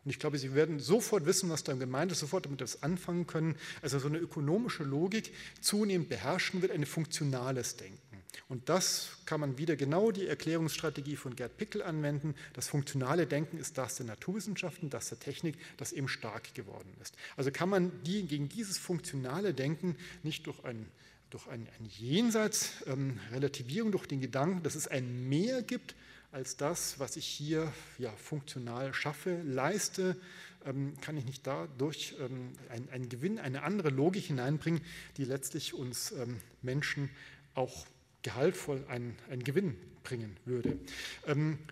Und 0.09 0.13
ich 0.13 0.21
glaube, 0.21 0.39
Sie 0.39 0.55
werden 0.55 0.81
sofort 0.81 1.27
wissen, 1.27 1.51
was 1.51 1.65
da 1.65 1.75
gemeint 1.75 2.11
ist, 2.13 2.21
sofort 2.21 2.47
damit 2.47 2.63
das 2.63 2.83
anfangen 2.83 3.27
können. 3.27 3.57
Also 3.83 3.99
so 3.99 4.09
eine 4.09 4.17
ökonomische 4.17 4.83
Logik 4.83 5.35
zunehmend 5.61 6.09
beherrschen 6.09 6.63
wird, 6.63 6.73
ein 6.73 6.87
funktionales 6.87 7.77
Denken. 7.77 8.23
Und 8.49 8.71
das 8.71 9.19
kann 9.27 9.39
man 9.39 9.59
wieder 9.59 9.77
genau 9.77 10.11
die 10.11 10.27
Erklärungsstrategie 10.27 11.17
von 11.17 11.37
Gerd 11.37 11.59
Pickel 11.59 11.83
anwenden. 11.83 12.35
Das 12.55 12.69
funktionale 12.69 13.27
Denken 13.27 13.59
ist 13.59 13.77
das 13.77 13.97
der 13.97 14.07
Naturwissenschaften, 14.07 14.89
das 14.89 15.11
der 15.11 15.19
Technik, 15.19 15.59
das 15.77 15.93
eben 15.93 16.09
stark 16.09 16.55
geworden 16.55 16.91
ist. 17.03 17.15
Also 17.37 17.51
kann 17.51 17.69
man 17.69 17.93
die, 18.05 18.23
gegen 18.23 18.49
dieses 18.49 18.79
funktionale 18.79 19.53
Denken 19.53 19.95
nicht 20.23 20.47
durch 20.47 20.65
ein 20.65 20.87
durch 21.29 21.47
ein, 21.49 21.69
ein 21.79 21.85
Jenseits, 21.85 22.71
ähm, 22.87 23.21
Relativierung, 23.31 23.93
durch 23.93 24.07
den 24.07 24.23
Gedanken, 24.23 24.63
dass 24.63 24.75
es 24.75 24.89
ein 24.89 25.29
Mehr 25.29 25.61
gibt 25.61 25.95
als 26.33 26.57
das, 26.57 26.99
was 26.99 27.17
ich 27.17 27.27
hier 27.27 27.73
ja, 27.99 28.11
funktional 28.13 28.93
schaffe, 28.95 29.41
leiste, 29.43 30.17
ähm, 30.65 30.95
kann 31.01 31.17
ich 31.17 31.25
nicht 31.25 31.47
dadurch 31.47 32.15
ähm, 32.21 32.53
einen 32.91 33.09
Gewinn, 33.09 33.39
eine 33.39 33.63
andere 33.63 33.91
Logik 33.91 34.25
hineinbringen, 34.25 34.83
die 35.17 35.25
letztlich 35.25 35.75
uns 35.75 36.13
ähm, 36.13 36.41
Menschen 36.63 37.11
auch 37.55 37.87
gehaltvoll 38.23 38.85
einen, 38.89 39.17
einen 39.31 39.45
Gewinn 39.45 39.77
bringen 40.03 40.37
würde. 40.45 40.79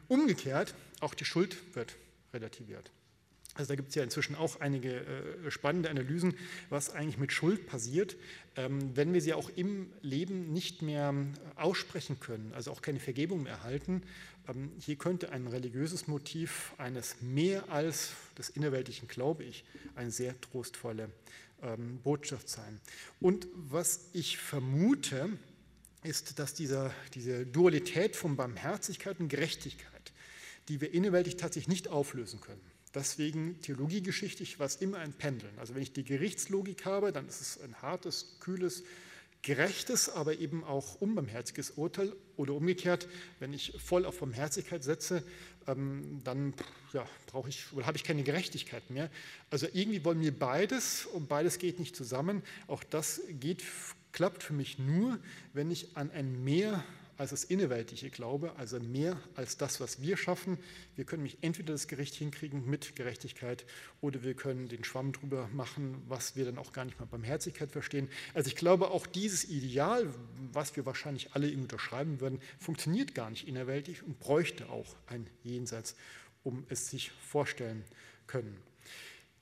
Umgekehrt, 0.08 0.74
auch 1.00 1.14
die 1.14 1.24
Schuld 1.24 1.56
wird 1.74 1.96
relativiert. 2.32 2.90
Also 3.56 3.68
da 3.68 3.74
gibt 3.76 3.88
es 3.88 3.94
ja 3.94 4.02
inzwischen 4.02 4.36
auch 4.36 4.60
einige 4.60 5.00
äh, 5.00 5.50
spannende 5.50 5.90
Analysen, 5.90 6.34
was 6.68 6.90
eigentlich 6.90 7.18
mit 7.18 7.32
Schuld 7.32 7.66
passiert, 7.66 8.16
ähm, 8.56 8.94
wenn 8.94 9.12
wir 9.14 9.20
sie 9.20 9.34
auch 9.34 9.50
im 9.56 9.90
Leben 10.02 10.52
nicht 10.52 10.82
mehr 10.82 11.14
aussprechen 11.56 12.20
können, 12.20 12.52
also 12.54 12.70
auch 12.70 12.82
keine 12.82 13.00
Vergebung 13.00 13.44
mehr 13.44 13.52
erhalten. 13.52 14.02
Ähm, 14.48 14.72
hier 14.78 14.96
könnte 14.96 15.32
ein 15.32 15.46
religiöses 15.46 16.06
Motiv 16.06 16.74
eines 16.78 17.16
mehr 17.22 17.70
als 17.70 18.10
des 18.38 18.50
innerweltlichen, 18.50 19.08
glaube 19.08 19.44
ich, 19.44 19.64
eine 19.94 20.10
sehr 20.10 20.38
trostvolle 20.40 21.08
ähm, 21.62 21.98
Botschaft 22.02 22.48
sein. 22.48 22.80
Und 23.20 23.48
was 23.54 24.10
ich 24.12 24.36
vermute, 24.36 25.30
ist, 26.02 26.38
dass 26.38 26.54
dieser, 26.54 26.92
diese 27.14 27.46
Dualität 27.46 28.16
von 28.16 28.36
Barmherzigkeit 28.36 29.18
und 29.18 29.28
Gerechtigkeit, 29.28 30.12
die 30.68 30.80
wir 30.80 30.92
innerweltlich 30.92 31.36
tatsächlich 31.36 31.68
nicht 31.68 31.88
auflösen 31.88 32.40
können, 32.40 32.60
Deswegen 32.96 33.60
theologiegeschichtlich 33.60 34.58
war 34.58 34.64
es 34.64 34.76
immer 34.76 34.96
ein 34.96 35.12
Pendeln. 35.12 35.52
Also 35.58 35.74
wenn 35.74 35.82
ich 35.82 35.92
die 35.92 36.02
Gerichtslogik 36.02 36.86
habe, 36.86 37.12
dann 37.12 37.28
ist 37.28 37.42
es 37.42 37.60
ein 37.60 37.74
hartes, 37.82 38.38
kühles, 38.40 38.84
gerechtes, 39.42 40.08
aber 40.08 40.38
eben 40.38 40.64
auch 40.64 40.94
unbarmherziges 40.94 41.72
Urteil. 41.72 42.10
Oder 42.38 42.54
umgekehrt, 42.54 43.06
wenn 43.38 43.52
ich 43.52 43.74
voll 43.84 44.06
auf 44.06 44.20
Barmherzigkeit 44.20 44.82
setze, 44.82 45.22
ähm, 45.66 46.22
dann 46.24 46.54
ja, 46.94 47.06
brauche 47.26 47.50
ich 47.50 47.70
oder 47.74 47.84
habe 47.84 47.98
ich 47.98 48.04
keine 48.04 48.22
Gerechtigkeit 48.22 48.88
mehr. 48.88 49.10
Also 49.50 49.66
irgendwie 49.74 50.02
wollen 50.02 50.22
wir 50.22 50.32
beides 50.32 51.04
und 51.04 51.28
beides 51.28 51.58
geht 51.58 51.78
nicht 51.78 51.94
zusammen. 51.94 52.42
Auch 52.66 52.82
das 52.82 53.20
geht, 53.28 53.62
klappt 54.12 54.42
für 54.42 54.54
mich 54.54 54.78
nur, 54.78 55.18
wenn 55.52 55.70
ich 55.70 55.98
an 55.98 56.10
ein 56.12 56.42
Mehr 56.44 56.82
als 57.18 57.30
das 57.30 57.44
Inneweltliche 57.44 58.10
glaube, 58.10 58.54
also 58.56 58.78
mehr 58.78 59.18
als 59.34 59.56
das, 59.56 59.80
was 59.80 60.02
wir 60.02 60.16
schaffen. 60.16 60.58
Wir 60.94 61.04
können 61.04 61.22
mich 61.22 61.38
entweder 61.40 61.72
das 61.72 61.88
Gericht 61.88 62.14
hinkriegen 62.14 62.68
mit 62.68 62.96
Gerechtigkeit 62.96 63.64
oder 64.00 64.22
wir 64.22 64.34
können 64.34 64.68
den 64.68 64.84
Schwamm 64.84 65.12
drüber 65.12 65.48
machen, 65.52 66.02
was 66.08 66.36
wir 66.36 66.44
dann 66.44 66.58
auch 66.58 66.72
gar 66.72 66.84
nicht 66.84 67.00
mal 67.00 67.06
Barmherzigkeit 67.06 67.70
verstehen. 67.70 68.08
Also 68.34 68.48
ich 68.48 68.56
glaube, 68.56 68.90
auch 68.90 69.06
dieses 69.06 69.44
Ideal, 69.44 70.12
was 70.52 70.76
wir 70.76 70.84
wahrscheinlich 70.84 71.34
alle 71.34 71.48
ihm 71.48 71.62
unterschreiben 71.62 72.20
würden, 72.20 72.40
funktioniert 72.58 73.14
gar 73.14 73.30
nicht 73.30 73.48
innerweltlich 73.48 74.02
und 74.02 74.18
bräuchte 74.18 74.68
auch 74.68 74.96
ein 75.06 75.26
Jenseits, 75.42 75.96
um 76.44 76.64
es 76.68 76.90
sich 76.90 77.10
vorstellen 77.10 77.84
können. 78.26 78.56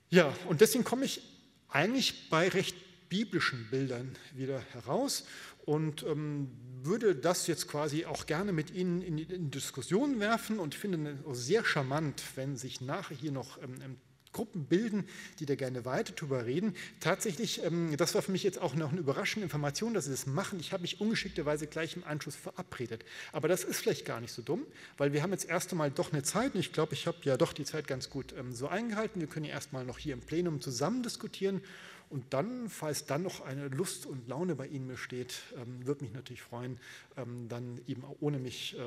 Ja, 0.09 0.33
und 0.47 0.61
deswegen 0.61 0.83
komme 0.83 1.05
ich 1.05 1.21
eigentlich 1.67 2.29
bei 2.29 2.47
recht 2.47 2.75
biblischen 3.15 3.65
Bildern 3.71 4.11
wieder 4.33 4.59
heraus 4.73 5.23
und 5.63 6.03
ähm, 6.03 6.51
würde 6.83 7.15
das 7.15 7.47
jetzt 7.47 7.69
quasi 7.69 8.05
auch 8.05 8.25
gerne 8.25 8.51
mit 8.51 8.71
Ihnen 8.71 9.01
in, 9.01 9.17
in 9.17 9.51
Diskussion 9.51 10.19
werfen 10.19 10.59
und 10.59 10.75
finde 10.75 11.17
es 11.31 11.45
sehr 11.45 11.63
charmant, 11.63 12.21
wenn 12.35 12.57
sich 12.57 12.81
nachher 12.81 13.15
hier 13.15 13.31
noch 13.31 13.61
ähm, 13.61 13.75
ähm, 13.81 13.97
Gruppen 14.33 14.65
bilden, 14.65 15.07
die 15.39 15.45
da 15.45 15.55
gerne 15.55 15.85
weiter 15.85 16.11
darüber 16.13 16.45
reden. 16.45 16.75
Tatsächlich, 16.99 17.63
ähm, 17.63 17.95
das 17.95 18.15
war 18.15 18.21
für 18.21 18.33
mich 18.33 18.43
jetzt 18.43 18.61
auch 18.61 18.75
noch 18.75 18.91
eine 18.91 18.99
überraschende 18.99 19.45
Information, 19.45 19.93
dass 19.93 20.05
sie 20.05 20.11
das 20.11 20.27
machen. 20.27 20.59
Ich 20.59 20.73
habe 20.73 20.81
mich 20.81 20.99
ungeschickterweise 20.99 21.67
gleich 21.67 21.95
im 21.95 22.03
Anschluss 22.03 22.35
verabredet. 22.35 23.05
Aber 23.31 23.47
das 23.47 23.63
ist 23.63 23.79
vielleicht 23.79 24.03
gar 24.03 24.19
nicht 24.19 24.33
so 24.33 24.41
dumm, 24.41 24.65
weil 24.97 25.13
wir 25.13 25.23
haben 25.23 25.31
jetzt 25.31 25.45
erst 25.45 25.71
einmal 25.71 25.89
doch 25.89 26.11
eine 26.11 26.21
Zeit 26.23 26.53
und 26.53 26.59
ich 26.59 26.73
glaube, 26.73 26.95
ich 26.95 27.07
habe 27.07 27.17
ja 27.23 27.37
doch 27.37 27.53
die 27.53 27.63
Zeit 27.63 27.87
ganz 27.87 28.09
gut 28.09 28.35
ähm, 28.37 28.53
so 28.53 28.67
eingehalten. 28.67 29.21
Wir 29.21 29.29
können 29.29 29.45
ja 29.45 29.53
erstmal 29.53 29.85
noch 29.85 29.99
hier 29.99 30.13
im 30.13 30.19
Plenum 30.19 30.59
zusammen 30.59 31.01
diskutieren 31.01 31.61
und 32.09 32.33
dann, 32.33 32.69
falls 32.69 33.05
dann 33.05 33.23
noch 33.23 33.41
eine 33.41 33.67
Lust 33.67 34.05
und 34.05 34.27
Laune 34.27 34.55
bei 34.55 34.67
Ihnen 34.67 34.87
besteht, 34.87 35.41
ähm, 35.57 35.85
würde 35.85 36.03
mich 36.03 36.13
natürlich 36.13 36.41
freuen, 36.41 36.79
ähm, 37.17 37.47
dann 37.49 37.79
eben 37.87 38.03
ohne 38.19 38.39
mich 38.39 38.77
äh, 38.77 38.81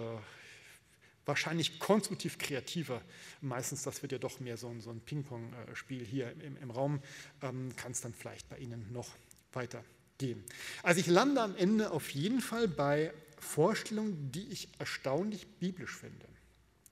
wahrscheinlich 1.27 1.79
konstruktiv 1.79 2.39
kreativer. 2.39 3.03
Meistens, 3.41 3.83
das 3.83 4.03
wird 4.03 4.13
ja 4.13 4.19
doch 4.19 4.41
mehr 4.41 4.57
so 4.57 4.69
ein, 4.69 4.81
so 4.81 4.91
ein 4.91 5.01
Ping-Pong-Spiel 5.01 6.05
hier 6.05 6.33
im, 6.41 6.57
im 6.57 6.71
Raum, 6.71 7.01
ähm, 7.43 7.75
kann 7.77 7.93
es 7.93 8.01
dann 8.01 8.15
vielleicht 8.15 8.49
bei 8.49 8.59
Ihnen 8.59 8.93
noch 8.93 9.11
weitergehen. 9.53 10.43
Also 10.83 11.01
ich 11.01 11.07
lande 11.07 11.43
am 11.43 11.55
Ende 11.57 11.91
auf 11.91 12.11
jeden 12.11 12.41
Fall 12.41 12.67
bei 12.67 13.13
Vorstellungen, 13.39 14.33
die 14.33 14.49
ich 14.49 14.69
erstaunlich 14.79 15.47
biblisch 15.59 15.97
finde. 15.97 16.27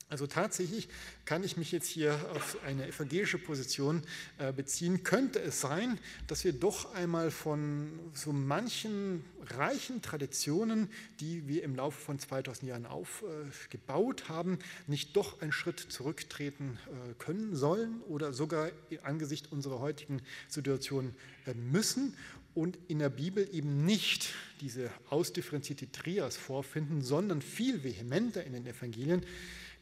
Also 0.09 0.29
tatsächlich 0.29 0.89
kann 1.25 1.43
ich 1.43 1.57
mich 1.57 1.73
jetzt 1.73 1.89
hier 1.89 2.15
auf 2.33 2.59
eine 2.65 2.87
evangelische 2.87 3.39
Position 3.39 4.03
äh, 4.39 4.53
beziehen. 4.53 5.03
Könnte 5.03 5.41
es 5.41 5.61
sein, 5.61 5.99
dass 6.29 6.45
wir 6.45 6.53
doch 6.53 6.95
einmal 6.95 7.33
von 7.33 7.91
so 8.15 8.33
manchen 8.33 9.25
reichen 9.49 10.03
Traditionen, 10.03 10.89
die 11.19 11.49
wir 11.49 11.65
im 11.65 11.75
Laufe 11.75 12.01
von 12.01 12.21
2000 12.21 12.69
Jahren 12.69 12.87
aufgebaut 12.87 14.29
haben, 14.29 14.61
nicht 14.87 15.17
doch 15.17 15.41
einen 15.41 15.51
Schritt 15.51 15.81
zurücktreten 15.81 16.79
äh, 16.87 17.15
können 17.15 17.57
sollen 17.57 18.01
oder 18.03 18.33
sogar 18.33 18.71
angesichts 19.03 19.49
unserer 19.51 19.81
heutigen 19.81 20.23
Situation 20.49 21.17
äh, 21.47 21.55
müssen 21.55 22.15
und 22.55 22.79
in 22.87 23.01
der 23.01 23.11
Bibel 23.11 23.49
eben 23.53 23.85
nicht 23.85 24.33
diese 24.61 24.91
ausdifferenzierte 25.11 25.91
Trias 25.91 26.37
vorfinden, 26.37 27.03
sondern 27.03 27.43
viel 27.43 27.83
vehementer 27.83 28.45
in 28.45 28.53
den 28.53 28.67
Evangelien 28.67 29.27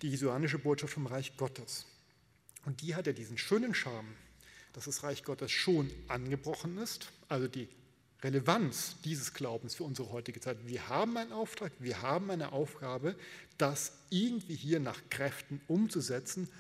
die 0.05 0.11
jesuanische 0.11 0.59
Botschaft 0.59 0.93
vom 0.93 1.07
Reich 1.07 1.35
Gottes. 1.39 1.87
Und 2.67 2.83
die 2.83 2.95
hat 2.95 3.07
ja 3.07 3.15
diesen 3.15 3.39
schönen 3.39 3.75
Charme, 3.75 4.15
dass 4.75 4.85
das 4.85 5.03
Reich 5.03 5.25
Gottes 5.25 5.51
schon 5.51 5.91
angebrochen 6.09 6.77
ist, 6.77 7.11
also 7.29 7.49
die 7.49 7.69
Relevanz 8.23 8.97
dieses 9.03 9.33
Glaubens 9.33 9.75
für 9.75 9.85
unsere 9.85 10.13
heutige 10.13 10.41
Zeit. 10.41 10.59
Wir 10.67 10.91
haben 10.91 11.17
einen 11.17 11.33
Auftrag, 11.33 11.73
wir 11.79 12.03
haben 12.03 12.31
eine 12.31 12.53
Aufgabe, 12.53 13.17
das 13.57 13.93
irgendwie 14.11 14.55
hier 14.55 14.79
nach 14.79 15.01
Kräften 15.09 15.63
umzusetzen, 15.69 16.51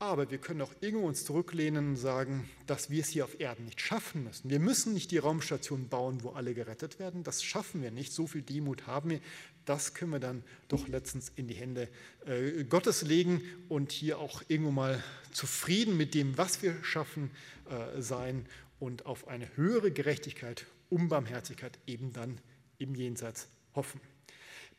aber 0.00 0.32
wir 0.32 0.38
können 0.38 0.60
auch 0.60 0.74
irgendwo 0.80 1.06
uns 1.06 1.24
zurücklehnen 1.24 1.90
und 1.90 1.96
sagen, 1.96 2.50
dass 2.66 2.90
wir 2.90 3.00
es 3.00 3.08
hier 3.08 3.24
auf 3.24 3.38
Erden 3.38 3.66
nicht 3.66 3.80
schaffen 3.80 4.24
müssen. 4.24 4.50
Wir 4.50 4.58
müssen 4.58 4.94
nicht 4.94 5.12
die 5.12 5.18
Raumstation 5.18 5.88
bauen, 5.88 6.24
wo 6.24 6.30
alle 6.30 6.54
gerettet 6.54 6.98
werden. 6.98 7.22
Das 7.22 7.44
schaffen 7.44 7.82
wir 7.82 7.92
nicht. 7.92 8.12
So 8.12 8.26
viel 8.26 8.42
Demut 8.42 8.88
haben 8.88 9.10
wir. 9.10 9.20
Das 9.64 9.94
können 9.94 10.12
wir 10.12 10.20
dann 10.20 10.42
doch 10.68 10.88
letztens 10.88 11.32
in 11.36 11.48
die 11.48 11.54
Hände 11.54 11.88
äh, 12.26 12.64
Gottes 12.64 13.02
legen 13.02 13.42
und 13.68 13.92
hier 13.92 14.18
auch 14.18 14.42
irgendwo 14.48 14.70
mal 14.70 15.02
zufrieden 15.32 15.96
mit 15.96 16.14
dem, 16.14 16.36
was 16.36 16.62
wir 16.62 16.82
schaffen, 16.82 17.30
äh, 17.70 18.00
sein 18.00 18.46
und 18.78 19.06
auf 19.06 19.28
eine 19.28 19.48
höhere 19.56 19.90
Gerechtigkeit, 19.90 20.66
Unbarmherzigkeit 20.90 21.78
eben 21.86 22.12
dann 22.12 22.38
im 22.78 22.94
Jenseits 22.94 23.48
hoffen. 23.74 24.00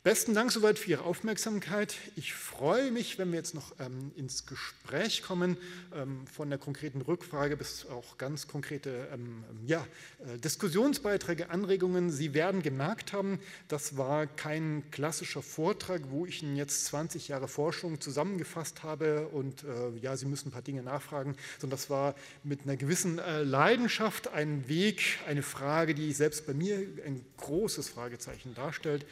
Besten 0.05 0.35
Dank 0.35 0.51
soweit 0.51 0.77
für 0.77 0.91
Ihre 0.91 1.03
Aufmerksamkeit. 1.03 1.95
Ich 2.15 2.35
freue 2.35 2.91
mich, 2.91 3.17
wenn 3.17 3.31
wir 3.31 3.39
jetzt 3.39 3.55
noch 3.55 3.71
ähm, 3.79 4.11
ins 4.15 4.45
Gespräch 4.45 5.23
kommen, 5.23 5.57
ähm, 5.95 6.27
von 6.27 6.47
der 6.47 6.59
konkreten 6.59 7.01
Rückfrage 7.01 7.57
bis 7.57 7.87
auch 7.87 8.19
ganz 8.19 8.47
konkrete 8.47 9.07
ähm, 9.11 9.43
ja, 9.65 9.83
äh, 10.19 10.37
Diskussionsbeiträge, 10.37 11.49
Anregungen. 11.49 12.11
Sie 12.11 12.35
werden 12.35 12.61
gemerkt 12.61 13.13
haben, 13.13 13.39
das 13.67 13.97
war 13.97 14.27
kein 14.27 14.83
klassischer 14.91 15.41
Vortrag, 15.41 16.01
wo 16.11 16.27
ich 16.27 16.43
Ihnen 16.43 16.55
jetzt 16.55 16.85
20 16.85 17.27
Jahre 17.29 17.47
Forschung 17.47 17.99
zusammengefasst 17.99 18.83
habe 18.83 19.29
und 19.29 19.63
äh, 19.63 19.97
ja, 20.03 20.15
Sie 20.17 20.27
müssen 20.27 20.49
ein 20.49 20.51
paar 20.51 20.61
Dinge 20.61 20.83
nachfragen, 20.83 21.35
sondern 21.57 21.79
das 21.79 21.89
war 21.89 22.13
mit 22.43 22.61
einer 22.61 22.77
gewissen 22.77 23.17
äh, 23.17 23.41
Leidenschaft 23.41 24.27
ein 24.27 24.67
Weg, 24.67 25.17
eine 25.27 25.41
Frage, 25.41 25.95
die 25.95 26.13
selbst 26.13 26.45
bei 26.45 26.53
mir 26.53 26.77
ein 27.03 27.25
großes 27.37 27.89
Fragezeichen 27.89 28.53
darstellt 28.53 29.03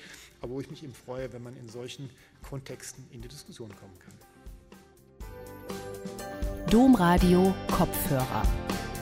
aber 0.44 0.54
wo 0.54 0.62
ich 0.62 0.70
mich 0.70 0.84
eben 0.84 0.94
freue, 0.94 1.32
wenn 1.32 1.42
man 1.42 1.56
in 1.56 1.70
solchen 1.70 2.10
Kontexten 2.48 3.06
in 3.12 3.22
die 3.22 3.30
Diskussion 3.30 3.70
kommen 3.70 3.98
kann. 4.00 4.14
Domradio 6.70 7.54
Kopfhörer. 7.72 8.44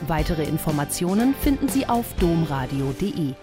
Weitere 0.06 0.44
Informationen 0.44 1.34
finden 1.34 1.68
Sie 1.68 1.86
auf 1.86 2.14
domradio.de. 2.14 3.34